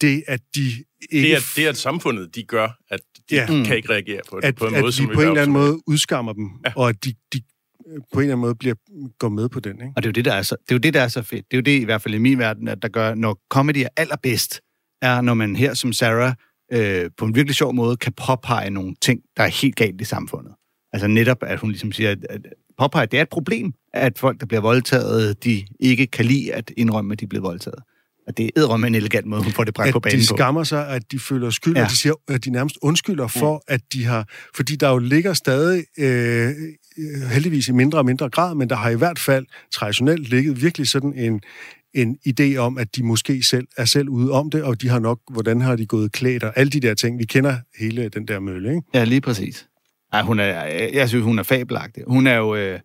det, 0.00 0.24
at 0.26 0.40
de 0.54 0.60
ikke... 1.10 1.28
Det 1.28 1.34
er, 1.34 1.40
det 1.56 1.64
er, 1.64 1.68
at 1.68 1.76
samfundet, 1.76 2.34
de 2.34 2.42
gør, 2.42 2.68
at 2.90 3.00
de 3.30 3.34
ja. 3.34 3.46
kan 3.46 3.76
ikke 3.76 3.90
reagere 3.90 4.20
på 4.30 4.36
det 4.36 4.44
at, 4.44 4.54
på 4.54 4.66
en 4.66 4.74
at 4.74 4.80
måde, 4.80 4.92
de 4.92 4.96
som 4.96 5.06
på 5.06 5.20
en 5.20 5.28
eller 5.28 5.42
anden 5.42 5.52
måde 5.52 5.80
udskammer 5.86 6.32
dem, 6.32 6.50
ja. 6.66 6.72
og 6.76 6.88
at 6.88 7.04
de, 7.04 7.14
de 7.32 7.42
på 8.12 8.20
en 8.20 8.20
eller 8.20 8.34
anden 8.34 8.40
måde 8.40 8.54
bliver, 8.54 8.74
går 9.18 9.28
med 9.28 9.48
på 9.48 9.60
den. 9.60 9.72
Ikke? 9.72 9.92
Og 9.96 10.02
det 10.02 10.06
er, 10.06 10.10
jo 10.10 10.12
det, 10.12 10.24
der 10.24 10.32
er 10.32 10.42
så, 10.42 10.56
det 10.68 10.70
er 10.70 10.74
jo 10.74 10.78
det, 10.78 10.94
der 10.94 11.00
er 11.00 11.08
så 11.08 11.22
fedt. 11.22 11.44
Det 11.50 11.56
er 11.56 11.58
jo 11.58 11.62
det, 11.62 11.80
i 11.80 11.84
hvert 11.84 12.02
fald 12.02 12.14
i 12.14 12.18
min 12.18 12.38
verden, 12.38 12.68
at 12.68 12.82
der 12.82 12.88
gør, 12.88 13.14
når 13.14 13.40
comedy 13.50 13.76
er 13.76 13.88
allerbedst, 13.96 14.60
er, 15.02 15.20
når 15.20 15.34
man 15.34 15.56
her 15.56 15.74
som 15.74 15.92
Sarah 15.92 16.34
øh, 16.72 17.10
på 17.16 17.24
en 17.24 17.34
virkelig 17.34 17.56
sjov 17.56 17.74
måde 17.74 17.96
kan 17.96 18.12
påpege 18.12 18.70
nogle 18.70 18.94
ting, 19.00 19.20
der 19.36 19.42
er 19.42 19.48
helt 19.48 19.76
galt 19.76 20.00
i 20.00 20.04
samfundet. 20.04 20.52
Altså 20.92 21.08
netop, 21.08 21.42
at 21.42 21.58
hun 21.58 21.70
ligesom 21.70 21.92
siger, 21.92 22.10
at, 22.10 22.26
at 22.30 22.40
påpege, 22.78 23.02
at 23.02 23.12
det 23.12 23.18
er 23.18 23.22
et 23.22 23.28
problem, 23.28 23.72
at 23.94 24.18
folk, 24.18 24.40
der 24.40 24.46
bliver 24.46 24.60
voldtaget, 24.60 25.44
de 25.44 25.64
ikke 25.80 26.06
kan 26.06 26.24
lide 26.24 26.54
at 26.54 26.72
indrømme, 26.76 27.12
at 27.12 27.20
de 27.20 27.24
er 27.24 27.28
blevet 27.28 27.42
voldtaget. 27.42 27.82
Og 28.28 28.36
det 28.36 28.50
er 28.56 28.76
med 28.76 28.88
en 28.88 28.94
elegant 28.94 29.26
måde, 29.26 29.42
hun 29.42 29.52
får 29.52 29.64
det 29.64 29.74
bragt 29.74 29.92
på 29.92 30.00
banen 30.00 30.20
de 30.20 30.26
på. 30.30 30.36
skammer 30.36 30.64
sig, 30.64 30.88
at 30.88 31.12
de 31.12 31.18
føler 31.18 31.50
skyld, 31.50 31.74
ja. 31.74 31.80
Ja. 31.80 31.84
og 31.84 31.90
de 31.90 31.96
siger, 31.96 32.14
at 32.28 32.44
de 32.44 32.50
nærmest 32.50 32.78
undskylder 32.82 33.26
for, 33.26 33.62
at 33.68 33.80
de 33.92 34.04
har... 34.04 34.28
Fordi 34.54 34.76
der 34.76 34.88
jo 34.90 34.98
ligger 34.98 35.32
stadig, 35.32 35.84
øh, 35.98 36.54
heldigvis 37.32 37.68
i 37.68 37.72
mindre 37.72 37.98
og 37.98 38.04
mindre 38.04 38.30
grad, 38.30 38.54
men 38.54 38.70
der 38.70 38.76
har 38.76 38.90
i 38.90 38.94
hvert 38.94 39.18
fald 39.18 39.46
traditionelt 39.72 40.28
ligget 40.28 40.62
virkelig 40.62 40.88
sådan 40.88 41.14
en, 41.14 41.40
en 41.94 42.18
idé 42.28 42.56
om, 42.56 42.78
at 42.78 42.96
de 42.96 43.02
måske 43.02 43.42
selv 43.42 43.66
er 43.76 43.84
selv 43.84 44.08
ude 44.08 44.32
om 44.32 44.50
det, 44.50 44.62
og 44.62 44.82
de 44.82 44.88
har 44.88 44.98
nok, 44.98 45.20
hvordan 45.30 45.60
har 45.60 45.76
de 45.76 45.86
gået 45.86 46.12
klædt, 46.12 46.44
og 46.44 46.52
alle 46.56 46.70
de 46.70 46.80
der 46.80 46.94
ting. 46.94 47.18
Vi 47.18 47.24
kender 47.24 47.56
hele 47.78 48.08
den 48.08 48.28
der 48.28 48.40
mølle, 48.40 48.70
ikke? 48.70 48.82
Ja, 48.94 49.04
lige 49.04 49.20
præcis. 49.20 49.66
Ej, 50.12 50.22
hun 50.22 50.40
er, 50.40 50.64
jeg 50.92 51.08
synes, 51.08 51.24
hun 51.24 51.38
er 51.38 51.42
fabelagtig. 51.42 52.04
Hun 52.06 52.26
er 52.26 52.36
jo... 52.36 52.54
Øh, 52.54 52.80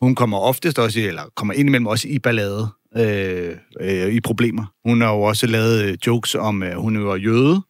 hun 0.00 0.14
kommer 0.14 0.38
oftest 0.38 0.78
også 0.78 1.00
eller 1.00 1.22
kommer 1.36 1.54
indimellem 1.54 1.86
også 1.86 2.08
i 2.08 2.18
ballade, 2.18 2.68
øh, 2.96 3.56
øh, 3.80 4.14
i 4.14 4.20
problemer. 4.20 4.72
Hun 4.84 5.00
har 5.00 5.12
jo 5.12 5.22
også 5.22 5.46
lavet 5.46 5.84
øh, 5.84 5.98
jokes 6.06 6.34
om, 6.34 6.62
at 6.62 6.76
hun 6.76 7.04
var 7.04 7.16
jøde, 7.16 7.62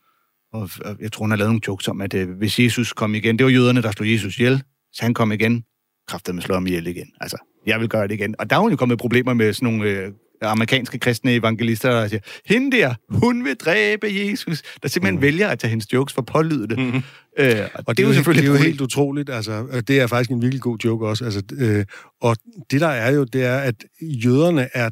og, 0.52 0.70
jeg 1.00 1.12
tror, 1.12 1.22
hun 1.22 1.31
har 1.31 1.37
lavet 1.37 1.50
nogle 1.50 1.61
jokes 1.68 1.88
om, 1.88 2.00
at 2.00 2.14
øh, 2.14 2.31
hvis 2.31 2.59
Jesus 2.59 2.92
kom 2.92 3.14
igen, 3.14 3.38
det 3.38 3.44
var 3.44 3.50
jøderne, 3.50 3.83
der 3.83 3.90
slog 3.90 4.12
Jesus 4.12 4.38
ihjel, 4.38 4.62
så 4.92 5.02
han 5.02 5.14
kom 5.14 5.33
igen, 5.33 5.64
kræftede 6.09 6.35
med 6.35 6.42
slå 6.42 6.54
ham 6.54 6.66
ihjel 6.66 6.87
igen. 6.87 7.07
Altså, 7.20 7.37
jeg 7.66 7.81
vil 7.81 7.88
gøre 7.88 8.09
det 8.09 8.14
igen. 8.14 8.35
Og 8.38 8.50
der 8.50 8.57
er 8.57 8.61
hun 8.61 8.70
jo 8.70 8.76
kommet 8.76 8.98
problemer 8.98 9.35
med 9.35 9.52
sådan 9.52 9.72
nogle 9.72 9.90
øh, 9.90 10.12
amerikanske 10.42 10.98
kristne 10.98 11.35
evangelister, 11.35 11.90
der 11.90 12.09
siger, 12.09 12.20
hende 12.46 12.77
der, 12.77 12.94
hun 13.11 13.44
vil 13.44 13.57
dræbe 13.57 14.07
Jesus, 14.11 14.62
der 14.83 14.88
simpelthen 14.88 15.14
mm. 15.14 15.22
vælger 15.22 15.48
at 15.48 15.59
tage 15.59 15.68
hendes 15.70 15.92
jokes 15.92 16.14
for 16.14 16.22
pålydende. 16.22 16.77
Mm. 16.77 17.03
Øh, 17.38 17.68
og, 17.74 17.85
Og 17.87 17.96
det, 17.96 18.03
er 18.03 18.07
jo 18.09 18.14
selvfølgelig 18.14 18.51
det 18.51 18.55
er 18.55 18.59
jo 18.59 18.64
helt 18.64 18.81
utroligt. 18.81 19.31
Altså, 19.31 19.83
det 19.88 20.01
er 20.01 20.07
faktisk 20.07 20.31
en 20.31 20.42
virkelig 20.42 20.62
god 20.62 20.79
joke 20.85 21.07
også. 21.07 21.24
Altså, 21.24 21.42
øh, 21.59 21.85
og 22.20 22.37
det 22.70 22.81
der 22.81 22.88
er 22.88 23.11
jo, 23.12 23.24
det 23.24 23.44
er, 23.44 23.57
at 23.59 23.74
jøderne 24.03 24.68
er 24.74 24.90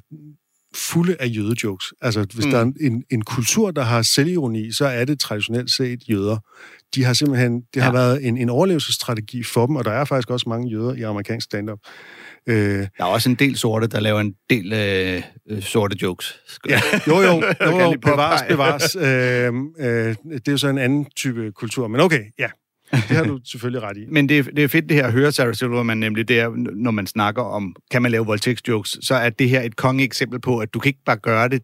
fulde 0.75 1.17
af 1.21 1.27
jødejokes. 1.37 1.93
Altså, 2.01 2.27
hvis 2.35 2.45
mm. 2.45 2.51
der 2.51 2.59
er 2.59 2.73
en, 2.81 3.05
en 3.11 3.23
kultur, 3.23 3.71
der 3.71 3.83
har 3.83 4.03
selvironi, 4.03 4.73
så 4.73 4.87
er 4.87 5.05
det 5.05 5.21
traditionelt 5.21 5.71
set 5.71 6.09
jøder. 6.09 6.39
De 6.95 7.05
har 7.05 7.13
simpelthen, 7.13 7.63
det 7.75 7.83
har 7.83 7.91
Ja. 7.91 7.99
været 7.99 8.27
en, 8.27 8.37
en 8.37 8.49
overlevelsesstrategi 8.51 9.43
for 9.43 9.67
dem, 9.67 9.77
og 9.77 9.85
der 9.85 9.91
er 9.91 10.05
faktisk 10.05 10.31
også 10.31 10.49
mange 10.49 10.71
jøder 10.71 10.95
i 10.95 11.03
amerikansk 11.03 11.45
stand-up. 11.45 11.79
Øh, 12.49 12.57
Der 12.57 12.87
er 12.99 13.05
også 13.05 13.29
en 13.29 13.35
del 13.35 13.57
sorte, 13.57 13.87
der 13.87 14.01
laver 14.01 14.21
en 14.21 14.35
del 14.51 14.73
øh, 14.73 15.23
øh, 15.51 15.63
sorte 15.63 15.97
jokes. 16.03 16.41
Ja, 16.69 16.81
jo, 17.07 17.21
jo, 17.21 17.43
jo, 17.71 17.81
jo 17.81 17.95
bevares, 18.03 18.43
bevares. 18.49 18.97
Øh, 18.97 19.55
øh, 19.79 20.15
det 20.33 20.49
er 20.49 20.53
jo 20.53 20.59
så 20.59 20.69
en 20.69 20.79
anden 20.79 21.05
type 21.17 21.53
kultur, 21.53 21.89
men 21.89 22.01
okay, 22.01 22.21
ja, 22.39 22.49
det 22.93 23.01
har 23.03 23.25
du 23.25 23.41
selvfølgelig 23.53 23.83
ret 23.83 23.97
i. 23.97 24.01
Men 24.09 24.29
det, 24.29 24.39
er- 24.39 24.43
det 24.43 24.65
er 24.65 24.69
fedt 24.69 24.89
det 24.89 24.97
her 24.97 25.07
at 25.07 25.13
høre 25.13 25.33
Sarah 25.33 25.55
Silverman, 25.55 25.99
nemlig 25.99 26.29
det 26.29 26.41
er, 26.41 26.51
når 26.77 26.91
man 26.91 27.07
snakker 27.07 27.43
om, 27.43 27.77
kan 27.91 28.03
man 28.03 28.11
lave 28.11 28.27
voldtægtsjokes, 28.27 28.99
så 29.03 29.15
er 29.15 29.31
det 29.31 29.49
her 29.49 29.63
et 29.63 29.77
kongeeksempel 29.77 30.41
på, 30.41 30.59
at 30.59 30.75
du 30.75 30.79
kan 30.79 30.89
ikke 30.89 31.05
bare 31.07 31.17
gøre 31.17 31.49
det, 31.49 31.63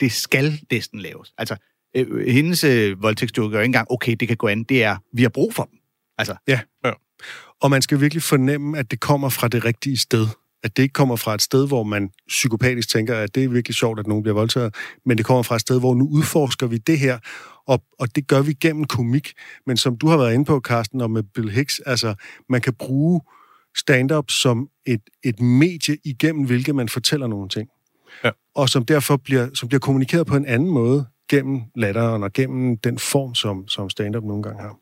det 0.00 0.12
skal 0.12 0.60
næsten 0.72 1.00
laves. 1.00 1.32
Altså, 1.38 1.56
øh, 1.96 2.26
hendes 2.28 2.64
øh, 2.64 3.02
voldtægtsjoke 3.02 3.56
er 3.56 3.60
ikke 3.60 3.66
engang, 3.68 3.86
okay, 3.90 4.16
det 4.20 4.28
kan 4.28 4.36
gå 4.36 4.48
an, 4.48 4.62
det 4.64 4.84
er, 4.84 4.96
vi 5.12 5.22
har 5.22 5.28
brug 5.28 5.54
for 5.54 5.62
dem. 5.62 5.78
Altså, 6.18 6.34
Og 7.62 7.70
man 7.70 7.82
skal 7.82 8.00
virkelig 8.00 8.22
fornemme, 8.22 8.78
at 8.78 8.90
det 8.90 9.00
kommer 9.00 9.28
fra 9.28 9.48
det 9.48 9.64
rigtige 9.64 9.98
sted. 9.98 10.26
At 10.62 10.76
det 10.76 10.82
ikke 10.82 10.92
kommer 10.92 11.16
fra 11.16 11.34
et 11.34 11.42
sted, 11.42 11.68
hvor 11.68 11.82
man 11.82 12.10
psykopatisk 12.28 12.88
tænker, 12.88 13.16
at 13.16 13.34
det 13.34 13.44
er 13.44 13.48
virkelig 13.48 13.74
sjovt, 13.74 13.98
at 13.98 14.06
nogen 14.06 14.22
bliver 14.22 14.34
voldtaget, 14.34 14.74
men 15.06 15.18
det 15.18 15.26
kommer 15.26 15.42
fra 15.42 15.54
et 15.54 15.60
sted, 15.60 15.80
hvor 15.80 15.94
nu 15.94 16.08
udforsker 16.08 16.66
vi 16.66 16.78
det 16.78 16.98
her, 16.98 17.18
og, 17.66 17.82
og 17.98 18.16
det 18.16 18.28
gør 18.28 18.42
vi 18.42 18.52
gennem 18.52 18.84
komik. 18.84 19.32
Men 19.66 19.76
som 19.76 19.98
du 19.98 20.06
har 20.06 20.16
været 20.16 20.34
inde 20.34 20.44
på, 20.44 20.60
Carsten, 20.60 21.00
og 21.00 21.10
med 21.10 21.22
Bill 21.22 21.50
Hicks, 21.50 21.78
altså, 21.78 22.14
man 22.48 22.60
kan 22.60 22.74
bruge 22.74 23.20
stand-up 23.76 24.30
som 24.30 24.68
et, 24.86 25.00
et 25.24 25.40
medie, 25.40 25.96
igennem 26.04 26.46
hvilket 26.46 26.74
man 26.74 26.88
fortæller 26.88 27.26
nogle 27.26 27.48
ting. 27.48 27.68
Ja. 28.24 28.30
Og 28.54 28.68
som 28.68 28.84
derfor 28.84 29.16
bliver, 29.16 29.48
som 29.54 29.68
bliver 29.68 29.80
kommunikeret 29.80 30.26
på 30.26 30.36
en 30.36 30.46
anden 30.46 30.70
måde 30.70 31.06
gennem 31.30 31.62
latteren 31.76 32.22
og 32.22 32.32
gennem 32.32 32.76
den 32.76 32.98
form, 32.98 33.34
som, 33.34 33.68
som 33.68 33.90
stand-up 33.90 34.24
nogle 34.24 34.42
gange 34.42 34.62
har. 34.62 34.76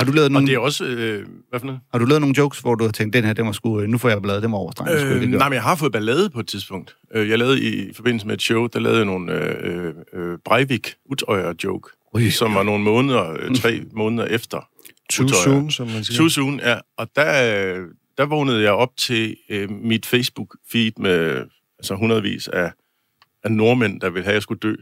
Har 0.00 0.06
du 0.06 0.12
lavet 0.12 0.24
Og 0.26 0.32
nogle, 0.32 0.46
det 0.46 0.54
er 0.54 0.58
også... 0.58 0.84
Øh, 0.84 1.26
hvad 1.50 1.60
for 1.60 1.66
noget? 1.66 1.80
har 1.92 1.98
du 1.98 2.04
lavet 2.04 2.20
nogle 2.20 2.34
jokes, 2.38 2.58
hvor 2.60 2.74
du 2.74 2.84
har 2.84 2.92
tænkt, 2.92 3.14
den 3.14 3.24
her, 3.24 3.32
den 3.32 3.46
var 3.46 3.52
sgu, 3.52 3.80
øh, 3.80 3.88
nu 3.88 3.98
får 3.98 4.08
jeg 4.08 4.22
bladet, 4.22 4.42
den 4.42 4.52
var 4.52 4.58
overstrengt. 4.58 4.92
Øh, 5.02 5.22
nej, 5.28 5.48
men 5.48 5.54
jeg 5.54 5.62
har 5.62 5.74
fået 5.74 5.92
ballade 5.92 6.30
på 6.30 6.40
et 6.40 6.46
tidspunkt. 6.46 6.96
Øh, 7.14 7.28
Jeg 7.28 7.38
lavede 7.38 7.60
i, 7.62 7.88
i 7.88 7.92
forbindelse 7.92 8.26
med 8.26 8.34
et 8.34 8.42
show, 8.42 8.66
der 8.66 8.80
lavede 8.80 8.98
jeg 8.98 9.06
nogle 9.06 9.32
øh, 9.32 9.94
øh, 10.12 10.38
Breivik 10.44 10.94
utøjer 11.10 11.52
joke, 11.64 11.88
Ui. 12.14 12.30
som 12.30 12.54
var 12.54 12.62
nogle 12.62 12.84
måneder, 12.84 13.36
øh, 13.40 13.54
tre 13.56 13.82
måneder 13.92 14.24
efter. 14.26 14.68
Too 15.12 15.24
Utøjer. 15.24 15.42
soon, 15.44 15.70
som 15.70 15.86
man 15.86 16.04
siger. 16.04 16.18
Too 16.18 16.28
soon, 16.28 16.60
ja. 16.60 16.78
Og 16.98 17.08
der, 17.16 17.74
øh, 17.76 17.84
der 18.18 18.26
vågnede 18.26 18.62
jeg 18.62 18.72
op 18.72 18.96
til 18.96 19.36
øh, 19.50 19.70
mit 19.70 20.06
Facebook-feed 20.06 20.90
med 21.02 21.44
altså 21.78 21.94
hundredvis 21.94 22.48
af, 22.48 22.72
af 23.44 23.52
nordmænd, 23.52 24.00
der 24.00 24.10
ville 24.10 24.24
have, 24.24 24.32
at 24.32 24.34
jeg 24.34 24.42
skulle 24.42 24.58
dø. 24.60 24.74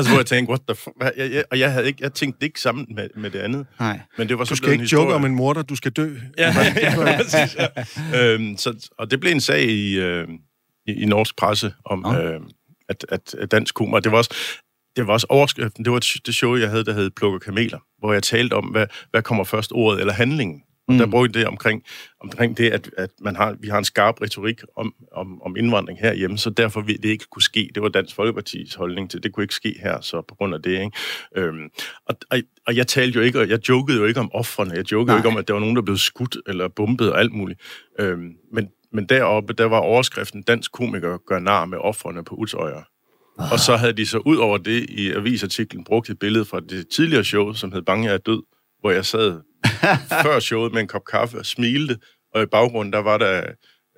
Altså, 0.00 0.12
hvor 0.12 0.18
jeg 0.18 0.26
tænkte, 0.26 0.50
what 0.50 0.60
the 0.68 0.74
fuck? 0.74 0.96
Jeg, 1.16 1.30
jeg, 1.32 1.44
og 1.50 1.58
jeg, 1.58 1.72
havde 1.72 1.86
ikke, 1.86 1.98
jeg 2.02 2.12
tænkte 2.12 2.46
ikke 2.46 2.60
sammen 2.60 2.86
med, 2.94 3.08
med 3.16 3.30
det 3.30 3.38
andet. 3.38 3.66
Nej. 3.80 4.00
Men 4.18 4.28
det 4.28 4.38
var 4.38 4.44
så 4.44 4.50
Du 4.50 4.56
skal 4.56 4.72
ikke 4.72 4.88
joke 4.92 5.14
om 5.14 5.24
en 5.24 5.34
morder, 5.34 5.62
du 5.62 5.76
skal 5.76 5.92
dø. 5.92 6.14
Ja, 6.38 6.54
ja, 6.76 6.94
præcis, 6.96 7.56
ja. 8.12 8.32
Øhm, 8.34 8.56
så, 8.56 8.88
og 8.98 9.10
det 9.10 9.20
blev 9.20 9.32
en 9.32 9.40
sag 9.40 9.62
i, 9.64 9.98
øh, 9.98 10.28
i, 10.86 10.92
i 10.92 11.04
norsk 11.04 11.36
presse 11.36 11.72
om, 11.84 11.98
Nå. 11.98 12.14
øh, 12.18 12.40
at, 12.88 13.06
at, 13.08 13.34
at 13.38 13.50
dansk 13.50 13.78
humor, 13.78 14.00
det 14.00 14.12
var 14.12 14.18
også, 14.18 14.34
det 14.96 15.06
var 15.06 15.12
også 15.12 15.26
overskriften, 15.30 15.84
det 15.84 15.90
var 15.92 15.96
et- 15.98 16.26
det 16.26 16.34
show, 16.34 16.56
jeg 16.56 16.70
havde, 16.70 16.84
der 16.84 16.92
hed 16.92 17.10
Plukker 17.10 17.38
Kameler, 17.38 17.78
hvor 17.98 18.12
jeg 18.12 18.22
talte 18.22 18.54
om, 18.54 18.64
hvad, 18.64 18.86
hvad 19.10 19.22
kommer 19.22 19.44
først, 19.44 19.72
ordet 19.74 20.00
eller 20.00 20.12
handlingen? 20.12 20.62
Og 20.92 20.98
der 20.98 21.04
Mm. 21.06 21.10
brugte 21.10 21.38
jeg 21.38 21.44
det 21.44 21.48
omkring, 21.48 21.82
omkring 22.20 22.56
det, 22.58 22.70
at, 22.70 22.90
at 22.98 23.10
man 23.20 23.36
har, 23.36 23.56
vi 23.60 23.68
har 23.68 23.78
en 23.78 23.84
skarp 23.84 24.22
retorik 24.22 24.60
om, 24.76 24.94
om, 25.12 25.42
om 25.42 25.56
indvandring 25.56 25.98
herhjemme, 26.00 26.38
så 26.38 26.50
derfor 26.50 26.80
vil 26.80 27.02
det 27.02 27.08
ikke 27.08 27.24
kunne 27.30 27.42
ske. 27.42 27.70
Det 27.74 27.82
var 27.82 27.88
Dansk 27.88 28.14
Folkepartis 28.14 28.74
holdning 28.74 29.10
til, 29.10 29.22
det 29.22 29.32
kunne 29.32 29.44
ikke 29.44 29.54
ske 29.54 29.74
her, 29.82 30.00
så 30.00 30.22
på 30.28 30.34
grund 30.34 30.54
af 30.54 30.62
det. 30.62 30.70
Ikke? 30.72 30.90
Øhm, 31.36 31.68
og, 32.06 32.16
og, 32.30 32.38
og 32.66 32.76
jeg 32.76 32.86
talte 32.86 33.16
jo 33.18 33.22
ikke, 33.24 33.40
og 33.40 33.48
jeg 33.48 33.68
jokede 33.68 33.98
jo 33.98 34.04
ikke 34.04 34.20
om 34.20 34.30
offrene, 34.34 34.72
jeg 34.74 34.92
jokede 34.92 35.12
jo 35.12 35.16
Nej. 35.16 35.18
ikke 35.18 35.28
om, 35.28 35.36
at 35.36 35.48
der 35.48 35.54
var 35.54 35.60
nogen, 35.60 35.76
der 35.76 35.82
blev 35.82 35.96
skudt 35.96 36.36
eller 36.46 36.68
bombet 36.68 37.12
og 37.12 37.20
alt 37.20 37.32
muligt. 37.32 37.60
Øhm, 37.98 38.32
men, 38.52 38.68
men 38.92 39.06
deroppe, 39.06 39.52
der 39.52 39.64
var 39.64 39.78
overskriften, 39.78 40.42
dansk 40.42 40.72
komiker 40.72 41.18
gør 41.26 41.38
nar 41.38 41.64
med 41.64 41.78
offrene 41.78 42.24
på 42.24 42.34
Utøjer. 42.34 42.82
Og 43.52 43.58
så 43.58 43.76
havde 43.76 43.92
de 43.92 44.06
så 44.06 44.18
ud 44.18 44.36
over 44.36 44.58
det 44.58 44.90
i 44.90 45.10
avisartiklen 45.12 45.84
brugt 45.84 46.10
et 46.10 46.18
billede 46.18 46.44
fra 46.44 46.60
det 46.60 46.88
tidligere 46.88 47.24
show, 47.24 47.52
som 47.52 47.72
hed 47.72 47.82
Bange 47.82 48.08
er 48.08 48.18
død, 48.18 48.42
hvor 48.80 48.90
jeg 48.90 49.04
sad 49.06 49.40
før 50.24 50.40
showet 50.40 50.72
med 50.72 50.80
en 50.80 50.88
kop 50.88 51.04
kaffe 51.04 51.38
og 51.38 51.46
smilte, 51.46 51.96
og 52.34 52.42
i 52.42 52.46
baggrunden, 52.46 52.92
der 52.92 52.98
var 52.98 53.18
der 53.18 53.42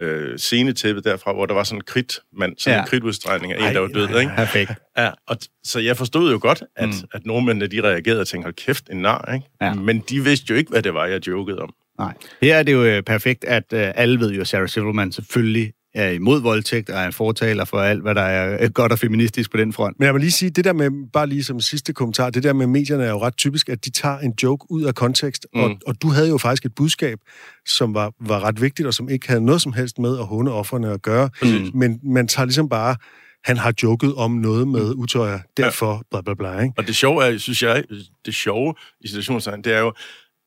øh, 0.03 0.39
scenetæppet 0.39 1.05
derfra, 1.05 1.33
hvor 1.33 1.47
der 1.47 1.55
var 1.55 1.65
sådan 1.65 1.79
en 1.79 1.85
kridtmand, 1.85 2.53
sådan 2.59 2.77
Ja. 2.77 2.83
en 2.83 2.89
kridtudstregning 2.89 3.53
af 3.53 3.69
en, 3.69 3.75
der 3.75 3.81
var 3.81 3.89
død, 3.89 4.09
ej, 4.09 4.21
ikke? 4.21 4.33
Perfekt. 4.37 4.71
Ja, 4.99 5.11
og 5.27 5.37
så 5.65 5.81
jeg 5.81 5.97
forstod 5.97 6.33
jo 6.33 6.39
godt, 6.43 6.63
at, 6.77 6.89
Mm. 6.89 6.95
mm. 6.95 7.09
at 7.15 7.27
nordmændene, 7.27 7.67
de 7.67 7.83
reagerede 7.83 8.21
og 8.21 8.27
tænkte, 8.27 8.45
hold 8.47 8.55
kæft, 8.55 8.89
en 8.91 8.97
nar, 9.03 9.33
ikke? 9.35 9.47
Ja. 9.61 9.75
Men 9.75 10.01
de 10.01 10.25
vidste 10.25 10.47
jo 10.51 10.55
ikke, 10.57 10.71
hvad 10.71 10.83
det 10.83 10.95
var, 10.95 11.07
jeg 11.07 11.27
jokede 11.29 11.59
om. 11.59 11.75
Nej. 11.99 12.15
Her 12.43 12.57
er 12.57 12.63
det 12.63 12.73
jo 12.73 12.85
øh, 12.85 13.03
perfekt, 13.03 13.45
at 13.45 13.65
øh, 13.73 13.93
alle 13.95 14.21
ved 14.21 14.33
jo, 14.33 14.41
at 14.41 14.49
Sarah 14.49 14.69
Silverman 14.69 15.13
selvfølgelig 15.13 15.73
er 15.95 16.11
imod 16.11 16.41
voldtægt 16.41 16.91
og 16.91 17.01
er 17.01 17.07
en 17.07 17.13
fortaler 17.13 17.65
for 17.65 17.79
alt, 17.79 18.03
hvad 18.03 18.15
der 18.15 18.23
er 18.23 18.69
godt 18.69 18.93
og 18.93 18.99
feministisk 18.99 19.51
på 19.51 19.57
den 19.57 19.73
front. 19.73 19.99
Men 19.99 20.07
jeg 20.07 20.15
vil 20.15 20.21
lige 20.21 20.31
sige, 20.31 20.51
det 20.51 20.65
der 20.65 20.73
med, 20.73 20.91
bare 21.13 21.27
lige 21.27 21.45
som 21.45 21.61
sidste 21.61 21.93
kommentar, 21.93 22.31
det 22.31 22.43
der 22.43 22.53
med 22.53 22.67
medierne 22.67 23.05
er 23.05 23.11
jo 23.11 23.23
ret 23.23 23.37
typisk, 23.37 23.69
at 23.69 23.85
de 23.85 23.91
tager 23.91 24.19
en 24.19 24.35
joke 24.43 24.67
ud 24.71 24.83
af 24.83 24.95
kontekst, 24.95 25.47
mm. 25.55 25.61
og, 25.61 25.71
og 25.87 26.03
du 26.03 26.09
havde 26.09 26.29
jo 26.29 26.39
faktisk 26.39 26.65
et 26.65 26.75
budskab, 26.75 27.19
som 27.67 27.95
var, 27.95 28.13
var 28.21 28.45
ret 28.45 28.61
vigtigt, 28.61 28.87
og 28.87 28.95
som 28.95 29.09
ikke 29.09 29.29
havde 29.29 29.45
noget 29.45 29.63
som 29.63 29.73
helst 29.73 29.99
med 29.99 30.19
at 30.19 30.27
hunde 30.27 30.53
offerne 30.53 30.93
at 30.93 31.03
gøre, 31.03 31.31
mm. 31.43 31.71
men 31.75 32.01
man 32.03 32.29
tager 32.29 32.47
ligesom 32.47 32.69
bare 32.69 32.97
han 33.45 33.57
har 33.57 33.75
joket 33.83 34.15
om 34.15 34.31
noget 34.31 34.69
med 34.69 34.95
utøjer, 34.95 35.39
derfor 35.57 35.95
ja. 35.95 36.01
bla 36.11 36.21
bla 36.21 36.35
bla. 36.35 36.63
Ikke? 36.63 36.75
Og 36.79 36.87
det 36.87 36.97
sjove 36.97 37.25
er, 37.25 37.39
synes 37.39 37.63
jeg, 37.63 37.85
det 38.27 38.35
sjove 38.35 38.75
i 39.01 39.09
situationstegn, 39.09 39.63
det 39.63 39.73
er 39.73 39.81
jo, 39.81 39.93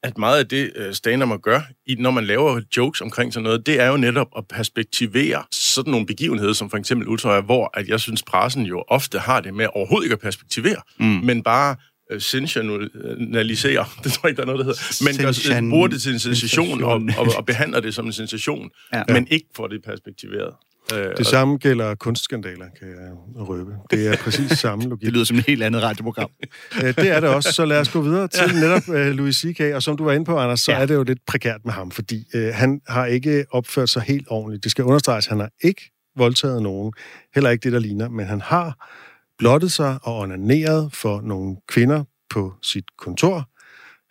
at 0.06 0.18
meget 0.18 0.40
af 0.40 0.48
det, 0.48 0.72
øh, 0.76 0.94
stand 0.94 1.26
man 1.26 1.40
gør, 1.40 1.62
når 2.00 2.12
man 2.12 2.26
laver 2.26 2.62
jokes 2.78 3.02
omkring 3.02 3.34
sådan 3.34 3.44
noget, 3.44 3.66
det 3.66 3.82
er 3.82 3.88
jo 3.88 3.98
netop 3.98 4.28
at 4.38 4.44
perspektivere 4.48 5.44
sådan 5.52 5.92
nogle 5.92 6.06
begivenheder, 6.06 6.54
som 6.54 6.70
for 6.70 6.78
eksempel 6.78 7.08
utøjer, 7.08 7.42
hvor 7.42 7.72
at 7.74 7.88
jeg 7.88 8.00
synes, 8.00 8.24
pressen 8.24 8.64
jo 8.64 8.84
ofte 8.88 9.20
har 9.20 9.40
det 9.42 9.54
med 9.54 9.68
overhovedet 9.76 10.06
ikke 10.06 10.14
at 10.14 10.20
perspektivere, 10.20 10.82
mm. 11.00 11.06
men 11.06 11.44
bare 11.44 11.76
øh, 12.12 12.22
sensationalisere, 12.22 13.86
det 14.04 14.12
tror 14.12 14.28
jeg 14.28 14.30
ikke, 14.30 14.38
der 14.38 14.44
er 14.44 14.46
noget, 14.46 14.60
der 14.60 14.66
hedder, 14.66 15.04
men 15.06 15.64
gør, 15.64 15.70
bruger 15.70 15.88
det 15.88 16.02
til 16.02 16.14
en 16.14 16.20
sensation 16.20 16.84
og, 16.84 17.02
og, 17.18 17.28
og 17.38 17.46
behandler 17.46 17.80
det 17.80 17.94
som 17.94 18.06
en 18.06 18.14
sensation, 18.14 18.70
ja. 18.94 19.04
men 19.08 19.28
ikke 19.32 19.48
får 19.56 19.68
det 19.68 19.84
perspektiveret. 19.84 20.54
Øh, 20.94 21.18
det 21.18 21.28
samme 21.28 21.58
gælder 21.58 21.96
kunstskandaler, 21.96 22.66
kan 22.80 22.88
jeg 22.88 23.12
røbe. 23.48 23.72
Det 23.92 24.08
er 24.08 24.18
præcis 24.18 24.52
samme 24.66 24.86
logik. 24.86 25.06
det 25.06 25.14
lyder 25.14 25.26
som 25.26 25.38
et 25.38 25.46
helt 25.46 25.64
andet 25.64 25.84
radioprogram. 25.84 26.30
Øh, 26.84 26.96
det 26.96 27.10
er 27.10 27.20
det 27.20 27.30
også, 27.30 27.52
så 27.52 27.66
lad 27.66 27.80
os 27.80 27.90
gå 27.90 28.02
videre 28.02 28.28
til 28.28 28.44
ja. 28.54 28.60
netop 28.60 28.88
uh, 28.88 28.96
Louis 28.96 29.36
C.K., 29.36 29.60
og 29.76 29.84
som 29.84 29.98
du 29.98 30.04
var 30.04 30.12
inde 30.12 30.26
på, 30.26 30.38
Anders, 30.38 30.60
så 30.60 30.72
ja. 30.72 30.80
er 30.80 30.86
det 30.86 30.96
jo 30.96 31.04
lidt 31.04 31.20
prekært 31.28 31.62
med 31.66 31.74
ham, 31.74 31.92
fordi 31.92 32.26
uh, 32.36 32.42
han 32.54 32.82
har 32.88 33.06
ikke 33.06 33.46
opført 33.52 33.90
sig 33.90 34.02
helt 34.02 34.28
ordentligt. 34.30 34.64
Det 34.64 34.72
skal 34.72 34.84
understreges, 34.84 35.26
han 35.26 35.40
har 35.40 35.50
ikke 35.64 35.92
voldtaget 36.18 36.62
nogen, 36.62 36.94
heller 37.36 37.50
ikke 37.50 37.64
det, 37.64 37.74
der 37.74 37.80
ligner, 37.80 38.10
men 38.10 38.26
han 38.26 38.42
har 38.42 38.90
blottet 39.38 39.72
sig 39.72 39.98
og 40.04 40.20
onaneret 40.20 40.90
for 40.94 41.22
nogle 41.22 41.56
kvinder 41.68 42.04
på 42.30 42.54
sit 42.64 42.86
kontor, 42.98 43.50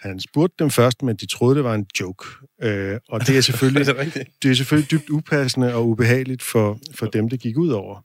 han 0.08 0.20
spurgte 0.20 0.54
dem 0.58 0.70
først, 0.70 1.02
men 1.02 1.16
de 1.16 1.26
troede, 1.26 1.56
det 1.56 1.64
var 1.64 1.74
en 1.74 1.86
joke. 2.00 2.26
Øh, 2.62 2.98
og 3.08 3.26
det 3.26 3.36
er, 3.36 3.40
selvfølgelig, 3.50 3.86
det, 3.86 4.26
det 4.42 4.50
er 4.50 4.54
selvfølgelig 4.54 4.90
dybt 4.90 5.10
upassende 5.10 5.74
og 5.74 5.88
ubehageligt 5.88 6.42
for, 6.42 6.78
for 6.94 7.06
dem, 7.06 7.28
det 7.28 7.40
gik 7.40 7.58
ud 7.58 7.68
over. 7.68 8.04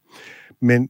Men 0.61 0.89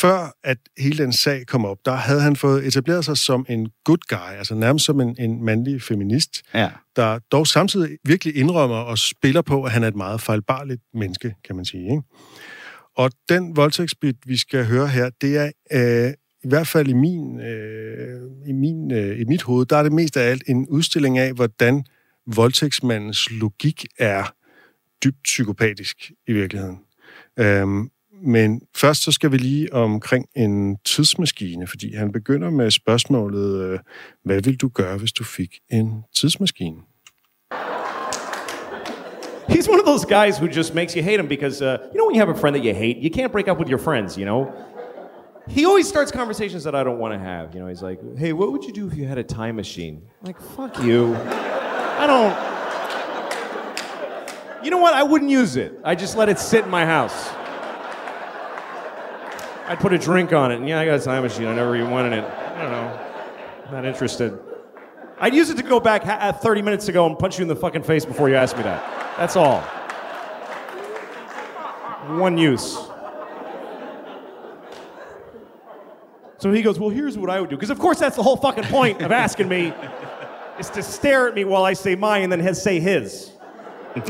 før 0.00 0.36
at 0.44 0.58
hele 0.78 1.04
den 1.04 1.12
sag 1.12 1.46
kom 1.46 1.64
op, 1.64 1.78
der 1.84 1.92
havde 1.92 2.20
han 2.20 2.36
fået 2.36 2.66
etableret 2.66 3.04
sig 3.04 3.16
som 3.16 3.46
en 3.48 3.68
good 3.84 3.98
guy, 4.08 4.36
altså 4.38 4.54
nærmest 4.54 4.84
som 4.84 5.00
en, 5.00 5.16
en 5.18 5.44
mandlig 5.44 5.82
feminist, 5.82 6.42
ja. 6.54 6.70
der 6.96 7.18
dog 7.18 7.46
samtidig 7.46 7.98
virkelig 8.04 8.36
indrømmer 8.36 8.76
og 8.76 8.98
spiller 8.98 9.42
på, 9.42 9.64
at 9.64 9.72
han 9.72 9.84
er 9.84 9.88
et 9.88 9.96
meget 9.96 10.20
fejlbarligt 10.20 10.82
menneske, 10.94 11.34
kan 11.44 11.56
man 11.56 11.64
sige. 11.64 11.90
Ikke? 11.90 12.02
Og 12.96 13.10
den 13.28 13.56
voldtægtsbit, 13.56 14.16
vi 14.26 14.36
skal 14.36 14.64
høre 14.64 14.88
her, 14.88 15.10
det 15.20 15.36
er 15.36 15.50
øh, 15.72 16.14
i 16.44 16.48
hvert 16.48 16.66
fald 16.66 16.88
i, 16.88 16.92
min, 16.92 17.40
øh, 17.40 18.20
i, 18.46 18.52
min, 18.52 18.92
øh, 18.92 19.20
i 19.20 19.24
mit 19.24 19.42
hoved, 19.42 19.66
der 19.66 19.76
er 19.76 19.82
det 19.82 19.92
mest 19.92 20.16
af 20.16 20.30
alt 20.30 20.42
en 20.46 20.68
udstilling 20.68 21.18
af, 21.18 21.32
hvordan 21.32 21.84
voldtægtsmandens 22.26 23.30
logik 23.30 23.86
er 23.98 24.34
dybt 25.04 25.22
psykopatisk 25.22 26.12
i 26.26 26.32
virkeligheden. 26.32 26.78
Øhm, 27.38 27.90
men 28.22 28.60
først 28.76 29.02
så 29.02 29.12
skal 29.12 29.32
vi 29.32 29.36
lige 29.36 29.72
omkring 29.72 30.26
en 30.36 30.76
tidsmaskine, 30.84 31.66
fordi 31.66 31.94
han 31.94 32.12
begynder 32.12 32.50
med 32.50 32.70
spørgsmålet, 32.70 33.62
øh, 33.62 33.78
hvad 34.24 34.42
vil 34.42 34.56
du 34.56 34.68
gøre, 34.68 34.98
hvis 34.98 35.12
du 35.12 35.24
fik 35.24 35.58
en 35.70 36.04
tidsmaskine? 36.16 36.76
He's 39.48 39.68
one 39.68 39.80
of 39.80 39.86
those 39.86 40.04
guys 40.04 40.38
who 40.38 40.46
just 40.46 40.74
makes 40.74 40.94
you 40.94 41.02
hate 41.02 41.18
him 41.20 41.28
because, 41.28 41.60
uh, 41.60 41.76
you 41.92 41.96
know, 41.98 42.06
when 42.06 42.14
you 42.14 42.20
have 42.20 42.30
a 42.36 42.40
friend 42.40 42.54
that 42.56 42.64
you 42.64 42.72
hate, 42.72 42.96
you 43.02 43.10
can't 43.10 43.32
break 43.32 43.48
up 43.48 43.58
with 43.58 43.68
your 43.68 43.82
friends, 43.88 44.16
you 44.16 44.24
know? 44.24 44.40
He 45.48 45.64
always 45.64 45.88
starts 45.88 46.10
conversations 46.12 46.64
that 46.64 46.74
I 46.74 46.84
don't 46.84 46.98
want 46.98 47.14
to 47.14 47.18
have. 47.18 47.54
You 47.54 47.60
know, 47.60 47.66
he's 47.66 47.82
like, 47.82 48.00
"Hey, 48.18 48.32
what 48.32 48.52
would 48.52 48.64
you 48.64 48.72
do 48.72 48.86
if 48.86 48.94
you 48.94 49.06
had 49.06 49.18
a 49.18 49.24
time 49.24 49.56
machine?" 49.56 50.02
I'm 50.20 50.26
like, 50.26 50.40
"Fuck 50.40 50.82
you." 50.82 51.16
I 51.16 52.06
don't. 52.06 52.60
You 54.64 54.70
know 54.70 54.78
what? 54.78 54.94
I 54.94 55.02
wouldn't 55.02 55.30
use 55.30 55.56
it. 55.56 55.78
I 55.84 55.94
just 55.94 56.16
let 56.16 56.28
it 56.28 56.38
sit 56.38 56.64
in 56.64 56.70
my 56.70 56.84
house. 56.84 57.30
I'd 59.66 59.78
put 59.78 59.92
a 59.92 59.98
drink 59.98 60.32
on 60.32 60.50
it, 60.52 60.56
and 60.56 60.68
yeah, 60.68 60.80
I 60.80 60.84
got 60.84 60.98
a 61.00 61.02
time 61.02 61.22
machine. 61.22 61.46
I 61.46 61.54
never 61.54 61.76
even 61.76 61.90
wanted 61.90 62.12
it. 62.12 62.24
I 62.24 62.62
don't 62.62 62.70
know. 62.72 63.06
Not 63.72 63.84
interested. 63.84 64.38
I'd 65.20 65.34
use 65.34 65.48
it 65.50 65.56
to 65.58 65.62
go 65.62 65.78
back 65.80 66.02
ha- 66.02 66.18
uh, 66.20 66.32
30 66.32 66.62
minutes 66.62 66.88
ago 66.88 67.06
and 67.06 67.18
punch 67.18 67.38
you 67.38 67.42
in 67.42 67.48
the 67.48 67.54
fucking 67.54 67.82
face 67.84 68.04
before 68.04 68.28
you 68.28 68.34
ask 68.34 68.56
me 68.56 68.62
that. 68.64 68.82
That's 69.16 69.36
all. 69.36 69.60
One 72.18 72.36
use. 72.36 72.89
So 76.40 76.50
he 76.50 76.62
goes, 76.62 76.78
Well, 76.78 76.88
here's 76.88 77.18
what 77.18 77.28
I 77.28 77.38
would 77.40 77.50
do. 77.50 77.56
Because, 77.56 77.70
of 77.70 77.78
course, 77.78 77.98
that's 77.98 78.16
the 78.16 78.22
whole 78.22 78.36
fucking 78.36 78.64
point 78.64 79.02
of 79.02 79.12
asking 79.12 79.48
me 79.48 79.74
is 80.58 80.70
to 80.70 80.82
stare 80.82 81.28
at 81.28 81.34
me 81.34 81.44
while 81.44 81.64
I 81.64 81.74
say 81.74 81.94
mine 81.94 82.22
and 82.22 82.32
then 82.32 82.54
say 82.54 82.80
his. 82.80 83.30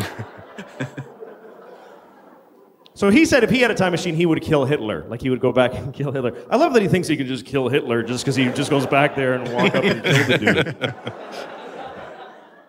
so 2.95 3.11
he 3.11 3.25
said 3.25 3.43
if 3.43 3.51
he 3.51 3.61
had 3.61 3.73
a 3.73 3.75
time 3.75 3.91
machine, 3.91 4.15
he 4.15 4.27
would 4.27 4.41
kill 4.43 4.65
Hitler. 4.65 5.05
Like 5.09 5.21
he 5.21 5.29
would 5.29 5.41
go 5.41 5.53
back 5.53 5.75
and 5.75 5.93
kill 6.01 6.13
Hitler. 6.13 6.33
I 6.49 6.57
love 6.57 6.73
that 6.75 6.83
he 6.83 6.89
thinks 6.89 7.09
he 7.09 7.17
can 7.17 7.27
just 7.27 7.47
kill 7.47 7.69
Hitler 7.69 8.05
just 8.05 8.25
because 8.25 8.37
he 8.37 8.49
just 8.51 8.71
goes 8.71 8.87
back 8.87 9.17
there 9.17 9.35
and 9.35 9.53
walk 9.53 9.75
up 9.75 9.83
and 9.83 10.03
kill 10.03 10.27
the 10.27 10.39
dude. 10.39 10.95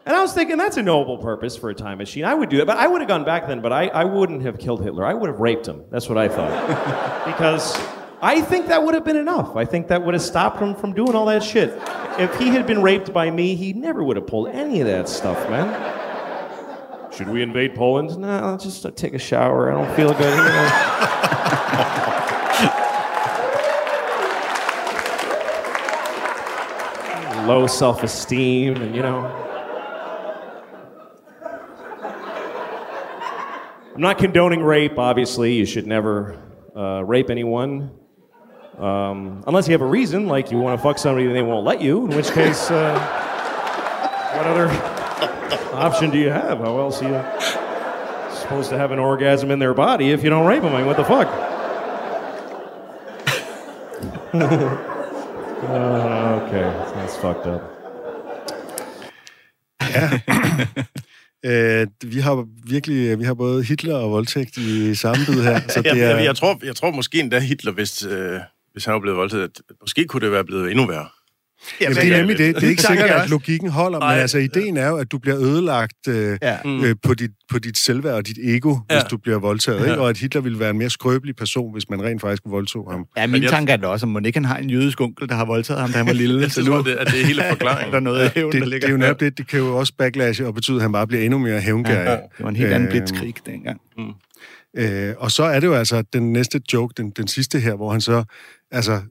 And 0.03 0.15
I 0.15 0.21
was 0.23 0.33
thinking 0.33 0.57
that's 0.57 0.77
a 0.77 0.81
noble 0.81 1.19
purpose 1.19 1.55
for 1.55 1.69
a 1.69 1.75
time 1.75 1.99
machine. 1.99 2.25
I 2.25 2.33
would 2.33 2.49
do 2.49 2.57
that, 2.57 2.65
but 2.65 2.75
I 2.75 2.87
would 2.87 3.01
have 3.01 3.07
gone 3.07 3.23
back 3.23 3.45
then, 3.47 3.61
but 3.61 3.71
I, 3.71 3.85
I 3.89 4.03
wouldn't 4.03 4.41
have 4.41 4.57
killed 4.57 4.83
Hitler. 4.83 5.05
I 5.05 5.13
would 5.13 5.29
have 5.29 5.39
raped 5.39 5.67
him. 5.67 5.83
That's 5.91 6.09
what 6.09 6.17
I 6.17 6.27
thought. 6.27 7.23
because 7.27 7.79
I 8.23 8.39
think 8.41 8.67
that 8.67 8.83
would 8.83 8.93
have 8.93 9.03
been 9.03 9.17
enough. 9.17 9.55
I 9.55 9.65
think 9.65 9.87
that 9.87 10.05
would 10.05 10.13
have 10.13 10.21
stopped 10.21 10.59
him 10.61 10.75
from 10.75 10.93
doing 10.93 11.15
all 11.15 11.25
that 11.25 11.41
shit. 11.41 11.73
If 12.19 12.37
he 12.37 12.49
had 12.49 12.67
been 12.67 12.83
raped 12.83 13.11
by 13.11 13.31
me, 13.31 13.55
he 13.55 13.73
never 13.73 14.03
would 14.03 14.15
have 14.15 14.27
pulled 14.27 14.49
any 14.49 14.79
of 14.79 14.85
that 14.87 15.09
stuff, 15.09 15.49
man. 15.49 17.11
Should 17.11 17.29
we 17.29 17.41
invade 17.41 17.73
Poland? 17.73 18.15
No, 18.19 18.27
I'll 18.27 18.57
just 18.59 18.85
uh, 18.85 18.91
take 18.91 19.15
a 19.15 19.19
shower. 19.19 19.71
I 19.71 19.83
don't 19.83 19.95
feel 19.95 20.13
good. 20.13 20.37
You 20.37 20.43
know. 27.47 27.47
Low 27.47 27.65
self 27.67 28.03
esteem, 28.03 28.75
and 28.81 28.95
you 28.95 29.01
know. 29.01 29.25
I'm 33.93 33.99
not 33.99 34.19
condoning 34.19 34.61
rape, 34.61 34.97
obviously. 34.99 35.53
You 35.53 35.65
should 35.65 35.87
never 35.87 36.37
uh, 36.75 37.03
rape 37.03 37.29
anyone. 37.31 37.91
Um, 38.81 39.43
unless 39.45 39.67
you 39.67 39.73
have 39.73 39.81
a 39.81 39.85
reason, 39.85 40.27
like 40.27 40.49
you 40.49 40.57
want 40.57 40.79
to 40.79 40.81
fuck 40.81 40.97
somebody 40.97 41.27
and 41.27 41.35
they 41.35 41.43
won't 41.43 41.63
let 41.63 41.81
you, 41.81 42.05
in 42.05 42.15
which 42.15 42.31
case, 42.31 42.71
uh, 42.71 42.97
what 44.35 44.47
other 44.47 44.67
option 45.75 46.09
do 46.09 46.17
you 46.17 46.29
have? 46.29 46.57
How 46.57 46.79
else 46.79 46.99
are 47.03 47.09
you 47.09 47.21
supposed 48.35 48.71
to 48.71 48.79
have 48.79 48.91
an 48.91 48.97
orgasm 48.97 49.51
in 49.51 49.59
their 49.59 49.75
body 49.75 50.09
if 50.09 50.23
you 50.23 50.31
don't 50.31 50.47
rape 50.47 50.63
them? 50.63 50.73
I 50.73 50.77
mean, 50.79 50.87
what 50.87 50.97
the 50.97 51.03
fuck? 51.03 51.27
uh, 54.33 54.39
okay, 56.47 56.63
that's 56.95 57.15
fucked 57.17 57.45
up. 57.45 57.61
Ja. 59.81 60.19
Øh, 61.45 61.87
vi 62.03 62.19
har 62.19 62.47
virkelig 62.69 63.19
vi 63.19 63.23
har 63.23 63.33
både 63.33 63.63
Hitler 63.63 63.95
og 63.95 64.11
voldtægt 64.11 64.57
i 64.57 64.95
samme 64.95 65.25
bid 65.25 65.43
her. 65.43 65.59
Så 65.67 65.81
det 65.93 66.03
er... 66.03 66.19
jeg, 66.19 66.35
tror, 66.35 66.59
jeg 66.63 66.75
tror 66.75 66.91
måske 66.91 67.19
endda 67.19 67.39
Hitler, 67.39 67.71
hvis, 67.71 68.05
øh, 68.05 68.39
hvis 68.71 68.85
han 68.85 68.93
var 68.93 68.99
blevet 68.99 69.17
voldtaget, 69.17 69.61
måske 69.81 70.05
kunne 70.05 70.21
det 70.21 70.31
være 70.31 70.45
blevet 70.45 70.71
endnu 70.71 70.87
værre. 70.87 71.07
Jamen, 71.81 71.95
det 71.95 72.13
er 72.13 72.17
nemlig 72.17 72.37
det. 72.37 72.55
Det 72.55 72.63
er 72.63 72.69
ikke 72.69 72.81
sikkert, 72.91 73.09
at 73.09 73.29
logikken 73.29 73.69
holder, 73.69 73.99
Nej. 73.99 74.13
men 74.13 74.21
altså 74.21 74.37
ideen 74.37 74.77
er 74.77 74.87
jo, 74.87 74.97
at 74.97 75.11
du 75.11 75.17
bliver 75.17 75.37
ødelagt 75.37 76.07
øh, 76.07 76.37
ja. 76.41 76.57
mm. 76.65 76.83
øh, 76.83 76.95
på, 77.03 77.13
dit, 77.13 77.31
på 77.49 77.59
dit 77.59 77.77
selvværd 77.77 78.13
og 78.13 78.27
dit 78.27 78.37
ego, 78.43 78.75
ja. 78.89 78.95
hvis 78.95 79.03
du 79.11 79.17
bliver 79.17 79.39
voldtaget, 79.39 79.79
ja. 79.79 79.85
ikke? 79.85 80.01
og 80.01 80.09
at 80.09 80.17
Hitler 80.17 80.41
ville 80.41 80.59
være 80.59 80.69
en 80.69 80.77
mere 80.77 80.89
skrøbelig 80.89 81.35
person, 81.35 81.73
hvis 81.73 81.89
man 81.89 82.03
rent 82.03 82.21
faktisk 82.21 82.43
voldtog 82.45 82.91
ham. 82.91 83.05
Ja, 83.17 83.27
min 83.27 83.43
jeg... 83.43 83.49
tanke 83.49 83.71
er 83.71 83.77
da 83.77 83.87
også, 83.87 84.15
at 84.17 84.25
ikke 84.25 84.37
han 84.37 84.45
har 84.45 84.57
en 84.57 84.69
jødisk 84.69 85.01
onkel, 85.01 85.29
der 85.29 85.35
har 85.35 85.45
voldtaget 85.45 85.81
ham, 85.81 85.91
da 85.91 85.97
han 85.97 86.07
var 86.07 86.13
lille. 86.13 86.49
så 86.49 86.63
nu 86.63 86.77
det, 86.77 86.91
at 86.91 87.07
det 87.07 87.21
er 87.21 87.25
hele 87.25 87.43
forklaringen. 87.49 87.91
der 87.91 87.97
er 87.97 88.03
noget 88.03 88.23
ja, 88.23 88.31
hævn, 88.35 88.51
det, 88.51 88.61
der 88.61 88.67
ligger 88.67 88.87
det, 88.87 88.93
er 88.93 88.97
jo 88.97 88.97
netop 88.97 89.19
det, 89.19 89.37
det 89.37 89.47
kan 89.47 89.59
jo 89.59 89.77
også 89.77 89.93
backlash 89.97 90.43
og 90.43 90.53
betyde, 90.53 90.77
at 90.77 90.81
han 90.81 90.91
bare 90.91 91.07
bliver 91.07 91.23
endnu 91.23 91.39
mere 91.39 91.59
hævngærig. 91.59 92.05
Ja, 92.05 92.11
det 92.11 92.21
var 92.39 92.49
en 92.49 92.55
helt 92.55 92.73
anden 92.73 92.87
øh, 92.87 92.91
blitzkrig 92.91 93.35
dengang. 93.45 93.81
Mm. 93.97 94.13
Øh, 94.77 95.13
og 95.17 95.31
så 95.31 95.43
er 95.43 95.59
det 95.59 95.67
jo 95.67 95.73
altså 95.73 96.03
den 96.13 96.33
næste 96.33 96.61
joke, 96.73 96.93
den, 96.97 97.09
den 97.09 97.27
sidste 97.27 97.59
her, 97.59 97.75
hvor 97.75 97.91
han 97.91 98.01
så 98.01 98.23
altså 98.71 99.01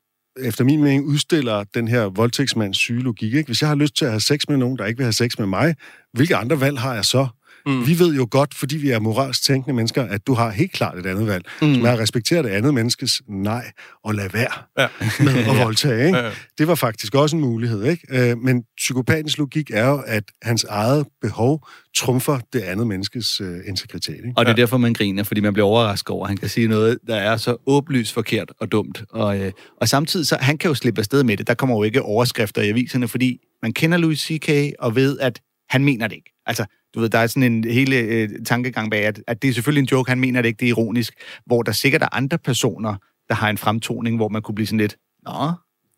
efter 0.40 0.64
min 0.64 0.82
mening 0.82 1.04
udstiller 1.04 1.64
den 1.64 1.88
her 1.88 2.04
voldtægtsmands 2.04 2.76
syge 2.76 3.02
logik. 3.02 3.34
Ikke? 3.34 3.46
Hvis 3.46 3.60
jeg 3.60 3.68
har 3.68 3.76
lyst 3.76 3.96
til 3.96 4.04
at 4.04 4.10
have 4.10 4.20
sex 4.20 4.40
med 4.48 4.56
nogen, 4.56 4.78
der 4.78 4.86
ikke 4.86 4.98
vil 4.98 5.04
have 5.04 5.12
sex 5.12 5.38
med 5.38 5.46
mig, 5.46 5.74
hvilke 6.12 6.36
andre 6.36 6.60
valg 6.60 6.78
har 6.78 6.94
jeg 6.94 7.04
så? 7.04 7.28
Mm. 7.66 7.86
Vi 7.86 7.98
ved 7.98 8.14
jo 8.14 8.28
godt, 8.30 8.54
fordi 8.54 8.76
vi 8.76 8.90
er 8.90 8.98
moralsk 8.98 9.42
tænkende 9.42 9.74
mennesker, 9.76 10.02
at 10.02 10.26
du 10.26 10.34
har 10.34 10.50
helt 10.50 10.72
klart 10.72 10.98
et 10.98 11.06
andet 11.06 11.26
valg, 11.26 11.44
mm. 11.62 11.74
som 11.74 11.84
er 11.84 11.90
at 11.92 11.98
respektere 11.98 12.42
det 12.42 12.48
andet 12.48 12.74
menneskes 12.74 13.22
nej 13.28 13.70
og 14.04 14.14
lade 14.14 14.32
være 14.32 14.52
Ja. 14.78 14.86
med 15.24 15.34
at 15.34 15.64
voldtage. 15.64 16.06
Ikke? 16.06 16.18
Ja, 16.18 16.24
ja. 16.24 16.30
Det 16.58 16.68
var 16.68 16.74
faktisk 16.74 17.14
også 17.14 17.36
en 17.36 17.42
mulighed. 17.42 17.84
Ikke? 17.84 18.30
Øh, 18.30 18.38
Men 18.38 18.62
psykopatens 18.76 19.38
logik 19.38 19.70
er 19.74 19.88
jo, 19.88 20.02
at 20.06 20.24
hans 20.42 20.64
eget 20.64 21.06
behov 21.22 21.66
trumfer 21.96 22.38
det 22.52 22.60
andet 22.60 22.86
menneskes 22.86 23.40
øh, 23.40 23.56
integritet. 23.66 24.14
Ikke? 24.14 24.32
Og 24.36 24.44
det 24.46 24.52
er 24.52 24.56
derfor, 24.56 24.76
man 24.78 24.92
griner, 24.94 25.22
fordi 25.22 25.40
man 25.40 25.52
bliver 25.52 25.66
overrasket 25.66 26.08
over, 26.10 26.24
at 26.24 26.30
han 26.30 26.36
kan 26.36 26.48
sige 26.48 26.68
noget, 26.68 26.98
der 27.06 27.16
er 27.16 27.36
så 27.36 27.56
åbenlyst 27.66 28.12
forkert 28.14 28.52
og 28.60 28.72
dumt. 28.72 29.02
Og, 29.10 29.38
øh, 29.40 29.52
og 29.80 29.88
samtidig, 29.88 30.26
så 30.26 30.36
han 30.40 30.58
kan 30.58 30.68
jo 30.68 30.74
slippe 30.74 30.98
afsted 30.98 31.24
med 31.24 31.36
det. 31.36 31.46
Der 31.46 31.54
kommer 31.54 31.76
jo 31.76 31.82
ikke 31.82 32.02
overskrifter 32.02 32.62
i 32.62 32.68
aviserne, 32.68 33.08
fordi 33.08 33.38
man 33.62 33.72
kender 33.72 33.98
Louis 33.98 34.18
C.K. 34.20 34.72
og 34.78 34.96
ved, 34.96 35.18
at 35.18 35.40
han 35.70 35.84
mener 35.84 36.06
det 36.06 36.16
ikke. 36.16 36.32
Altså, 36.50 36.64
du 36.94 37.00
ved, 37.00 37.08
der 37.08 37.18
er 37.18 37.26
sådan 37.26 37.52
en 37.52 37.64
hele 37.64 37.96
øh, 37.96 38.28
tankegang 38.46 38.90
bag, 38.90 39.04
at, 39.04 39.20
at 39.26 39.42
det 39.42 39.48
er 39.50 39.52
selvfølgelig 39.54 39.80
en 39.82 39.88
joke, 39.92 40.10
han 40.10 40.20
mener 40.20 40.42
det 40.42 40.48
ikke, 40.48 40.60
det 40.60 40.66
er 40.66 40.70
ironisk, 40.70 41.14
hvor 41.46 41.62
der 41.62 41.72
sikkert 41.72 42.02
er 42.02 42.08
andre 42.14 42.38
personer, 42.38 42.94
der 43.28 43.34
har 43.34 43.50
en 43.50 43.58
fremtoning, 43.58 44.16
hvor 44.16 44.28
man 44.28 44.42
kunne 44.42 44.54
blive 44.54 44.66
sådan 44.66 44.78
lidt, 44.78 44.96
nå, 45.26 45.52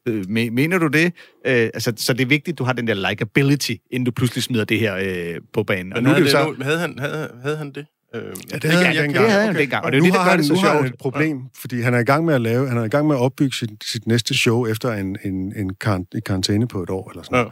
øh, 0.08 0.20
me- 0.20 0.50
mener 0.50 0.78
du 0.78 0.86
det? 0.86 1.04
Øh, 1.46 1.70
altså, 1.74 1.92
så 1.96 2.12
det 2.12 2.20
er 2.20 2.26
vigtigt, 2.26 2.54
at 2.54 2.58
du 2.58 2.64
har 2.64 2.72
den 2.72 2.86
der 2.86 3.10
likability, 3.10 3.72
inden 3.90 4.04
du 4.04 4.10
pludselig 4.10 4.42
smider 4.42 4.64
det 4.64 4.78
her 4.80 4.96
øh, 4.96 5.40
på 5.52 5.62
banen. 5.62 5.92
Og 5.92 5.96
Men 5.96 6.04
nu 6.04 6.10
er 6.10 6.14
havde, 6.14 6.24
det 6.24 6.30
så... 6.32 6.54
nu, 6.58 6.64
havde, 6.64 6.78
han, 6.78 6.98
havde, 6.98 7.30
havde 7.42 7.56
han 7.56 7.72
det? 7.72 7.86
Øh, 8.14 8.22
Ja, 8.52 8.56
det 8.58 8.70
havde 8.70 8.84
han 8.84 8.96
dengang. 8.96 9.24
Det 9.24 9.30
havde 9.30 9.42
han 9.42 9.50
okay. 9.50 9.60
dengang, 9.60 9.82
og 9.82 9.86
Og 9.86 9.92
det 9.92 9.98
er 9.98 10.02
nu 10.02 10.06
det, 10.06 10.14
der 10.14 10.20
har 10.20 10.30
han, 10.30 10.38
det 10.38 10.46
så 10.46 10.52
nu 10.54 10.60
har 10.60 10.76
han 10.76 10.84
et 10.86 10.94
problem, 10.98 11.40
fordi 11.60 11.80
han 11.80 11.94
er 11.94 11.98
i 11.98 12.04
gang 12.04 12.24
med 12.24 12.34
at 12.34 12.40
lave, 12.40 12.68
han 12.68 12.78
er 12.78 12.84
i 12.84 12.88
gang 12.88 13.06
med 13.06 13.16
at 13.16 13.20
opbygge 13.20 13.56
sit, 13.56 13.70
sit 13.84 14.06
næste 14.06 14.34
show 14.34 14.66
efter 14.66 14.92
en, 14.92 15.16
en, 15.24 15.52
en, 15.56 15.74
karant, 15.74 16.08
en 16.14 16.22
karantæne 16.26 16.68
på 16.68 16.82
et 16.82 16.90
år 16.90 17.10
eller 17.10 17.22
sådan 17.22 17.50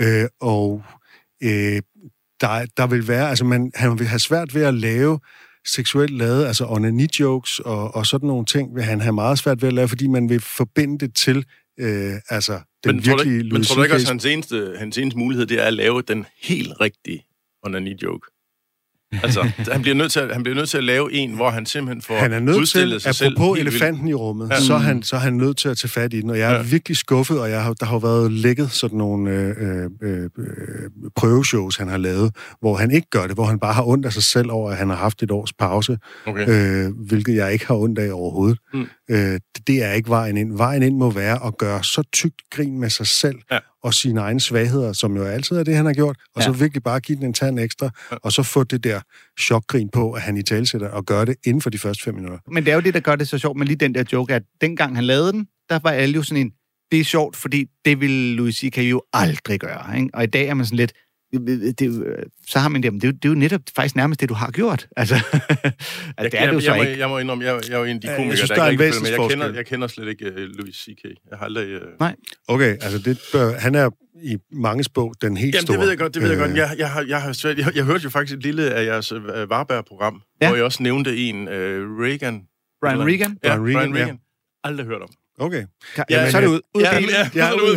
noget. 0.00 0.22
Øh, 0.22 0.28
og 0.40 0.82
øh, 1.42 1.82
der, 2.40 2.66
der 2.76 2.86
vil 2.86 3.08
være, 3.08 3.28
altså 3.28 3.44
man, 3.44 3.72
han 3.74 3.98
vil 3.98 4.06
have 4.06 4.18
svært 4.18 4.54
ved 4.54 4.62
at 4.62 4.74
lave 4.74 5.20
seksuelt 5.66 6.10
lavet, 6.10 6.46
altså 6.46 6.64
onani-jokes 6.64 7.58
og, 7.58 7.94
og 7.94 8.06
sådan 8.06 8.26
nogle 8.26 8.44
ting, 8.44 8.74
vil 8.74 8.82
han 8.82 9.00
have 9.00 9.12
meget 9.12 9.38
svært 9.38 9.62
ved 9.62 9.68
at 9.68 9.74
lave, 9.74 9.88
fordi 9.88 10.06
man 10.06 10.28
vil 10.28 10.40
forbinde 10.40 10.98
det 10.98 11.14
til, 11.14 11.44
øh, 11.80 12.14
altså, 12.28 12.60
den 12.84 12.96
Men 12.96 13.04
tror, 13.04 13.16
du, 13.16 13.22
virkelige 13.22 13.52
men 13.52 13.62
tror 13.62 13.76
du 13.76 13.82
ikke 13.82 13.94
også, 13.94 14.06
at 14.06 14.10
hans 14.10 14.24
eneste, 14.24 14.74
hans 14.78 14.98
eneste 14.98 15.18
mulighed, 15.18 15.46
det 15.46 15.60
er 15.60 15.64
at 15.64 15.74
lave 15.74 16.02
den 16.02 16.26
helt 16.42 16.80
rigtige 16.80 17.24
onani-joke? 17.66 18.39
Altså, 19.12 19.50
han 19.72 19.82
bliver, 19.82 19.94
nødt 19.94 20.12
til 20.12 20.20
at, 20.20 20.32
han 20.32 20.42
bliver 20.42 20.56
nødt 20.56 20.68
til 20.68 20.78
at 20.78 20.84
lave 20.84 21.12
en, 21.12 21.34
hvor 21.34 21.50
han 21.50 21.66
simpelthen 21.66 22.02
får 22.02 22.14
Han 22.16 22.32
er 22.32 22.40
nødt 22.40 22.68
til, 22.68 23.00
sig 23.00 23.14
selv 23.14 23.32
apropos 23.36 23.56
helt 23.58 23.64
vildt. 23.66 23.76
elefanten 23.76 24.08
i 24.08 24.14
rummet, 24.14 24.48
Ja. 24.50 24.60
så, 24.60 24.74
er 24.74 24.78
han, 24.78 25.02
så 25.02 25.16
er 25.16 25.20
han 25.20 25.32
nødt 25.32 25.56
til 25.56 25.68
at 25.68 25.78
tage 25.78 25.88
fat 25.90 26.12
i 26.14 26.20
den, 26.20 26.30
og 26.30 26.38
jeg 26.38 26.52
er 26.52 26.56
Ja. 26.56 26.62
virkelig 26.62 26.96
skuffet, 26.96 27.40
og 27.40 27.50
jeg 27.50 27.62
har, 27.64 27.72
der 27.72 27.86
har 27.86 27.98
været 27.98 28.32
lækket 28.32 28.70
sådan 28.70 28.98
nogle 28.98 29.30
øh, 29.30 29.90
øh, 30.02 30.22
øh, 30.38 30.90
prøveshows, 31.16 31.76
han 31.76 31.88
har 31.88 31.96
lavet, 31.98 32.36
hvor 32.60 32.76
han 32.76 32.90
ikke 32.90 33.10
gør 33.10 33.26
det, 33.26 33.36
hvor 33.36 33.44
han 33.44 33.58
bare 33.58 33.72
har 33.74 33.84
ondt 33.88 34.06
af 34.06 34.12
sig 34.12 34.22
selv 34.22 34.50
over, 34.50 34.70
at 34.70 34.76
han 34.76 34.88
har 34.88 34.96
haft 34.96 35.22
et 35.22 35.30
års 35.30 35.52
pause, 35.52 35.98
Okay. 36.26 36.48
øh, 36.86 36.92
hvilket 37.06 37.34
jeg 37.36 37.52
ikke 37.52 37.66
har 37.66 37.74
ondt 37.74 37.98
af 37.98 38.12
overhovedet. 38.12 38.58
Mm. 38.74 38.86
Øh, 39.10 39.16
det- 39.18 39.40
det 39.66 39.82
er 39.84 39.92
ikke 39.92 40.08
vejen 40.08 40.36
ind. 40.36 40.56
Vejen 40.56 40.82
ind 40.82 40.96
må 40.96 41.10
være 41.10 41.46
at 41.46 41.58
gøre 41.58 41.84
så 41.84 42.02
tykt 42.12 42.42
grin 42.50 42.80
med 42.80 42.90
sig 42.90 43.06
selv, 43.06 43.36
Ja. 43.52 43.58
Og 43.82 43.94
sine 43.94 44.20
egne 44.20 44.40
svagheder, 44.40 44.92
som 44.92 45.16
jo 45.16 45.24
altid 45.24 45.56
er 45.56 45.62
det, 45.64 45.76
han 45.76 45.86
har 45.86 45.92
gjort, 45.92 46.16
og 46.34 46.40
Ja. 46.40 46.44
så 46.46 46.52
virkelig 46.52 46.82
bare 46.82 47.00
give 47.00 47.16
den 47.16 47.24
en 47.24 47.32
tand 47.32 47.58
ekstra, 47.58 47.90
Ja. 48.12 48.16
og 48.22 48.32
så 48.32 48.42
få 48.42 48.64
det 48.64 48.84
der 48.84 49.00
chokgrin 49.40 49.88
på, 49.88 50.12
at 50.12 50.22
han 50.22 50.36
i 50.36 50.42
talsætter 50.42 50.88
og 50.88 51.04
gør 51.06 51.24
det 51.24 51.36
inden 51.46 51.60
for 51.62 51.70
de 51.70 51.78
første 51.78 52.04
fem 52.04 52.14
minutter. 52.14 52.38
Men 52.52 52.64
det 52.64 52.70
er 52.70 52.74
jo 52.74 52.80
det, 52.80 52.94
der 52.94 53.00
gør 53.00 53.16
det 53.16 53.28
så 53.28 53.38
sjovt 53.38 53.58
med 53.58 53.66
lige 53.66 53.76
den 53.76 53.94
der 53.94 54.04
joke, 54.12 54.34
at 54.34 54.42
dengang 54.60 54.94
han 54.94 55.04
lavede 55.04 55.32
den, 55.32 55.46
der 55.68 55.78
var 55.82 55.90
alle 55.90 56.14
jo 56.14 56.22
sådan 56.22 56.46
en, 56.46 56.52
det 56.92 57.00
er 57.00 57.04
sjovt, 57.04 57.36
fordi 57.36 57.66
det 57.84 58.00
ville 58.00 58.34
Louis 58.36 58.54
C.K. 58.56 58.78
jo 58.78 59.02
aldrig 59.12 59.60
gøre. 59.60 59.96
Ikke? 59.98 60.08
Og 60.14 60.22
i 60.24 60.26
dag 60.26 60.46
er 60.48 60.54
man 60.54 60.66
sådan 60.66 60.76
lidt, 60.76 60.92
det, 61.32 61.80
er 61.82 61.86
jo- 61.86 62.04
så 62.46 62.58
har 62.58 62.68
man 62.68 62.82
det, 62.82 62.92
men 62.92 63.00
det, 63.00 63.06
er 63.06 63.12
jo- 63.12 63.16
det 63.22 63.24
er 63.24 63.28
jo 63.28 63.34
netop 63.34 63.60
faktisk 63.76 63.96
nærmest 63.96 64.20
det, 64.20 64.28
du 64.28 64.34
har 64.34 64.50
gjort. 64.50 64.86
Altså, 64.96 65.14
at 65.14 65.22
Jeg, 66.18 66.32
det 66.32 66.40
er 66.40 66.46
det 66.46 66.52
jo 66.52 66.54
jeg, 66.54 66.62
så 66.62 66.70
jeg, 66.70 66.76
må, 66.76 66.82
ikke. 66.82 66.98
jeg 66.98 67.08
må 67.08 67.18
indrømme, 67.18 67.44
jeg, 67.44 67.60
jeg 67.68 67.74
er 67.74 67.78
jo 67.78 67.84
en 67.84 67.94
af 67.96 68.00
de 68.00 68.08
jeg 68.08 68.16
komikere, 68.16 68.36
synes, 68.36 68.48
der, 68.50 68.56
der 68.56 68.62
er 68.62 68.68
ikke 68.70 68.82
følger 68.82 69.00
med. 69.00 69.10
Jeg 69.10 69.30
kender, 69.30 69.54
jeg 69.54 69.66
kender 69.66 69.86
slet 69.88 70.08
ikke 70.08 70.26
uh, 70.32 70.36
Louis 70.36 70.76
C.K. 70.76 71.04
Jeg 71.30 71.38
har 71.38 71.44
aldrig... 71.44 71.76
Uh... 71.76 71.88
Nej. 72.00 72.16
Okay, 72.48 72.70
altså 72.70 72.98
det 72.98 73.18
bør, 73.32 73.58
han 73.58 73.74
er 73.74 73.90
i 74.22 74.36
mange 74.52 74.84
bog 74.94 75.14
den 75.22 75.36
helt 75.36 75.54
Jamen, 75.54 75.62
store. 75.66 75.74
det 75.76 75.82
ved 75.82 75.88
jeg 75.88 75.98
godt, 75.98 76.14
det 76.14 76.22
ved 76.22 76.30
jeg 76.30 76.38
Øh, 76.38 76.44
godt. 76.46 76.56
Jeg, 76.56 76.74
jeg, 76.78 76.90
har, 76.90 77.04
jeg, 77.08 77.22
har 77.22 77.32
svært, 77.32 77.58
jeg, 77.58 77.76
jeg 77.76 77.84
hørte 77.84 78.04
jo 78.04 78.10
faktisk 78.10 78.36
et 78.36 78.42
lille 78.42 78.70
af 78.74 78.84
jeres 78.86 79.12
uh, 79.12 79.24
Varberg-program, 79.50 80.22
Ja. 80.42 80.48
hvor 80.48 80.56
jeg 80.56 80.64
også 80.64 80.82
nævnte 80.82 81.16
en 81.16 81.48
uh, 81.48 81.54
Reagan. 82.04 82.42
Brian 82.82 83.06
Regan? 83.06 83.38
Ja, 83.44 83.56
Brian 83.56 83.62
Brian 83.62 83.76
Regan, 83.78 83.94
Regan. 83.94 84.06
ja. 84.08 84.12
Ja. 84.12 84.68
Aldrig 84.68 84.86
hørt 84.86 85.02
om. 85.02 85.08
Okay. 85.40 85.64
Ja, 86.10 86.30
så 86.30 86.36
er 86.36 86.40
det 86.40 86.48
ud. 86.48 86.60
ud 86.74 86.82
Ja, 86.82 86.90
af 86.94 86.98
bilen. 86.98 87.10
ja, 87.14 87.30
Ja, 87.34 87.46
ja, 87.46 87.54
ud. 87.54 87.60
ud. 87.70 87.76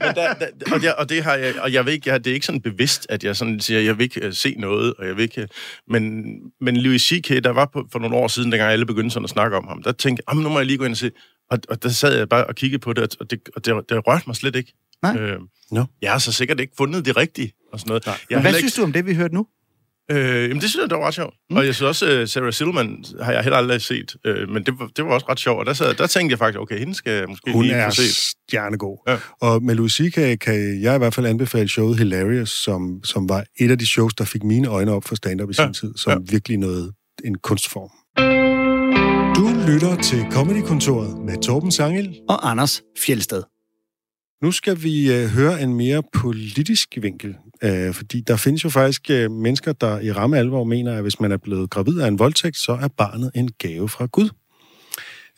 Men 0.00 0.14
der, 0.14 0.34
der, 0.34 0.74
og, 0.74 0.82
jeg, 0.82 0.94
og 0.94 1.08
det 1.08 1.22
har 1.24 1.34
jeg, 1.34 1.54
og 1.60 1.72
jeg 1.72 1.86
ved 1.86 1.92
ikke, 1.92 2.10
jeg, 2.10 2.24
det 2.24 2.30
er 2.30 2.34
ikke 2.34 2.46
sådan 2.46 2.60
bevidst, 2.60 3.06
at 3.08 3.24
jeg 3.24 3.36
sådan 3.36 3.60
siger, 3.60 3.80
jeg 3.80 3.98
vil 3.98 4.04
ikke 4.04 4.26
uh, 4.26 4.32
se 4.32 4.54
noget, 4.58 4.94
og 4.98 5.06
jeg 5.06 5.16
vil 5.16 5.22
ikke, 5.22 5.40
uh, 5.42 5.46
men, 5.92 6.24
men 6.60 6.76
Louis 6.76 7.02
C.K., 7.02 7.28
der 7.44 7.50
var 7.50 7.70
på, 7.72 7.84
for 7.92 7.98
nogle 7.98 8.16
år 8.16 8.28
siden, 8.28 8.52
dengang 8.52 8.72
alle 8.72 8.86
begyndte 8.86 9.10
sådan 9.14 9.24
at 9.24 9.30
snakke 9.30 9.56
om 9.56 9.68
ham, 9.68 9.82
der 9.82 9.92
tænkte 9.92 10.22
jeg, 10.26 10.32
"Jamen, 10.32 10.42
nu 10.42 10.48
må 10.48 10.58
jeg 10.58 10.66
lige 10.66 10.78
gå 10.78 10.84
ind 10.84 10.92
og 10.92 10.96
se, 10.96 11.10
og, 11.50 11.58
og 11.68 11.82
der 11.82 11.88
sad 11.88 12.18
jeg 12.18 12.28
bare 12.28 12.46
og 12.46 12.54
kiggede 12.54 12.80
på 12.80 12.92
det, 12.92 13.16
og 13.20 13.30
det, 13.30 13.40
og 13.56 13.64
det, 13.64 13.74
det 13.88 14.06
rørte 14.06 14.24
mig 14.26 14.36
slet 14.36 14.56
ikke. 14.56 14.72
Nej. 15.02 15.16
Øh, 15.16 15.38
Nå. 15.70 15.84
Jeg 16.02 16.12
har 16.12 16.18
så 16.18 16.32
sikkert 16.32 16.60
ikke 16.60 16.72
fundet 16.76 17.04
det 17.04 17.16
rigtige, 17.16 17.52
og 17.72 17.80
sådan 17.80 17.88
noget. 17.88 18.06
Jeg 18.06 18.14
Men 18.30 18.34
hvad 18.40 18.42
heller 18.42 18.58
synes 18.58 18.74
du 18.74 18.82
om 18.82 18.92
det, 18.92 19.06
vi 19.06 19.14
hørte 19.14 19.34
nu? 19.34 19.46
Øh, 20.10 20.42
jamen, 20.42 20.60
det 20.60 20.62
synes 20.70 20.76
jeg, 20.82 20.90
det 20.90 20.98
var 20.98 21.06
ret 21.06 21.14
sjovt. 21.14 21.34
Mm. 21.50 21.56
Og 21.56 21.66
jeg 21.66 21.74
synes 21.74 21.88
også, 22.02 22.20
uh, 22.22 22.28
Sarah 22.28 22.52
Silverman 22.52 23.04
har 23.22 23.32
jeg 23.32 23.42
heller 23.42 23.56
aldrig 23.56 23.80
set, 23.80 24.16
øh, 24.26 24.48
men 24.48 24.64
det 24.66 24.74
var, 24.78 24.86
det 24.96 25.04
var 25.04 25.10
også 25.10 25.26
ret 25.28 25.40
sjovt. 25.40 25.58
Og 25.60 25.66
der, 25.66 25.72
sad, 25.72 25.94
der 25.94 26.06
tænkte 26.06 26.32
jeg 26.32 26.38
faktisk, 26.38 26.58
okay, 26.60 26.78
hende 26.78 26.94
skal 26.94 27.12
jeg 27.12 27.28
måske 27.28 27.52
Hun 27.52 27.62
lige 27.64 27.74
er 27.74 27.90
få 27.90 27.94
set. 27.94 28.14
stjernegod. 28.48 28.98
Ja. 29.08 29.16
Og 29.40 29.62
med 29.62 29.74
Louis 29.74 29.92
C.K. 29.92 30.14
kan 30.40 30.80
jeg 30.82 30.94
i 30.94 30.98
hvert 30.98 31.14
fald 31.14 31.26
anbefale 31.26 31.68
showet 31.68 31.98
Hilarious, 31.98 32.50
som, 32.50 33.00
som 33.04 33.28
var 33.28 33.44
et 33.60 33.70
af 33.70 33.78
de 33.78 33.86
shows, 33.86 34.14
der 34.14 34.24
fik 34.24 34.42
mine 34.44 34.68
øjne 34.68 34.92
op 34.92 35.04
for 35.04 35.14
stand-up 35.14 35.50
i 35.50 35.54
Ja. 35.58 35.64
sin 35.64 35.74
tid, 35.74 35.92
som 35.96 36.22
virkelig 36.30 36.58
noget 36.58 36.92
en 37.24 37.38
kunstform. 37.38 37.90
Du 39.36 39.72
lytter 39.72 39.96
til 40.02 40.26
Comedy-kontoret 40.32 41.18
med 41.24 41.42
Torben 41.42 41.70
Sangel. 41.72 42.16
Og 42.28 42.50
Anders 42.50 42.82
Fjeldsted. 43.06 43.42
Nu 44.42 44.52
skal 44.52 44.82
vi 44.82 45.12
øh, 45.12 45.26
høre 45.28 45.62
en 45.62 45.74
mere 45.74 46.02
politisk 46.12 46.88
vinkel, 47.02 47.34
øh, 47.64 47.94
fordi 47.94 48.20
der 48.20 48.36
findes 48.36 48.64
jo 48.64 48.68
faktisk 48.68 49.10
øh, 49.10 49.30
mennesker, 49.30 49.72
der 49.72 50.00
i 50.00 50.12
ramme 50.12 50.38
alvor 50.38 50.64
mener, 50.64 50.96
at 50.96 51.02
hvis 51.02 51.20
man 51.20 51.32
er 51.32 51.36
blevet 51.36 51.70
gravid 51.70 52.00
af 52.00 52.08
en 52.08 52.18
voldtægt, 52.18 52.56
så 52.56 52.72
er 52.72 52.88
barnet 52.88 53.30
en 53.34 53.50
gave 53.58 53.88
fra 53.88 54.06
Gud. 54.06 54.28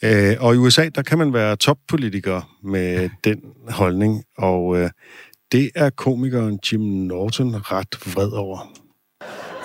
Øh, 0.02 0.36
og 0.40 0.54
i 0.54 0.58
USA, 0.58 0.88
der 0.94 1.02
kan 1.02 1.18
man 1.18 1.32
være 1.32 1.56
toppolitiker 1.56 2.56
med 2.62 3.10
den 3.24 3.40
holdning, 3.68 4.24
og 4.38 4.76
øh, 4.78 4.90
det 5.52 5.70
er 5.74 5.90
komikeren 5.90 6.58
Jim 6.72 6.80
Norton 6.80 7.54
ret 7.72 8.14
vred 8.14 8.32
over. 8.32 8.85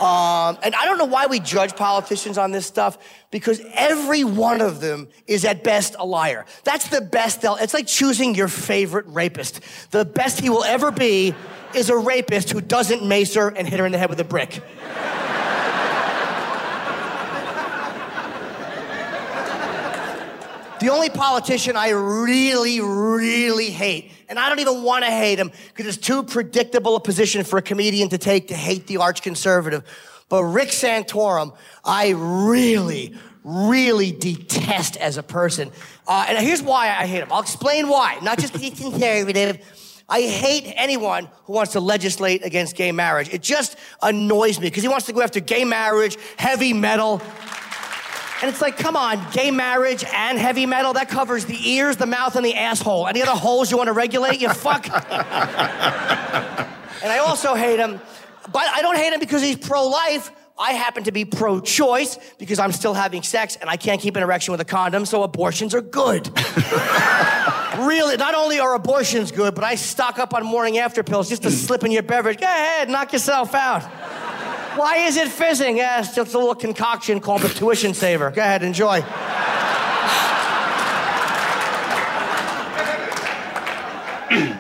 Um, 0.02 0.58
and 0.64 0.74
I 0.74 0.86
don't 0.86 0.98
know 0.98 1.06
why 1.06 1.28
we 1.28 1.40
judge 1.40 1.76
politicians 1.76 2.40
on 2.40 2.50
this 2.50 2.66
stuff 2.66 2.98
because 3.30 3.62
every 3.76 4.24
one 4.24 4.60
of 4.60 4.82
them 4.82 5.08
is 5.28 5.46
at 5.46 5.64
best 5.64 5.96
a 6.00 6.06
liar. 6.06 6.48
That's 6.64 6.88
the 6.88 7.02
best 7.02 7.42
they'll. 7.42 7.56
It's 7.58 7.76
like 7.76 7.86
choosing 7.86 8.34
your 8.34 8.48
favorite 8.48 9.06
rapist. 9.10 9.60
The 9.92 10.04
best 10.04 10.40
he 10.40 10.50
will 10.50 10.64
ever 10.64 10.90
be 10.90 11.36
is 11.76 11.92
a 11.92 11.98
rapist 11.98 12.50
who 12.50 12.62
doesn't 12.62 13.06
mace 13.06 13.36
her 13.36 13.50
and 13.50 13.68
hit 13.68 13.80
her 13.80 13.86
in 13.86 13.92
the 13.92 14.00
head 14.00 14.10
with 14.10 14.20
a 14.20 14.24
brick. 14.24 14.64
The 20.82 20.90
only 20.90 21.12
politician 21.12 21.76
I 21.76 21.90
really, 21.90 22.82
really 22.82 23.70
hate, 23.70 24.10
and 24.32 24.40
I 24.40 24.48
don't 24.48 24.60
even 24.60 24.84
want 24.84 25.04
to 25.04 25.12
hate 25.12 25.38
him 25.38 25.52
because 25.68 25.86
it's 25.86 26.08
too 26.08 26.24
predictable 26.24 26.96
a 26.96 27.02
position 27.02 27.44
for 27.44 27.60
a 27.60 27.62
comedian 27.62 28.08
to 28.10 28.18
take 28.18 28.48
to 28.48 28.56
hate 28.56 28.88
the 28.88 28.98
arch 28.98 29.22
conservative. 29.22 29.84
But 30.30 30.46
Rick 30.46 30.70
Santorum, 30.70 31.54
I 31.84 32.14
really, 32.16 33.14
really 33.44 34.14
detest 34.14 34.96
as 34.96 35.18
a 35.18 35.24
person. 35.24 35.70
Uh, 36.08 36.28
and 36.30 36.38
here's 36.38 36.64
why 36.64 36.88
I 36.88 37.06
hate 37.06 37.20
him. 37.20 37.28
I'll 37.30 37.42
explain 37.42 37.90
why. 37.90 38.20
Not 38.24 38.40
just 38.40 38.54
because 38.54 38.70
he's 38.70 38.80
conservative. 38.80 39.60
I 40.08 40.22
hate 40.22 40.74
anyone 40.78 41.28
who 41.44 41.54
wants 41.54 41.74
to 41.74 41.82
legislate 41.82 42.46
against 42.46 42.78
gay 42.78 42.94
marriage. 42.94 43.34
It 43.34 43.42
just 43.42 43.78
annoys 44.02 44.60
me 44.60 44.68
because 44.68 44.84
he 44.84 44.90
wants 44.90 45.08
to 45.08 45.14
go 45.14 45.22
after 45.22 45.42
gay 45.42 45.66
marriage, 45.66 46.18
heavy 46.38 46.72
metal, 46.72 47.22
and 48.42 48.50
it's 48.50 48.62
like, 48.62 48.78
come 48.78 48.96
on, 48.96 49.24
gay 49.32 49.52
marriage 49.52 50.04
and 50.04 50.40
heavy 50.40 50.66
metal, 50.66 50.94
that 50.94 51.10
covers 51.10 51.46
the 51.46 51.70
ears, 51.70 51.98
the 51.98 52.08
mouth, 52.08 52.36
and 52.36 52.44
the 52.44 52.56
asshole. 52.56 53.08
Any 53.08 53.22
other 53.22 53.32
holes 53.32 53.70
you 53.70 53.78
want 53.78 53.88
to 53.88 53.94
regulate, 53.94 54.42
you 54.42 54.50
fuck? 54.50 54.88
and 54.90 54.96
I 57.04 57.20
also 57.20 57.54
hate 57.54 57.80
him, 57.80 58.02
but 58.52 58.64
I 58.68 58.82
don't 58.82 58.96
hate 58.96 59.14
him 59.14 59.20
because 59.20 59.44
he's 59.44 59.58
pro 59.58 59.88
life. 59.88 60.32
I 60.58 60.74
happen 60.74 61.04
to 61.06 61.12
be 61.12 61.26
pro 61.26 61.60
choice 61.60 62.18
because 62.38 62.60
I'm 62.60 62.72
still 62.72 62.94
having 62.94 63.24
sex 63.24 63.58
and 63.60 63.70
I 63.70 63.78
can't 63.78 64.02
keep 64.02 64.16
an 64.16 64.24
erection 64.24 64.52
with 64.52 64.62
a 64.62 64.66
condom, 64.66 65.06
so 65.06 65.24
abortions 65.24 65.74
are 65.74 65.82
good. 65.82 66.28
really, 67.78 68.18
not 68.18 68.36
only 68.36 68.60
are 68.60 68.74
abortions 68.74 69.32
good, 69.32 69.56
but 69.56 69.64
I 69.64 69.76
stock 69.76 70.20
up 70.20 70.34
on 70.34 70.44
morning 70.44 70.78
after 70.78 71.04
pills 71.04 71.30
just 71.30 71.44
to 71.44 71.50
mm. 71.50 71.52
slip 71.52 71.84
in 71.84 71.92
your 71.92 72.04
beverage. 72.04 72.40
Go 72.40 72.46
ahead, 72.46 72.90
knock 72.90 73.14
yourself 73.14 73.54
out. 73.56 73.84
Why 74.76 74.98
is 75.06 75.18
it 75.18 75.28
fizzing? 75.28 75.78
Yeah, 75.78 76.00
it's 76.00 76.16
just 76.16 76.34
a 76.34 76.38
little 76.38 76.56
concoction 76.56 77.20
called 77.20 77.42
the 77.42 77.50
tuition 77.50 77.94
saver. 77.94 78.32
Go 78.32 78.42
ahead, 78.42 78.64
enjoy. 78.64 79.04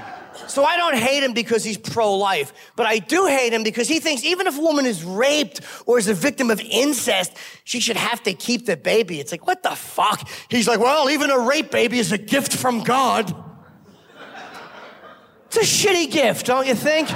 So 0.51 0.65
I 0.65 0.75
don't 0.75 0.97
hate 0.97 1.23
him 1.23 1.31
because 1.31 1.63
he's 1.63 1.77
pro-life, 1.77 2.73
but 2.75 2.85
I 2.85 2.99
do 2.99 3.25
hate 3.25 3.53
him 3.53 3.63
because 3.63 3.87
he 3.87 4.01
thinks 4.01 4.25
even 4.25 4.47
if 4.47 4.57
a 4.57 4.61
woman 4.61 4.85
is 4.85 5.01
raped 5.01 5.61
or 5.85 5.97
is 5.97 6.09
a 6.09 6.13
victim 6.13 6.51
of 6.51 6.59
incest, 6.59 7.31
she 7.63 7.79
should 7.79 7.95
have 7.95 8.21
to 8.23 8.33
keep 8.33 8.65
the 8.65 8.75
baby. 8.75 9.21
It's 9.21 9.31
like, 9.31 9.47
what 9.47 9.63
the 9.63 9.69
fuck? 9.69 10.27
He's 10.49 10.67
like, 10.67 10.81
well, 10.81 11.09
even 11.09 11.31
a 11.31 11.39
rape 11.39 11.71
baby 11.71 11.99
is 11.99 12.11
a 12.11 12.17
gift 12.17 12.53
from 12.53 12.83
God. 12.83 13.33
It's 15.45 15.55
a 15.55 15.61
shitty 15.61 16.11
gift, 16.11 16.47
don't 16.47 16.67
you 16.67 16.75
think? 16.75 17.07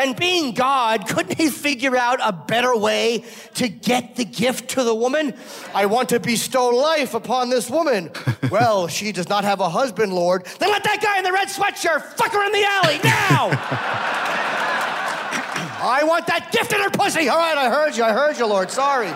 And 0.00 0.16
being 0.16 0.54
God, 0.54 1.06
couldn't 1.06 1.36
he 1.36 1.50
figure 1.50 1.94
out 1.94 2.20
a 2.22 2.32
better 2.32 2.74
way 2.74 3.22
to 3.56 3.68
get 3.68 4.16
the 4.16 4.24
gift 4.24 4.70
to 4.70 4.82
the 4.82 4.94
woman? 4.94 5.34
I 5.74 5.84
want 5.84 6.08
to 6.08 6.18
bestow 6.18 6.70
life 6.70 7.12
upon 7.12 7.50
this 7.50 7.68
woman. 7.68 8.10
well, 8.50 8.88
she 8.88 9.12
does 9.12 9.28
not 9.28 9.44
have 9.44 9.60
a 9.60 9.68
husband, 9.68 10.14
Lord. 10.14 10.46
Then 10.58 10.70
let 10.70 10.84
that 10.84 11.02
guy 11.02 11.18
in 11.18 11.24
the 11.24 11.32
red 11.32 11.48
sweatshirt 11.48 12.14
fuck 12.14 12.32
her 12.32 12.46
in 12.46 12.52
the 12.52 12.64
alley 12.64 12.98
now! 13.04 13.50
I 15.82 16.02
want 16.04 16.26
that 16.28 16.50
gift 16.50 16.72
in 16.72 16.80
her 16.80 16.90
pussy. 16.90 17.28
All 17.28 17.36
right, 17.36 17.58
I 17.58 17.68
heard 17.68 17.94
you. 17.94 18.02
I 18.02 18.12
heard 18.12 18.38
you, 18.38 18.46
Lord. 18.46 18.70
Sorry. 18.70 19.12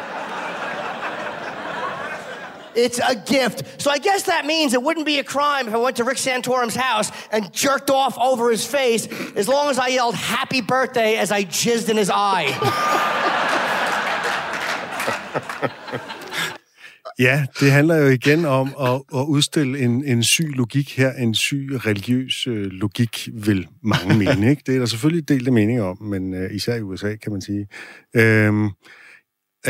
It's 2.77 2.99
a 2.99 3.15
gift. 3.15 3.81
So 3.81 3.91
I 3.91 3.99
guess 3.99 4.25
that 4.25 4.47
means 4.47 4.75
it 4.75 4.83
wouldn't 4.83 5.07
be 5.07 5.19
a 5.19 5.25
crime 5.25 5.69
if 5.69 5.75
I 5.75 5.79
went 5.79 5.97
to 5.97 6.05
Rick 6.05 6.19
Santorum's 6.19 6.77
house 6.77 7.11
and 7.31 7.53
jerked 7.53 7.91
off 7.91 8.19
over 8.19 8.51
his 8.51 8.67
face 8.67 9.09
as 9.37 9.49
long 9.49 9.71
as 9.71 9.79
I 9.79 9.89
yelled 9.89 10.15
happy 10.15 10.61
birthday 10.61 11.17
as 11.17 11.31
I 11.31 11.45
jizzed 11.45 11.89
in 11.89 11.97
his 11.97 12.11
eye. 12.11 12.51
Ja, 17.19 17.47
det 17.61 17.71
handler 17.71 17.97
jo 17.97 18.07
igen 18.09 18.45
om 18.45 18.75
at, 18.81 19.21
at 19.21 19.25
udstille 19.29 19.79
en, 19.79 20.05
en 20.05 20.23
syg 20.23 20.53
logik 20.55 20.97
her, 20.97 21.13
en 21.13 21.35
syg 21.35 21.69
religiøs 21.87 22.47
øh, 22.47 22.67
logik, 22.67 23.29
vil 23.33 23.69
mange 23.83 24.19
mene. 24.19 24.51
Ikke? 24.51 24.63
Det 24.67 24.75
er 24.75 24.79
der 24.79 24.87
selvfølgelig 24.87 25.29
delte 25.29 25.51
meninger 25.51 25.85
om, 25.85 26.03
men 26.03 26.35
øh, 26.35 26.55
især 26.55 26.75
i 26.75 26.83
USA, 26.83 27.17
kan 27.17 27.33
man 27.33 27.41
sige. 27.41 27.67
Øhm, 28.15 28.65
øh, 28.65 28.71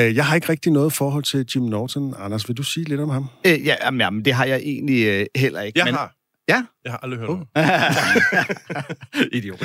jeg 0.02 0.26
har 0.26 0.34
ikke 0.34 0.48
rigtig 0.48 0.72
noget 0.72 0.92
forhold 0.92 1.24
til 1.24 1.46
Jim 1.54 1.62
Norton. 1.62 2.14
Anders, 2.18 2.48
vil 2.48 2.56
du 2.56 2.62
sige 2.62 2.88
lidt 2.88 3.00
om 3.00 3.08
ham? 3.10 3.26
Øh, 3.46 3.66
ja, 3.66 3.74
jamen, 3.84 4.00
jamen, 4.00 4.24
det 4.24 4.32
har 4.34 4.44
jeg 4.44 4.56
egentlig 4.56 5.06
øh, 5.06 5.26
heller 5.36 5.60
ikke. 5.60 5.78
Jeg 5.78 5.84
men, 5.84 5.94
har. 5.94 6.14
Ja? 6.48 6.62
Jeg 6.84 6.92
har 6.92 6.98
aldrig 7.02 7.20
hørt 7.20 7.28
Uh. 7.30 7.38
uh. 7.40 9.24
Idiot. 9.36 9.60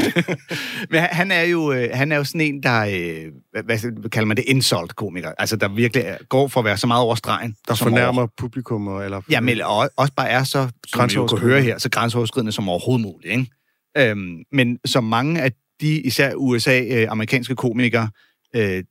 Men 0.91 0.99
han- 1.01 1.31
er 1.31 1.41
jo, 1.43 1.71
øh, 1.73 1.89
han 1.93 2.11
er 2.11 2.17
jo 2.17 2.23
sådan 2.23 2.41
en, 2.41 2.63
der, 2.63 2.79
øh, 2.81 3.31
hvad, 3.65 3.91
hvad 3.99 4.09
kalder 4.09 4.25
man 4.27 4.37
det, 4.37 4.45
insult-komiker. 4.47 5.31
Altså, 5.39 5.55
der 5.55 5.67
virkelig 5.67 6.03
er, 6.05 6.17
går 6.29 6.47
for 6.47 6.59
at 6.59 6.65
være 6.65 6.77
så 6.77 6.87
meget 6.87 7.03
over 7.03 7.15
stregen. 7.15 7.55
Der 7.67 7.75
fornærmer 7.75 8.27
publikum, 8.37 8.87
og- 8.87 9.05
eller... 9.05 9.21
Ja, 9.31 9.39
men 9.41 9.61
og, 9.61 9.89
også 9.97 10.13
bare 10.13 10.29
er 10.29 10.43
så, 10.43 10.51
som 10.51 10.61
vi 10.63 10.67
jo 10.67 10.69
kunne 10.87 10.99
Grænseoverskridende. 10.99 11.53
høre 11.53 11.61
her, 11.61 11.77
så 11.77 11.89
grænseoverskridende 11.89 12.51
som 12.51 12.69
overhovedet 12.69 13.01
muligt. 13.07 13.33
Ikke? 13.33 13.51
Øhm, 13.97 14.43
men 14.51 14.77
som 14.85 15.03
mange 15.03 15.41
af 15.41 15.51
de, 15.81 16.01
især 16.01 16.33
USA-amerikanske 16.35 17.55
komikere, 17.55 18.09
øh, 18.55 18.83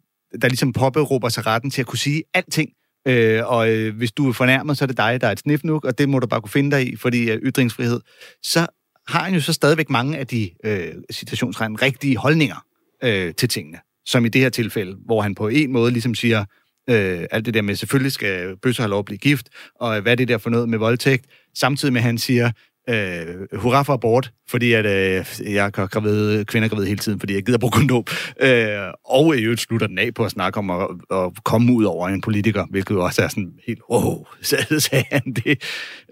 der 0.43 0.49
ligesom 0.49 0.73
påberåber 0.73 1.29
sig 1.29 1.47
retten 1.47 1.71
til 1.71 1.81
at 1.81 1.87
kunne 1.87 1.99
sige 1.99 2.23
alting, 2.35 2.71
øh, 3.09 3.47
og 3.47 3.71
øh, 3.71 3.97
hvis 3.97 4.13
du 4.13 4.29
er 4.29 4.33
fornærmet, 4.33 4.79
så 4.79 4.85
er 4.85 4.87
det 4.87 4.97
dig, 4.97 5.21
der 5.21 5.27
er 5.27 5.33
et 5.33 5.39
snifnuk, 5.39 5.85
og 5.85 5.99
det 5.99 6.09
må 6.09 6.19
du 6.19 6.27
bare 6.27 6.41
kunne 6.41 6.51
finde 6.51 6.77
dig 6.77 6.93
i, 6.93 6.97
fordi 6.97 7.31
øh, 7.31 7.39
ytringsfrihed, 7.39 8.01
så 8.43 8.67
har 9.09 9.25
han 9.25 9.35
jo 9.35 9.41
så 9.41 9.53
stadigvæk 9.53 9.91
mange 9.91 10.19
af 10.19 10.27
de, 10.27 10.51
øh, 10.65 10.95
citationsregn, 11.13 11.83
rigtige 11.83 12.17
holdninger 12.17 12.65
øh, 13.05 13.35
til 13.35 13.49
tingene. 13.49 13.79
Som 14.07 14.25
i 14.25 14.29
det 14.29 14.41
her 14.41 14.49
tilfælde, 14.49 14.97
hvor 15.07 15.23
han 15.23 15.35
på 15.35 15.49
en 15.49 15.73
måde 15.73 15.93
ligesom 15.93 16.15
siger, 16.15 16.45
øh, 16.91 17.27
alt 17.31 17.47
det 17.47 17.55
der 17.55 17.63
med, 17.63 17.75
selvfølgelig 17.75 18.13
skal 18.13 18.57
bøsser 18.63 18.83
have 18.83 18.91
lov 18.91 18.99
at 18.99 19.05
blive 19.05 19.19
gift, 19.19 19.49
og 19.81 20.01
hvad 20.01 20.13
er 20.13 20.17
det 20.17 20.29
der 20.29 20.39
for 20.39 20.51
noget 20.51 20.69
med 20.69 20.79
voldtægt, 20.79 21.27
samtidig 21.55 21.93
med, 21.93 22.01
at 22.01 22.05
han 22.05 22.19
siger, 22.19 22.51
øh, 22.89 23.59
hurra 23.59 23.83
for 23.83 23.93
abort, 23.93 24.33
fordi 24.49 24.73
at, 24.73 24.87
øh, 24.87 25.55
jeg 25.55 25.67
er 25.67 25.71
gravid, 25.71 26.45
kvinder 26.45 26.69
gravid 26.69 26.87
hele 26.87 26.99
tiden, 26.99 27.21
fordi 27.21 27.35
jeg 27.35 27.43
gider 27.43 27.59
bruge 27.59 27.71
kondom. 27.71 28.05
Øh, 28.41 28.93
og 29.05 29.37
i 29.37 29.43
øvrigt 29.43 29.61
slutter 29.61 29.87
den 29.87 29.99
af 29.99 30.15
på 30.15 30.25
at 30.25 30.31
snakke 30.31 30.59
om 30.59 30.71
at, 30.71 30.89
at 31.11 31.45
komme 31.45 31.73
ud 31.73 31.85
over 31.85 32.09
en 32.09 32.21
politiker, 32.21 32.67
hvilket 32.71 32.95
jo 32.95 33.05
også 33.05 33.23
er 33.23 33.29
sådan 33.29 33.53
helt, 33.67 33.81
wow, 33.91 34.25
så 34.43 34.81
sagde 34.91 35.05
han 35.13 35.33
det. 35.33 35.63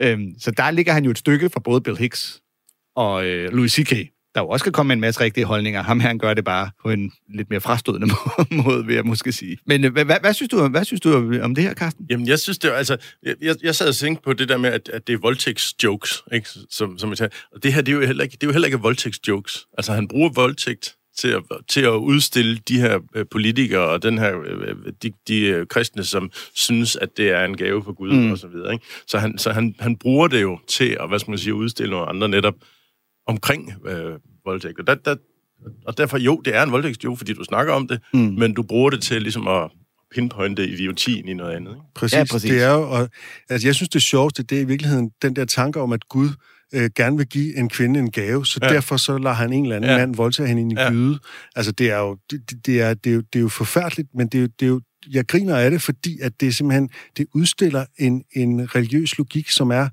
Øh, 0.02 0.20
så 0.38 0.50
der 0.50 0.70
ligger 0.70 0.92
han 0.92 1.04
jo 1.04 1.10
et 1.10 1.18
stykke 1.18 1.50
fra 1.50 1.60
både 1.60 1.80
Bill 1.80 1.96
Hicks 1.96 2.40
og 2.96 3.26
øh, 3.26 3.52
Louis 3.52 3.72
C.K., 3.72 4.15
der 4.36 4.42
jo 4.42 4.48
også 4.48 4.64
kan 4.64 4.72
komme 4.72 4.92
en 4.92 5.00
masse 5.00 5.20
rigtige 5.20 5.44
holdninger. 5.44 5.82
Ham 5.82 6.00
her, 6.00 6.08
han 6.08 6.18
gør 6.18 6.34
det 6.34 6.44
bare 6.44 6.70
på 6.82 6.90
en 6.90 7.12
lidt 7.34 7.50
mere 7.50 7.60
frastødende 7.60 8.06
måde, 8.64 8.86
vil 8.86 8.94
jeg 8.94 9.04
måske 9.04 9.32
sige. 9.32 9.56
Men 9.66 9.84
øh, 9.84 9.92
hvad, 9.92 10.04
hvad, 10.04 10.16
hvad, 10.20 10.34
synes 10.34 10.50
du, 10.50 10.68
hvad 10.68 10.84
synes 10.84 11.00
du 11.00 11.40
om- 11.42 11.54
det 11.54 11.64
her, 11.64 11.74
Carsten? 11.74 12.06
Jamen, 12.10 12.28
jeg 12.28 12.38
synes 12.38 12.58
det 12.58 12.70
var, 12.70 12.76
altså, 12.76 12.96
jeg, 13.22 13.34
jeg, 13.42 13.56
jeg 13.62 13.74
sad 13.74 13.88
og 13.88 13.94
tænkte 13.94 14.22
på 14.22 14.32
det 14.32 14.48
der 14.48 14.56
med, 14.56 14.70
at, 14.70 14.88
at 14.88 15.06
det 15.06 15.12
er 15.12 15.18
voldtægtsjokes, 15.18 16.22
ikke? 16.32 16.48
Som, 16.70 16.98
som 16.98 17.10
jeg 17.10 17.18
sagde. 17.18 17.34
Og 17.52 17.62
det 17.62 17.72
her, 17.72 17.82
det 17.82 17.92
er 17.92 17.96
jo 17.96 18.06
heller 18.06 18.24
ikke, 18.24 18.32
det 18.32 18.42
er 18.42 18.46
jo 18.46 18.52
heller 18.52 18.66
ikke 18.66 18.78
voldtægtsjokes. 18.78 19.66
Altså, 19.78 19.92
han 19.92 20.08
bruger 20.08 20.28
voldtægt 20.28 20.94
til 21.18 21.28
at, 21.28 21.42
til 21.68 21.80
at 21.80 21.90
udstille 21.90 22.58
de 22.68 22.80
her 22.80 22.98
øh, 23.14 23.24
politikere 23.30 23.88
og 23.88 24.02
den 24.02 24.18
her, 24.18 24.40
øh, 24.44 24.76
de, 25.02 25.10
de 25.28 25.40
øh, 25.40 25.66
kristne, 25.66 26.04
som 26.04 26.30
synes, 26.54 26.96
at 26.96 27.16
det 27.16 27.30
er 27.30 27.44
en 27.44 27.56
gave 27.56 27.84
for 27.84 27.92
Gud 27.92 28.12
mm. 28.12 28.30
og 28.30 28.38
så 28.38 28.48
videre, 28.48 28.72
ikke? 28.72 28.84
Så, 29.06 29.18
han, 29.18 29.38
så 29.38 29.52
han, 29.52 29.74
han 29.78 29.96
bruger 29.96 30.28
det 30.28 30.42
jo 30.42 30.58
til 30.68 30.96
at, 31.00 31.08
hvad 31.08 31.18
skal 31.18 31.30
man 31.30 31.38
sige, 31.38 31.54
udstille 31.54 31.90
nogle 31.90 32.08
andre 32.08 32.28
netop 32.28 32.54
omkring 33.26 33.72
øh, 33.86 34.12
voldtægt. 34.44 34.80
Og, 34.80 34.86
der, 34.86 34.94
der, 34.94 35.16
og 35.86 35.98
derfor, 35.98 36.18
jo, 36.18 36.40
det 36.44 36.56
er 36.56 36.62
en 36.62 36.72
voldtægtsjoke, 36.72 37.16
fordi 37.18 37.32
du 37.32 37.44
snakker 37.44 37.72
om 37.72 37.88
det, 37.88 38.00
mm. 38.14 38.20
men 38.20 38.54
du 38.54 38.62
bruger 38.62 38.90
det 38.90 39.02
til 39.02 39.22
ligesom 39.22 39.48
at 39.48 39.70
pinpointe 40.14 40.68
idiotien 40.68 41.28
i 41.28 41.34
noget 41.34 41.52
andet, 41.56 41.70
ikke? 41.70 41.80
Præcis. 41.94 42.16
Ja, 42.18 42.24
præcis. 42.30 42.50
Det 42.50 42.62
er 42.62 42.72
jo, 42.72 42.90
og, 42.90 43.08
altså, 43.50 43.68
jeg 43.68 43.74
synes, 43.74 43.88
det 43.88 44.02
sjoveste, 44.02 44.42
det 44.42 44.58
er 44.58 44.62
i 44.62 44.64
virkeligheden 44.64 45.10
den 45.22 45.36
der 45.36 45.44
tanke 45.44 45.80
om, 45.80 45.92
at 45.92 46.08
Gud 46.08 46.28
øh, 46.74 46.90
gerne 46.96 47.16
vil 47.16 47.26
give 47.26 47.56
en 47.58 47.68
kvinde 47.68 48.00
en 48.00 48.10
gave, 48.10 48.46
så 48.46 48.58
Ja. 48.62 48.68
derfor 48.68 48.96
så 48.96 49.18
lader 49.18 49.34
han 49.34 49.52
en 49.52 49.62
eller 49.62 49.76
anden 49.76 49.90
Ja. 49.90 49.96
mand 49.98 50.14
voldtage 50.16 50.48
hende 50.48 50.62
ind 50.62 50.72
i 50.72 50.74
Ja. 50.74 50.82
ja. 50.84 50.90
gyde. 50.90 51.18
Altså, 51.56 51.72
det 51.72 51.90
er 51.90 51.98
jo, 51.98 52.16
det, 52.30 52.50
det- 52.50 52.66
det 52.66 52.80
er, 52.80 52.94
det, 52.94 53.10
er 53.10 53.14
jo, 53.14 53.20
det 53.20 53.38
er 53.38 53.42
jo 53.42 53.48
forfærdeligt, 53.48 54.08
men 54.14 54.26
det 54.28 54.38
er 54.38 54.42
jo, 54.42 54.48
det 54.60 54.66
er 54.66 54.70
jo, 54.70 54.80
jeg 55.10 55.26
griner 55.26 55.56
af 55.56 55.70
det, 55.70 55.82
fordi 55.82 56.18
at 56.22 56.40
det 56.40 56.54
simpelthen, 56.54 56.90
det 57.16 57.26
udstiller 57.34 57.84
en, 57.98 58.24
en 58.32 58.74
religiøs 58.74 59.18
logik, 59.18 59.50
som 59.50 59.70
er 59.70 59.88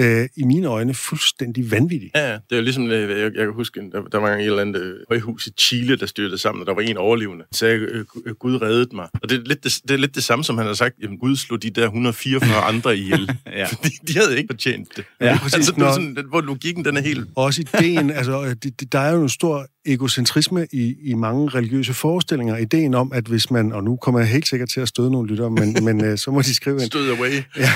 øh, 0.00 0.28
i 0.36 0.44
mine 0.44 0.66
øjne 0.66 0.94
fuldstændig 0.94 1.70
vanvittig. 1.70 2.10
Ja, 2.14 2.32
det 2.50 2.58
er 2.58 2.60
ligesom, 2.60 2.86
øh, 2.90 3.10
jeg, 3.10 3.18
jeg 3.18 3.32
kan 3.44 3.52
huske, 3.54 3.80
der, 3.92 4.02
der 4.12 4.18
var 4.18 4.30
et 4.36 4.44
eller 4.44 4.60
andet 4.60 4.80
øh, 4.82 4.94
højhus 5.10 5.46
i 5.46 5.50
Chile, 5.58 5.96
der 5.96 6.06
styrtede 6.06 6.38
sammen, 6.38 6.60
og 6.62 6.66
der 6.66 6.74
var 6.74 6.80
en 6.80 6.96
overlevende. 6.96 7.44
Så 7.52 7.58
sagde, 7.58 7.74
øh, 7.78 8.04
øh, 8.26 8.34
Gud 8.34 8.62
reddede 8.62 8.96
mig. 8.96 9.08
Og 9.22 9.30
det 9.30 9.38
er, 9.38 9.42
lidt 9.44 9.64
det, 9.64 9.80
det 9.82 9.90
er 9.90 9.98
lidt 9.98 10.14
det 10.14 10.24
samme, 10.24 10.44
som 10.44 10.58
han 10.58 10.66
har 10.66 10.74
sagt, 10.74 10.94
jamen 11.02 11.18
Gud 11.18 11.36
slog 11.36 11.62
de 11.62 11.70
der 11.70 11.84
144 11.84 12.54
andre 12.74 12.96
ihjel. 12.96 13.30
Ja. 13.46 13.66
Fordi 13.74 13.88
de 14.08 14.18
havde 14.18 14.36
ikke 14.38 14.48
fortjent 14.50 14.88
det. 14.96 15.04
Ja, 15.20 15.38
præcis. 15.38 15.54
Altså, 15.54 15.72
det 15.72 15.82
er 15.82 15.92
sådan, 15.92 16.16
den- 16.16 16.28
hvor 16.28 16.40
logikken 16.40 16.84
den 16.84 16.96
er 16.96 17.00
helt... 17.00 17.28
Også 17.36 17.60
ideen, 17.74 18.10
altså, 18.18 18.54
det, 18.62 18.92
der 18.92 18.98
er 18.98 19.12
jo 19.14 19.22
en 19.22 19.28
stor 19.28 19.66
egocentrisme 19.86 20.66
i, 20.72 20.94
i 21.04 21.14
mange 21.14 21.48
religiøse 21.48 21.94
forestillinger. 21.94 22.56
Ideen 22.56 22.94
om, 22.94 23.12
at 23.12 23.24
hvis 23.24 23.50
man, 23.50 23.72
og 23.72 23.84
nu 23.84 23.96
kommer 23.96 24.20
jeg 24.20 24.28
helt 24.28 24.48
sikkert 24.48 24.68
til 24.68 24.80
at 24.80 24.88
støde 24.88 25.10
nogle 25.10 25.28
lyttere, 25.28 25.50
men, 25.50 25.76
men 25.84 26.04
øh, 26.04 26.18
så 26.18 26.30
må 26.30 26.42
de 26.42 26.54
skrive 26.54 26.76
ind. 26.76 26.86
Stød 26.86 27.10
away. 27.10 27.30
Ja, 27.58 27.70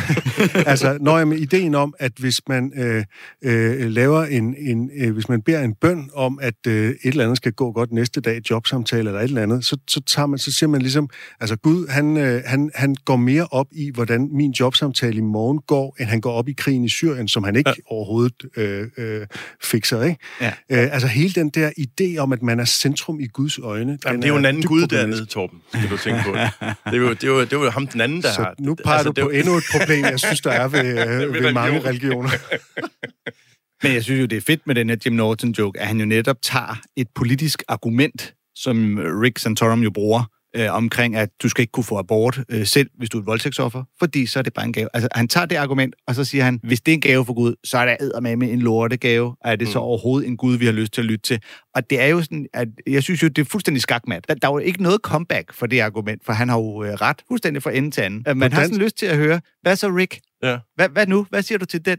altså, 0.66 0.98
når 1.00 1.18
jeg 1.18 1.28
med 1.28 1.38
ideen 1.38 1.74
om, 1.74 1.94
at 1.98 2.12
hvis 2.18 2.40
man 2.48 2.72
øh, 2.76 3.04
øh, 3.44 3.90
laver 3.90 4.24
en, 4.24 4.54
en 4.58 4.90
øh, 4.96 5.12
hvis 5.12 5.28
man 5.28 5.42
beder 5.42 5.60
en 5.60 5.74
bøn 5.74 6.10
om, 6.14 6.38
at 6.42 6.54
øh, 6.66 6.90
et 6.90 6.96
eller 7.02 7.24
andet 7.24 7.36
skal 7.36 7.52
gå 7.52 7.72
godt 7.72 7.92
næste 7.92 8.20
dag, 8.20 8.40
jobsamtale 8.50 9.08
eller 9.08 9.20
et 9.20 9.24
eller 9.24 9.42
andet, 9.42 9.64
så, 9.64 9.76
så, 9.88 10.00
tager 10.06 10.26
man, 10.26 10.38
så 10.38 10.52
siger 10.52 10.68
man 10.68 10.82
ligesom, 10.82 11.08
altså 11.40 11.56
Gud, 11.56 11.88
han, 11.88 12.16
øh, 12.16 12.42
han, 12.46 12.70
han 12.74 12.96
går 13.04 13.16
mere 13.16 13.46
op 13.50 13.66
i, 13.72 13.90
hvordan 13.94 14.28
min 14.32 14.50
jobsamtale 14.50 15.16
i 15.16 15.20
morgen 15.20 15.58
går, 15.66 15.96
end 16.00 16.08
han 16.08 16.20
går 16.20 16.32
op 16.32 16.48
i 16.48 16.52
krigen 16.52 16.84
i 16.84 16.88
Syrien, 16.88 17.28
som 17.28 17.44
han 17.44 17.56
ikke 17.56 17.70
ja. 17.76 17.94
overhovedet 17.94 18.34
øh, 18.56 18.88
øh, 18.96 19.26
fikser, 19.62 20.02
ikke? 20.02 20.18
Ja. 20.40 20.46
Øh, 20.46 20.52
altså 20.68 21.08
hele 21.08 21.32
den 21.34 21.48
der 21.48 21.70
idé 21.80 22.18
om, 22.18 22.32
at 22.32 22.42
man 22.42 22.60
er 22.60 22.64
centrum 22.64 23.20
i 23.20 23.26
Guds 23.26 23.58
øjne, 23.58 23.98
Jamen, 24.04 24.22
det 24.22 24.28
er 24.28 24.32
jo 24.32 24.38
en 24.38 24.44
anden 24.44 24.62
Gud 24.62 24.86
dernede, 24.86 25.26
Torben, 25.26 25.58
skal 25.74 25.90
du 25.90 25.96
tænke 25.96 26.22
på. 26.24 26.32
Det 26.32 26.94
er 26.94 26.96
jo, 26.96 27.10
det 27.10 27.24
er 27.24 27.28
jo, 27.28 27.40
det 27.40 27.52
er 27.52 27.64
jo 27.64 27.70
ham 27.70 27.86
den 27.86 28.00
anden, 28.00 28.22
der 28.22 28.32
Så 28.32 28.42
har... 28.42 28.54
nu 28.58 28.74
peger 28.74 28.98
altså, 28.98 29.12
du 29.12 29.22
på 29.22 29.30
jo- 29.32 29.38
endnu 29.38 29.56
et 29.56 29.64
problem, 29.72 30.04
jeg 30.04 30.20
synes, 30.20 30.40
der 30.40 30.50
er 30.50 30.68
ved, 30.68 30.84
øh, 31.08 31.34
ved 31.34 31.52
mange 31.52 31.80
religioner. 31.94 32.30
Men 33.82 33.92
jeg 33.92 34.04
synes 34.04 34.20
jo, 34.20 34.26
det 34.26 34.36
er 34.36 34.40
fedt 34.40 34.66
med 34.66 34.74
den 34.74 34.88
her 34.88 34.96
Jim 35.06 35.12
Norton-joke, 35.12 35.80
at 35.80 35.86
han 35.86 36.00
jo 36.00 36.06
netop 36.06 36.36
tager 36.42 36.80
et 36.96 37.08
politisk 37.14 37.62
argument, 37.68 38.34
som 38.54 38.98
Rick 39.22 39.38
Santorum 39.38 39.82
jo 39.82 39.90
bruger, 39.90 40.24
øh, 40.56 40.72
omkring, 40.74 41.16
at 41.16 41.28
du 41.42 41.48
skal 41.48 41.62
ikke 41.62 41.70
kunne 41.72 41.84
få 41.84 41.98
abort 41.98 42.40
øh, 42.48 42.66
selv, 42.66 42.90
hvis 42.98 43.10
du 43.10 43.18
er 43.18 43.20
et 43.22 43.26
voldtægtsoffer, 43.26 43.84
fordi 43.98 44.26
så 44.26 44.38
er 44.38 44.42
det 44.42 44.52
bare 44.54 44.64
en 44.66 44.72
gave. 44.72 44.88
Altså, 44.94 45.08
han 45.14 45.28
tager 45.28 45.46
det 45.46 45.56
argument, 45.56 45.94
og 46.06 46.14
så 46.14 46.24
siger 46.24 46.44
han, 46.44 46.60
hvis 46.62 46.80
det 46.80 46.92
er 46.92 46.94
en 46.94 47.00
gave 47.00 47.24
for 47.24 47.32
Gud, 47.34 47.54
så 47.64 47.78
er 47.78 47.96
det 47.96 48.22
med 48.22 48.36
med 48.36 48.50
en 48.50 48.58
lortegave, 48.58 49.26
og 49.40 49.52
er 49.52 49.56
det 49.56 49.68
så 49.68 49.78
Mm. 49.78 49.82
overhovedet 49.84 50.28
en 50.28 50.36
Gud, 50.36 50.56
vi 50.56 50.64
har 50.66 50.72
lyst 50.72 50.92
til 50.92 51.00
at 51.00 51.04
lytte 51.06 51.22
til? 51.22 51.40
Og 51.74 51.90
det 51.90 52.00
er 52.00 52.06
jo 52.06 52.22
sådan, 52.22 52.46
at 52.54 52.68
jeg 52.86 53.02
synes 53.02 53.22
jo, 53.22 53.28
det 53.28 53.38
er 53.42 53.46
fuldstændig 53.50 53.82
skakmat. 53.82 54.28
Der, 54.28 54.34
der 54.34 54.48
er 54.48 54.52
jo 54.52 54.58
ikke 54.58 54.82
noget 54.82 55.00
comeback 55.02 55.52
for 55.54 55.66
det 55.66 55.80
argument, 55.80 56.24
for 56.26 56.32
han 56.32 56.48
har 56.48 56.56
jo 56.58 56.84
øh, 56.84 56.92
ret 56.92 57.22
fuldstændig 57.28 57.62
fra 57.62 57.72
ende 57.72 57.90
til 57.90 58.00
anden. 58.00 58.24
Øh, 58.28 58.36
Man 58.36 58.52
har 58.52 58.62
sådan 58.64 58.78
lyst 58.78 58.96
til 58.98 59.06
at 59.06 59.16
høre, 59.16 59.40
hvad 59.62 59.76
så 59.76 59.88
Rick? 59.88 60.20
Ja. 60.42 60.58
Hvad, 60.74 60.88
hvad 60.88 61.06
nu? 61.06 61.26
Hvad 61.30 61.42
siger 61.42 61.58
du 61.58 61.64
til 61.64 61.84
den? 61.84 61.98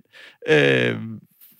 Øh, 0.49 0.95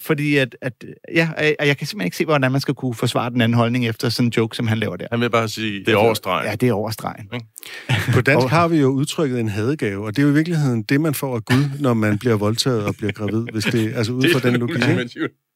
fordi 0.01 0.37
at, 0.37 0.55
at 0.61 0.73
ja, 1.15 1.29
jeg, 1.37 1.55
jeg 1.59 1.77
kan 1.77 1.87
simpelthen 1.87 2.07
ikke 2.07 2.17
se, 2.17 2.25
hvordan 2.25 2.51
man 2.51 2.61
skal 2.61 2.73
kunne 2.73 2.93
forsvare 2.93 3.29
den 3.29 3.41
anden 3.41 3.55
holdning 3.55 3.87
efter 3.87 4.09
sådan 4.09 4.27
en 4.27 4.33
joke, 4.37 4.55
som 4.57 4.67
han 4.67 4.77
laver 4.77 4.95
der. 4.95 5.07
Han 5.11 5.21
vil 5.21 5.29
bare 5.29 5.47
sige, 5.47 5.79
det 5.79 5.89
er 5.89 5.97
overstregen. 5.97 6.49
Ja, 6.49 6.55
det 6.55 6.69
er 6.69 6.73
overstregen. 6.73 7.29
På 8.13 8.21
dansk 8.21 8.47
har 8.57 8.67
vi 8.67 8.77
jo 8.77 8.87
udtrykket 8.87 9.39
en 9.39 9.49
hadegave, 9.49 10.05
og 10.05 10.15
det 10.15 10.21
er 10.21 10.25
jo 10.25 10.31
i 10.31 10.33
virkeligheden 10.33 10.83
det, 10.83 11.01
man 11.01 11.13
får 11.13 11.35
af 11.35 11.45
Gud, 11.45 11.69
når 11.79 11.93
man 11.93 12.17
bliver 12.17 12.35
voldtaget 12.35 12.85
og 12.85 12.95
bliver 12.95 13.11
gravid, 13.11 13.45
hvis 13.51 13.63
det 13.63 13.93
altså 13.95 14.11
ud 14.11 14.23
fra 14.33 14.49
den 14.49 14.59
logik. 14.59 14.83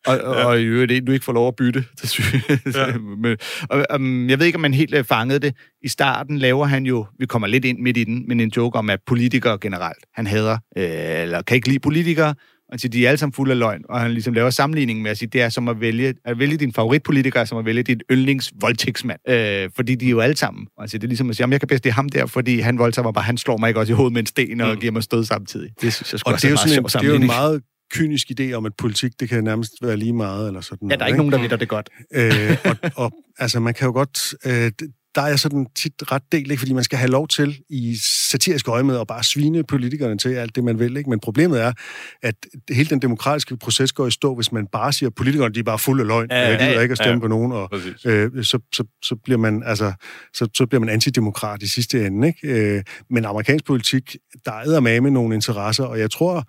Og, 0.07 0.17
og, 0.17 0.35
og 0.35 0.61
i 0.61 0.63
øvrigt, 0.63 0.89
det, 0.89 1.07
du 1.07 1.11
ikke 1.11 1.25
får 1.25 1.33
lov 1.33 1.47
at 1.47 1.55
bytte. 1.55 1.83
Det 2.01 2.09
synes 2.09 2.33
jeg. 2.49 2.59
Ja. 2.75 2.97
Men, 2.97 3.37
og, 3.69 3.85
um, 3.95 4.29
jeg 4.29 4.39
ved 4.39 4.45
ikke, 4.45 4.55
om 4.55 4.61
man 4.61 4.73
helt 4.73 4.95
øh, 4.95 5.03
fangede 5.03 5.39
det. 5.39 5.55
I 5.83 5.87
starten 5.87 6.37
laver 6.37 6.65
han 6.65 6.85
jo, 6.85 7.05
vi 7.19 7.25
kommer 7.25 7.47
lidt 7.47 7.65
ind 7.65 7.79
midt 7.79 7.97
i 7.97 8.03
den, 8.03 8.27
men 8.27 8.39
en 8.39 8.51
joke 8.57 8.77
om, 8.77 8.89
at 8.89 8.99
politikere 9.07 9.57
generelt, 9.61 10.05
han 10.13 10.27
hader, 10.27 10.57
øh, 10.77 11.21
eller 11.21 11.41
kan 11.41 11.55
ikke 11.55 11.67
lide 11.67 11.79
politikere, 11.79 12.35
siger, 12.77 12.89
de 12.89 13.05
er 13.05 13.09
alle 13.09 13.17
sammen 13.17 13.33
fulde 13.33 13.51
af 13.51 13.59
løgn, 13.59 13.81
og 13.89 13.99
han 14.01 14.11
ligesom 14.11 14.33
laver 14.33 14.49
sammenligning 14.49 15.01
med 15.01 15.11
at 15.11 15.17
sige, 15.17 15.29
det 15.33 15.41
er 15.41 15.49
som 15.49 15.67
at 15.67 15.81
vælge, 15.81 16.13
at 16.25 16.39
vælge 16.39 16.57
din 16.57 16.73
favoritpolitiker, 16.73 17.39
er 17.39 17.45
som 17.45 17.57
at 17.57 17.65
vælge 17.65 17.83
din 17.83 18.01
yndlingsvoldtægtsmand. 18.11 19.19
Øh, 19.29 19.69
fordi 19.75 19.95
de 19.95 20.05
er 20.05 20.09
jo 20.09 20.19
alle 20.19 20.37
sammen. 20.37 20.67
Siger, 20.85 20.99
det 20.99 21.03
er 21.03 21.07
ligesom 21.07 21.29
at 21.29 21.35
sige, 21.35 21.49
jeg 21.49 21.59
kan 21.61 21.67
bedst 21.67 21.83
lide 21.83 21.93
ham 21.93 22.09
der, 22.09 22.25
fordi 22.25 22.59
han 22.59 22.77
voldtager 22.79 23.03
mig 23.03 23.13
bare, 23.13 23.23
han 23.23 23.37
slår 23.37 23.57
mig 23.57 23.67
ikke 23.67 23.79
også 23.79 23.93
i 23.93 23.95
hovedet 23.95 24.13
med 24.13 24.21
en 24.21 24.25
sten 24.25 24.61
og 24.61 24.73
Mm. 24.73 24.79
giver 24.79 24.91
mig 24.91 25.03
stød 25.03 25.25
samtidig. 25.25 25.69
Det 25.81 25.93
synes 25.93 26.11
jeg 26.13 26.19
sgu 26.19 26.27
Og 26.29 26.33
også 26.33 26.47
det 26.47 26.49
er 26.49 26.51
jo 26.51 26.57
sådan 26.57 26.79
en, 26.79 26.85
det 26.85 26.95
er 26.95 27.07
jo 27.07 27.15
en 27.15 27.25
meget 27.25 27.61
kynisk 27.91 28.27
idé 28.39 28.51
om, 28.53 28.65
at 28.65 28.71
politik, 28.77 29.11
det 29.19 29.29
kan 29.29 29.43
nærmest 29.43 29.71
være 29.81 29.97
lige 29.97 30.13
meget, 30.13 30.47
eller 30.47 30.61
sådan 30.61 30.89
Ja, 30.89 30.95
der 30.95 31.03
er 31.03 31.07
ikke 31.07 31.17
nogen, 31.17 31.31
der 31.31 31.39
ved 31.39 31.57
det 31.57 31.67
godt. 31.67 31.89
Øh, 32.13 32.57
og, 32.65 32.91
og 32.95 33.11
altså, 33.39 33.59
man 33.59 33.73
kan 33.73 33.85
jo 33.85 33.91
godt... 33.91 34.35
Øh, 34.45 34.71
der 35.15 35.21
er 35.21 35.35
sådan 35.35 35.67
tit 35.75 36.11
ret 36.11 36.21
del, 36.31 36.51
ikke? 36.51 36.57
fordi 36.57 36.73
man 36.73 36.83
skal 36.83 36.97
have 36.97 37.11
lov 37.11 37.27
til 37.27 37.59
i 37.69 37.97
satirisk 38.03 38.67
øje 38.67 38.83
med 38.83 38.99
at 38.99 39.07
bare 39.07 39.23
svine 39.23 39.63
politikerne 39.63 40.17
til 40.17 40.29
alt 40.29 40.55
det, 40.55 40.63
man 40.63 40.79
vil. 40.79 40.97
Ikke? 40.97 41.09
Men 41.09 41.19
problemet 41.19 41.61
er, 41.61 41.73
at 42.21 42.35
hele 42.71 42.89
den 42.89 43.01
demokratiske 43.01 43.57
proces 43.57 43.91
går 43.91 44.07
i 44.07 44.11
stå, 44.11 44.35
hvis 44.35 44.51
man 44.51 44.67
bare 44.67 44.93
siger, 44.93 45.09
at 45.09 45.15
politikerne 45.15 45.53
de 45.53 45.59
er 45.59 45.63
bare 45.63 45.79
fulde 45.79 46.01
af 46.01 46.07
løgn, 46.07 46.27
Ja, 46.31 46.49
ja, 46.49 46.65
ja, 46.65 46.71
ja, 46.71 46.81
ikke 46.81 46.91
at 46.91 46.97
stemme 46.97 47.13
ja. 47.13 47.19
på 47.19 47.27
nogen, 47.27 47.51
og 47.51 47.69
Præcis. 47.69 48.05
øh, 48.05 48.43
så, 48.43 48.59
så, 48.73 48.83
så, 49.03 49.15
bliver 49.23 49.37
man, 49.37 49.63
altså, 49.65 49.93
så, 50.33 50.47
så 50.53 50.65
bliver 50.65 50.79
man 50.79 50.89
antidemokrat 50.89 51.63
i 51.63 51.67
sidste 51.67 52.05
ende. 52.05 52.27
Ikke? 52.27 52.75
Øh, 52.75 52.83
men 53.09 53.25
amerikansk 53.25 53.65
politik, 53.65 54.17
der 54.45 54.51
er 54.51 54.79
med 54.79 55.11
nogle 55.11 55.35
interesser, 55.35 55.83
og 55.83 55.99
jeg 55.99 56.11
tror, 56.11 56.43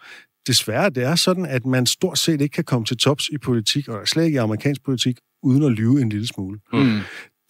desværre, 0.47 0.91
det 0.91 1.03
er 1.03 1.15
sådan, 1.15 1.47
at 1.47 1.67
man 1.67 1.87
stort 1.87 2.19
set 2.19 2.41
ikke 2.41 2.55
kan 2.55 2.65
komme 2.65 2.85
til 2.85 2.97
tops 2.97 3.29
i 3.29 3.39
politik, 3.39 3.89
og 3.89 4.09
slet 4.09 4.25
ikke 4.25 4.37
i 4.37 4.39
amerikansk 4.39 4.85
politik, 4.85 5.17
uden 5.43 5.63
at 5.63 5.73
lyve 5.73 6.01
en 6.01 6.09
lille 6.09 6.27
smule. 6.27 6.59
Mm. 6.73 6.99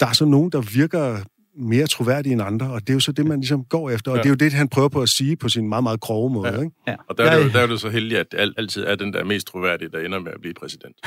Der 0.01 0.07
er 0.07 0.13
så 0.13 0.25
nogen, 0.25 0.53
der 0.53 0.61
virker 0.61 1.17
mere 1.59 1.87
troværdige 1.87 2.33
end 2.33 2.43
andre, 2.43 2.71
og 2.71 2.81
det 2.81 2.91
er 2.91 2.95
jo 2.95 3.01
så 3.01 3.13
det, 3.13 3.27
man 3.27 3.41
ligesom 3.41 3.65
går 3.65 3.91
efter, 3.91 4.11
og 4.11 4.17
Ja. 4.17 4.23
det 4.23 4.27
er 4.29 4.31
jo 4.31 4.35
det, 4.37 4.53
han 4.53 4.69
prøver 4.69 4.89
på 4.89 5.03
at 5.03 5.09
sige 5.09 5.37
på 5.37 5.49
sin 5.49 5.69
meget, 5.69 5.83
meget 5.83 6.01
grove 6.01 6.31
måde. 6.33 6.49
Ja. 6.55 6.59
Ikke? 6.61 6.71
Ja. 6.89 6.95
Og 7.09 7.19
der 7.19 7.25
er, 7.25 7.39
det, 7.39 7.45
jo, 7.45 7.51
der 7.51 7.61
er 7.61 7.67
det 7.67 7.81
så 7.81 7.89
heldigt, 7.89 8.21
at 8.21 8.27
det 8.33 8.39
al- 8.39 8.55
altid 8.59 8.85
er 8.85 8.95
den 8.97 9.13
der 9.13 9.25
mest 9.25 9.47
troværdige, 9.47 9.89
der 9.93 9.99
ender 9.99 10.19
med 10.21 10.33
at 10.33 10.41
blive 10.41 10.55
præsident. 10.55 10.97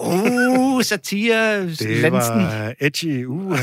Uh, 0.00 0.82
satire, 0.82 1.62
Det 1.62 1.80
Lansen. 1.80 2.10
var 2.34 2.72
edgy. 2.80 3.24
Uh, 3.26 3.58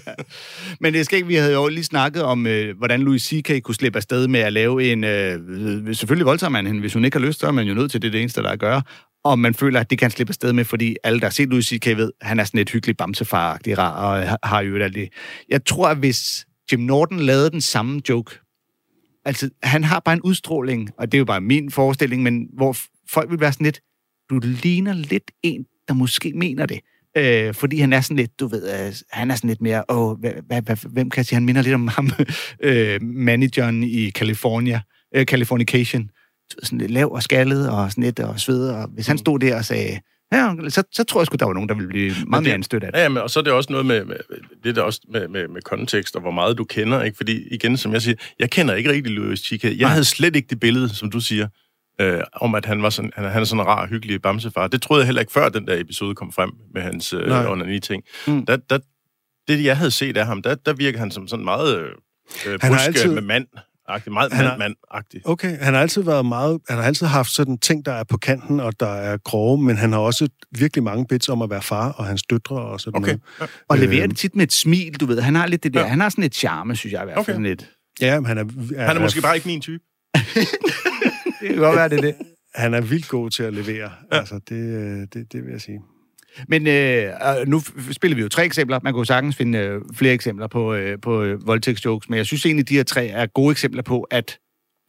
Men 0.80 0.94
det 0.94 1.04
skal 1.06 1.16
ikke, 1.16 1.28
vi 1.28 1.34
havde 1.34 1.52
jo 1.52 1.68
lige 1.68 1.84
snakket 1.84 2.22
om, 2.22 2.46
øh, 2.46 2.78
hvordan 2.78 3.00
Louis 3.02 3.22
C.K. 3.22 3.62
kunne 3.62 3.74
slippe 3.74 3.96
afsted 3.96 4.28
med 4.28 4.40
at 4.40 4.52
lave 4.52 4.92
en... 4.92 5.04
Øh, 5.04 5.94
selvfølgelig 5.94 6.26
voldtager 6.26 6.50
man 6.50 6.66
hende. 6.66 6.80
Hvis 6.80 6.94
hun 6.94 7.04
ikke 7.04 7.18
har 7.18 7.26
lyst, 7.26 7.40
så 7.40 7.46
er 7.46 7.50
man 7.50 7.66
jo 7.66 7.74
nødt 7.74 7.90
til 7.90 8.02
det, 8.02 8.08
er 8.08 8.12
det 8.12 8.20
eneste, 8.20 8.42
der 8.42 8.48
er 8.48 8.52
at 8.52 8.58
gøre. 8.60 8.82
Og 9.24 9.38
man 9.38 9.54
føler, 9.54 9.80
at 9.80 9.90
det 9.90 9.98
kan 9.98 10.06
han 10.06 10.10
slippe 10.10 10.30
afsted 10.30 10.52
med, 10.52 10.64
fordi 10.64 10.96
alle, 11.04 11.20
der 11.20 11.26
har 11.26 11.30
set 11.30 11.48
Louis 11.48 11.66
C.K. 11.66 11.86
ved, 11.86 12.12
han 12.20 12.40
er 12.40 12.44
sådan 12.44 12.60
et 12.60 12.70
hyggeligt 12.70 12.98
bamsefar 12.98 13.58
rar, 13.78 13.90
og 14.04 14.22
øh, 14.22 14.28
har- 14.42 14.60
jo 14.60 14.76
alt 14.76 14.94
det. 14.94 15.08
Jeg 15.48 15.64
tror, 15.64 15.88
at 15.88 15.96
hvis 15.96 16.46
Jim 16.72 16.80
Norton 16.80 17.20
lavede 17.20 17.50
den 17.50 17.60
samme 17.60 18.00
joke, 18.08 18.38
altså, 19.24 19.50
han 19.62 19.84
har 19.84 20.00
bare 20.00 20.14
en 20.14 20.22
udstråling, 20.22 20.90
og 20.98 21.12
det 21.12 21.18
er 21.18 21.20
jo 21.20 21.24
bare 21.24 21.40
min 21.40 21.70
forestilling, 21.70 22.22
men 22.22 22.46
hvor 22.56 22.76
folk 23.10 23.30
vil 23.30 23.40
være 23.40 23.52
sådan 23.52 23.64
lidt, 23.64 23.80
du 24.30 24.40
ligner 24.62 24.92
lidt 24.92 25.30
en, 25.42 25.64
der 25.88 25.94
måske 25.94 26.32
mener 26.34 26.66
det. 26.66 26.80
Øh, 27.16 27.54
fordi 27.54 27.78
han 27.78 27.92
er 27.92 28.00
sådan 28.00 28.16
lidt, 28.16 28.40
du 28.40 28.46
ved, 28.46 28.86
øh, 28.86 28.92
han 29.10 29.30
er 29.30 29.34
sådan 29.34 29.48
lidt 29.48 29.60
mere, 29.60 29.84
åh, 29.88 30.18
hva, 30.20 30.32
hvad, 30.46 30.62
hvad, 30.62 30.76
hvem 30.90 31.10
kan 31.10 31.18
jeg 31.18 31.26
sige, 31.26 31.36
han 31.36 31.44
minder 31.44 31.62
lidt 31.62 31.74
om 31.74 31.88
ham, 31.88 32.10
øh, 32.62 33.02
manageren 33.02 33.82
i 33.82 34.10
California, 34.10 34.80
øh, 35.14 35.24
Californication. 35.24 36.10
Sådan 36.62 36.78
lidt 36.78 36.90
lav 36.90 37.12
og 37.12 37.22
skaldet 37.22 37.70
og 37.70 37.90
sådan 37.90 38.04
lidt 38.04 38.20
og 38.20 38.40
sved, 38.40 38.68
og 38.68 38.88
hvis 38.94 39.06
han 39.06 39.18
stod 39.18 39.38
der 39.38 39.56
og 39.56 39.64
sagde, 39.64 40.00
ja, 40.32 40.54
så, 40.68 40.82
så 40.92 41.04
tror 41.04 41.20
jeg 41.20 41.26
sgu, 41.26 41.36
der 41.36 41.46
var 41.46 41.52
nogen, 41.52 41.68
der 41.68 41.74
ville 41.74 41.88
blive 41.88 42.14
meget 42.26 42.40
det- 42.40 42.42
mere 42.42 42.54
anstødt 42.54 42.84
af 42.84 42.92
det. 42.92 42.98
Ja, 43.00 43.08
men, 43.08 43.18
og 43.22 43.30
så 43.30 43.40
er 43.40 43.44
det 43.44 43.52
også 43.52 43.72
noget 43.72 43.86
med, 43.86 44.04
med 44.04 44.16
det 44.62 44.68
er 44.70 44.74
der 44.74 44.82
også 44.82 45.00
med, 45.12 45.28
med, 45.28 45.48
med 45.48 45.62
kontekst, 45.62 46.14
og 46.16 46.20
hvor 46.22 46.30
meget 46.30 46.58
du 46.58 46.64
kender, 46.64 47.02
ikke? 47.02 47.16
Fordi 47.16 47.48
igen, 47.54 47.76
som 47.76 47.92
jeg 47.92 48.02
siger, 48.02 48.14
jeg 48.38 48.50
kender 48.50 48.74
ikke 48.74 48.90
rigtig 48.90 49.12
Louis 49.12 49.40
C.K. 49.40 49.64
Jeg 49.64 49.74
Nej. 49.80 49.88
havde 49.90 50.04
slet 50.04 50.36
ikke 50.36 50.48
det 50.50 50.60
billede, 50.60 50.88
som 50.94 51.10
du 51.10 51.20
siger, 51.20 51.48
øh, 52.00 52.20
om 52.32 52.54
at 52.54 52.64
han 52.66 52.82
var 52.82 52.90
sådan, 52.90 53.10
han, 53.14 53.24
han 53.24 53.40
er 53.40 53.44
sådan 53.44 53.60
en 53.60 53.66
rar, 53.66 53.86
hyggelig 53.86 54.22
bamsefar. 54.22 54.66
Det 54.66 54.82
troede 54.82 55.00
jeg 55.00 55.06
heller 55.06 55.20
ikke, 55.20 55.32
før 55.32 55.48
den 55.48 55.66
der 55.66 55.80
episode 55.80 56.14
kom 56.14 56.32
frem 56.32 56.50
med 56.74 56.82
hans 56.82 57.12
øh, 57.12 57.26
Nej. 57.28 57.46
onani-ting. 57.46 58.02
Mm. 58.26 58.32
Mm. 58.32 58.46
Der, 58.46 58.56
der, 58.56 58.78
det, 59.48 59.64
jeg 59.64 59.76
havde 59.76 59.90
set 59.90 60.16
af 60.16 60.26
ham, 60.26 60.42
der, 60.42 60.54
der 60.54 60.72
virker 60.72 60.98
han 60.98 61.10
som 61.10 61.28
sådan 61.28 61.44
meget 61.44 61.78
øh, 61.80 61.88
Han 62.46 62.58
har 62.60 62.68
buske 62.70 62.82
altid- 62.86 63.14
med 63.14 63.22
mand. 63.22 63.46
Meget 64.10 64.32
Han 64.32 64.44
har- 64.46 64.56
mand-mand-agtig. 64.58 65.20
okay, 65.24 65.58
han 65.58 65.74
har 65.74 65.80
altid 65.80 66.02
været 66.02 66.26
meget, 66.26 66.58
han 66.68 66.78
har 66.78 66.84
altid 66.84 67.06
haft 67.06 67.30
sådan 67.30 67.58
ting, 67.58 67.84
der 67.86 67.92
er 67.92 68.04
på 68.04 68.16
kanten, 68.16 68.60
og 68.60 68.80
der 68.80 68.86
er 68.94 69.16
grove, 69.16 69.62
men 69.62 69.76
han 69.76 69.92
har 69.92 69.98
også 69.98 70.28
virkelig 70.58 70.84
mange 70.84 71.06
bits 71.06 71.28
om 71.28 71.42
at 71.42 71.50
være 71.50 71.62
far, 71.62 71.92
og 71.92 72.04
hans 72.04 72.22
døtre 72.22 72.56
og 72.56 72.80
sådan 72.80 72.96
Okay. 73.02 73.16
noget. 73.38 73.50
Og 73.68 73.78
leverer 73.78 74.02
Øhm. 74.02 74.08
det 74.10 74.18
tit 74.18 74.36
med 74.36 74.42
et 74.44 74.52
smil, 74.52 74.92
du 75.00 75.06
ved. 75.06 75.20
Han 75.20 75.34
har 75.34 75.46
lidt 75.46 75.62
det 75.62 75.74
der, 75.74 75.80
Ja. 75.80 75.86
han 75.86 76.00
har 76.00 76.08
sådan 76.08 76.24
et 76.24 76.34
charme, 76.34 76.76
synes 76.76 76.92
jeg 76.92 77.02
i 77.02 77.04
hvert 77.04 77.14
fald. 77.14 77.24
Okay. 77.24 77.32
Sådan 77.32 77.46
lidt. 77.46 77.70
Ja, 78.00 78.20
men 78.20 78.26
han 78.26 78.38
er, 78.38 78.44
Han 78.86 78.96
er 78.96 79.00
måske 79.00 79.20
bare 79.20 79.34
ikke 79.34 79.48
min 79.48 79.60
type. 79.60 79.82
Det 81.40 81.48
kan 81.48 81.56
godt 81.56 81.76
være, 81.76 81.88
det 81.88 81.96
er 81.98 82.02
det. 82.02 82.14
Han 82.54 82.74
er 82.74 82.80
vildt 82.80 83.08
god 83.08 83.30
til 83.30 83.42
at 83.42 83.54
levere. 83.54 83.90
Ja. 84.12 84.18
Altså, 84.18 84.40
det, 84.48 84.56
øh, 84.56 85.06
det, 85.14 85.32
det 85.32 85.44
vil 85.44 85.50
jeg 85.52 85.60
sige. 85.60 85.80
Men 86.48 86.66
øh, 86.66 87.12
nu 87.46 87.60
spiller 87.90 88.16
vi 88.16 88.22
jo 88.22 88.28
tre 88.28 88.44
eksempler. 88.44 88.80
Man 88.82 88.92
kunne 88.92 89.06
sagtens 89.06 89.36
finde 89.36 89.58
øh, 89.58 89.80
flere 89.94 90.14
eksempler 90.14 90.46
på, 90.46 90.74
øh, 90.74 90.98
på 91.02 91.22
øh, 91.22 91.46
voldtægtsjokes, 91.46 92.08
men 92.08 92.16
jeg 92.16 92.26
synes 92.26 92.46
egentlig, 92.46 92.68
de 92.68 92.74
her 92.74 92.82
tre 92.82 93.06
er 93.06 93.26
gode 93.26 93.50
eksempler 93.50 93.82
på, 93.82 94.02
at 94.02 94.38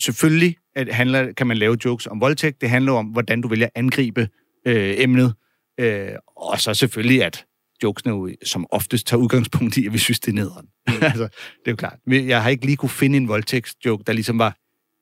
selvfølgelig 0.04 0.58
at 0.76 0.94
handler, 0.94 1.34
kan 1.34 1.48
man 1.48 1.58
lave 1.58 1.78
jokes 1.86 2.08
om 2.08 2.22
voldtægt. 2.22 2.62
Det 2.62 2.70
handler 2.70 2.92
om, 2.92 3.06
hvordan 3.06 3.42
du 3.42 3.48
vælger 3.48 3.66
at 3.66 3.72
angribe 3.76 4.28
øh, 4.68 4.96
emnet. 4.98 5.34
Øh, 5.80 6.10
og 6.38 6.60
så 6.60 6.74
selvfølgelig, 6.74 7.24
at 7.24 7.46
jokesene 7.84 8.14
jo 8.14 8.30
som 8.46 8.66
oftest 8.72 9.08
tager 9.08 9.22
udgangspunkt 9.22 9.78
i, 9.78 9.86
at 9.86 9.94
vi 9.94 9.98
synes, 9.98 10.20
det 10.20 10.32
er 10.32 10.36
nederen. 10.36 10.68
altså, 11.02 11.24
det 11.24 11.66
er 11.66 11.72
jo 11.72 11.76
klart. 11.76 12.00
Jeg 12.08 12.44
har 12.44 12.50
ikke 12.50 12.66
lige 12.66 12.78
kunne 12.78 12.90
finde 12.90 13.18
en 13.18 13.28
voldtægtsjoke, 13.28 14.04
der 14.08 14.14
ligesom 14.14 14.40
var 14.40 14.58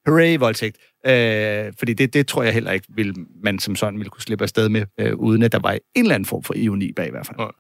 hooray, 0.08 0.38
voldtægt. 0.38 0.78
Øh, 1.06 1.74
fordi 1.80 1.94
det, 1.94 2.14
det 2.14 2.28
tror 2.28 2.44
jeg 2.44 2.54
heller 2.54 2.72
ikke, 2.72 2.88
vil 2.96 3.16
man 3.44 3.60
som 3.60 3.76
sådan 3.76 4.00
ville 4.00 4.10
kunne 4.10 4.22
slippe 4.22 4.44
afsted 4.44 4.70
med, 4.70 4.86
øh, 5.00 5.16
uden 5.16 5.44
at 5.44 5.52
der 5.52 5.60
var 5.60 5.72
en 5.72 5.80
eller 5.96 6.16
anden 6.16 6.26
form 6.26 6.44
for 6.44 6.54
ironi 6.54 6.92
bag 6.94 7.08
i 7.08 7.12
hvert 7.12 7.28
fald. 7.28 7.38
Nej. 7.38 7.52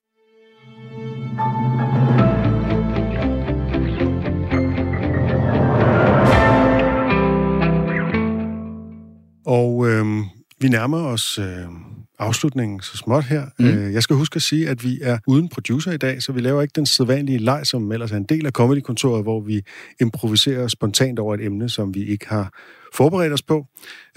Og 9.45 9.87
øh, 9.89 10.05
vi 10.59 10.69
nærmer 10.69 11.03
os 11.03 11.39
øh, 11.39 11.67
afslutningen 12.22 12.82
så 12.82 12.97
småt 12.97 13.24
her. 13.24 13.45
Mm. 13.59 13.65
Øh, 13.65 13.93
jeg 13.93 14.03
skal 14.03 14.15
huske 14.15 14.36
at 14.36 14.41
sige, 14.41 14.69
at 14.69 14.84
vi 14.84 14.99
er 15.01 15.17
uden 15.28 15.49
producer 15.49 15.91
i 15.91 15.97
dag, 15.97 16.22
så 16.22 16.32
vi 16.32 16.41
laver 16.41 16.61
ikke 16.61 16.74
den 16.76 16.86
sædvanlige 16.86 17.38
leg, 17.38 17.65
som 17.65 17.91
ellers 17.91 18.11
er 18.11 18.17
en 18.17 18.24
del 18.24 18.45
af 18.45 18.51
Comedy-kontoret, 18.51 19.24
hvor 19.24 19.41
vi 19.41 19.61
improviserer 20.01 20.67
spontant 20.67 21.19
over 21.19 21.36
et 21.36 21.45
emne, 21.45 21.69
som 21.69 21.93
vi 21.93 22.05
ikke 22.05 22.28
har 22.28 22.53
forberedt 22.93 23.34
os 23.34 23.41
på. 23.41 23.65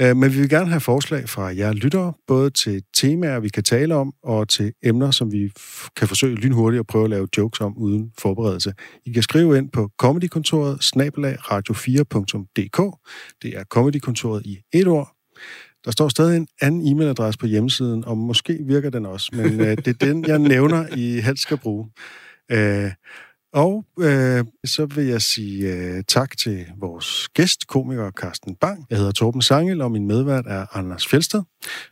Øh, 0.01 0.17
men 0.17 0.33
vi 0.33 0.39
vil 0.39 0.49
gerne 0.49 0.71
have 0.71 0.81
forslag 0.81 1.29
fra 1.29 1.43
jer 1.43 1.73
lyttere, 1.73 2.13
både 2.27 2.51
til 2.51 2.83
temaer, 2.95 3.41
vi 3.41 3.49
kan 3.49 3.63
tale 3.63 3.95
om, 3.95 4.13
og 4.23 4.49
til 4.49 4.73
emner, 4.83 5.11
som 5.11 5.33
vi 5.33 5.53
kan 5.97 6.09
forsøge 6.09 6.37
lynhurtigt 6.37 6.81
at 6.81 6.87
prøve 6.87 7.05
at 7.05 7.11
lave 7.11 7.29
jokes 7.39 7.61
om 7.61 7.77
uden 7.77 8.11
forberedelse. 8.19 8.73
I 9.07 9.13
kan 9.13 9.23
skrive 9.23 9.59
ind 9.59 9.71
på 9.71 9.91
comedykontoret 9.99 10.85
snabelag 10.85 11.37
radio4.dk. 11.41 12.99
Det 13.43 13.57
er 13.57 13.65
comedykontoret 13.65 14.43
i 14.47 14.59
et 14.73 14.87
ord. 14.87 15.15
Der 15.85 15.91
står 15.91 16.09
stadig 16.09 16.37
en 16.37 16.49
anden 16.61 16.87
e-mailadresse 16.87 17.39
på 17.39 17.47
hjemmesiden, 17.47 18.05
og 18.05 18.19
måske 18.19 18.59
virker 18.67 18.91
den 18.91 19.07
også, 19.07 19.31
men 19.33 19.61
øh, 19.61 19.77
det 19.77 19.89
er 19.89 20.07
den, 20.07 20.25
jeg 20.27 20.39
nævner, 20.39 20.87
I 20.97 21.21
helst 21.21 21.43
skal 21.43 21.57
bruge. 21.57 21.91
Øh, 22.51 22.91
og 23.55 23.85
øh, 24.01 24.45
så 24.65 24.87
vil 24.95 25.05
jeg 25.05 25.23
sige 25.23 25.73
øh, 25.73 26.03
tak 26.09 26.37
til 26.37 26.67
vores 26.81 27.29
gæst, 27.35 27.67
komiker 27.67 28.11
Carsten 28.11 28.55
Bang. 28.55 28.87
Jeg 28.91 28.99
hedder 28.99 29.13
Torben 29.13 29.43
Sangel, 29.43 29.81
og 29.81 29.93
min 29.93 30.07
medvært 30.07 30.45
er 30.47 30.77
Anders 30.77 31.07
Fjeldsted. 31.07 31.43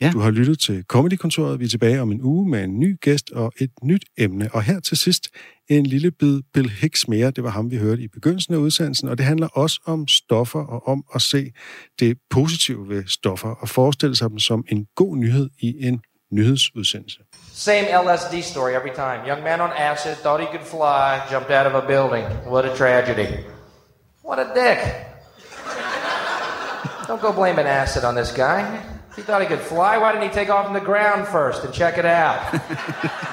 Ja. 0.00 0.10
Du 0.12 0.18
har 0.18 0.30
lyttet 0.30 0.58
til 0.58 0.84
Comedykontoret. 0.88 1.60
Vi 1.60 1.64
er 1.64 1.68
tilbage 1.68 2.00
om 2.00 2.12
en 2.12 2.22
uge 2.22 2.50
med 2.50 2.64
en 2.64 2.80
ny 2.80 2.96
gæst 3.00 3.30
og 3.30 3.52
et 3.60 3.70
nyt 3.82 4.04
emne. 4.18 4.54
Og 4.54 4.62
her 4.62 4.80
til 4.80 4.96
sidst 4.96 5.28
en 5.70 5.86
lille 5.86 6.10
bid 6.10 6.40
Bill 6.54 6.70
Hicks 6.70 7.08
mere. 7.08 7.30
Det 7.30 7.44
var 7.44 7.50
ham, 7.50 7.70
vi 7.70 7.76
hørte 7.76 8.02
i 8.02 8.08
begyndelsen 8.08 8.54
af 8.54 8.58
udsendelsen, 8.58 9.08
og 9.08 9.18
det 9.18 9.26
handler 9.26 9.46
også 9.46 9.80
om 9.86 10.08
stoffer 10.08 10.60
og 10.60 10.88
om 10.88 11.04
at 11.14 11.22
se 11.22 11.50
det 12.00 12.18
positive 12.30 12.88
ved 12.88 13.02
stoffer 13.06 13.48
og 13.48 13.68
forestille 13.68 14.16
sig 14.16 14.30
dem 14.30 14.38
som 14.38 14.64
en 14.68 14.86
god 14.96 15.16
nyhed 15.16 15.50
i 15.60 15.74
en 15.86 16.00
nyhedsudsendelse. 16.32 17.18
Same 17.52 17.84
LSD 17.84 18.42
story 18.42 18.74
every 18.74 18.90
time. 18.90 19.26
Young 19.26 19.44
man 19.44 19.60
on 19.60 19.70
acid 19.72 20.16
thought 20.18 20.40
he 20.40 20.46
could 20.46 20.62
fly, 20.62 21.24
jumped 21.30 21.50
out 21.50 21.66
of 21.66 21.74
a 21.74 21.86
building. 21.86 22.24
What 22.44 22.64
a 22.64 22.74
tragedy. 22.74 23.44
What 24.22 24.38
a 24.38 24.52
dick. 24.54 25.06
Don't 27.06 27.20
go 27.20 27.32
blaming 27.32 27.66
acid 27.66 28.04
on 28.04 28.14
this 28.14 28.32
guy. 28.32 28.82
He 29.14 29.22
thought 29.22 29.42
he 29.42 29.46
could 29.46 29.60
fly, 29.60 29.98
why 29.98 30.12
didn't 30.12 30.28
he 30.28 30.34
take 30.34 30.48
off 30.48 30.64
from 30.64 30.74
the 30.74 30.80
ground 30.80 31.28
first 31.28 31.64
and 31.64 31.74
check 31.74 31.98
it 31.98 32.06
out? 32.06 32.40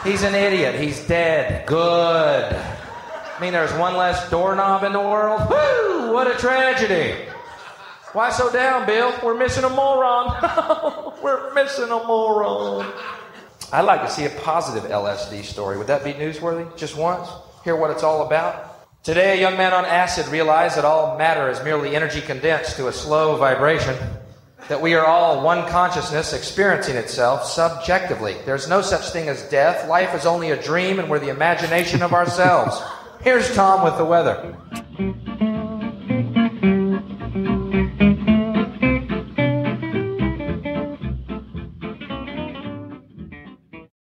He's 0.04 0.24
an 0.24 0.36
idiot. 0.36 0.76
He's 0.76 1.00
dead. 1.08 1.66
Good. 1.66 2.54
I 2.54 3.40
mean, 3.40 3.54
there's 3.54 3.72
one 3.74 3.96
less 3.96 4.30
doorknob 4.30 4.84
in 4.84 4.92
the 4.92 5.00
world. 5.00 5.50
Woo! 5.50 6.12
What 6.12 6.28
a 6.28 6.38
tragedy. 6.38 7.16
Why 8.14 8.32
so 8.32 8.52
down, 8.52 8.88
Bill? 8.88 9.14
We're 9.24 9.38
missing 9.38 9.64
a 9.64 9.70
moron. 9.70 11.16
We're 11.24 11.54
missing 11.54 11.92
a 11.92 12.04
moron. 12.04 12.92
I'd 13.72 13.82
like 13.82 14.02
to 14.02 14.10
see 14.10 14.26
a 14.26 14.32
positive 14.32 14.90
LSD 14.90 15.44
story. 15.44 15.78
Would 15.78 15.88
that 15.88 16.04
be 16.04 16.14
newsworthy? 16.14 16.76
Just 16.76 16.98
once? 16.98 17.30
Hear 17.64 17.76
what 17.76 17.92
it's 17.92 18.02
all 18.02 18.26
about? 18.26 18.88
Today, 19.04 19.38
a 19.38 19.42
young 19.42 19.58
man 19.58 19.74
on 19.74 19.86
acid 19.86 20.28
realized 20.28 20.76
that 20.76 20.86
all 20.86 21.20
matter 21.20 21.50
is 21.52 21.64
merely 21.64 21.96
energy 21.96 22.20
condensed 22.20 22.78
to 22.78 22.88
a 22.88 22.92
slow 22.92 23.38
vibration, 23.38 23.96
that 24.70 24.82
we 24.82 24.96
are 24.96 25.06
all 25.06 25.44
one 25.44 25.70
consciousness 25.70 26.34
experiencing 26.34 26.96
itself 26.96 27.46
subjectively. 27.46 28.38
There's 28.44 28.68
no 28.68 28.82
such 28.82 29.12
thing 29.12 29.30
as 29.30 29.44
death. 29.50 29.88
Life 29.88 30.16
is 30.16 30.26
only 30.26 30.50
a 30.50 30.62
dream, 30.62 30.98
and 31.00 31.10
we're 31.12 31.20
the 31.20 31.30
imagination 31.30 32.02
of 32.02 32.14
ourselves. 32.14 32.82
Here's 33.22 33.54
Tom 33.54 33.84
with 33.84 33.98
the 33.98 34.06
weather. 34.06 34.56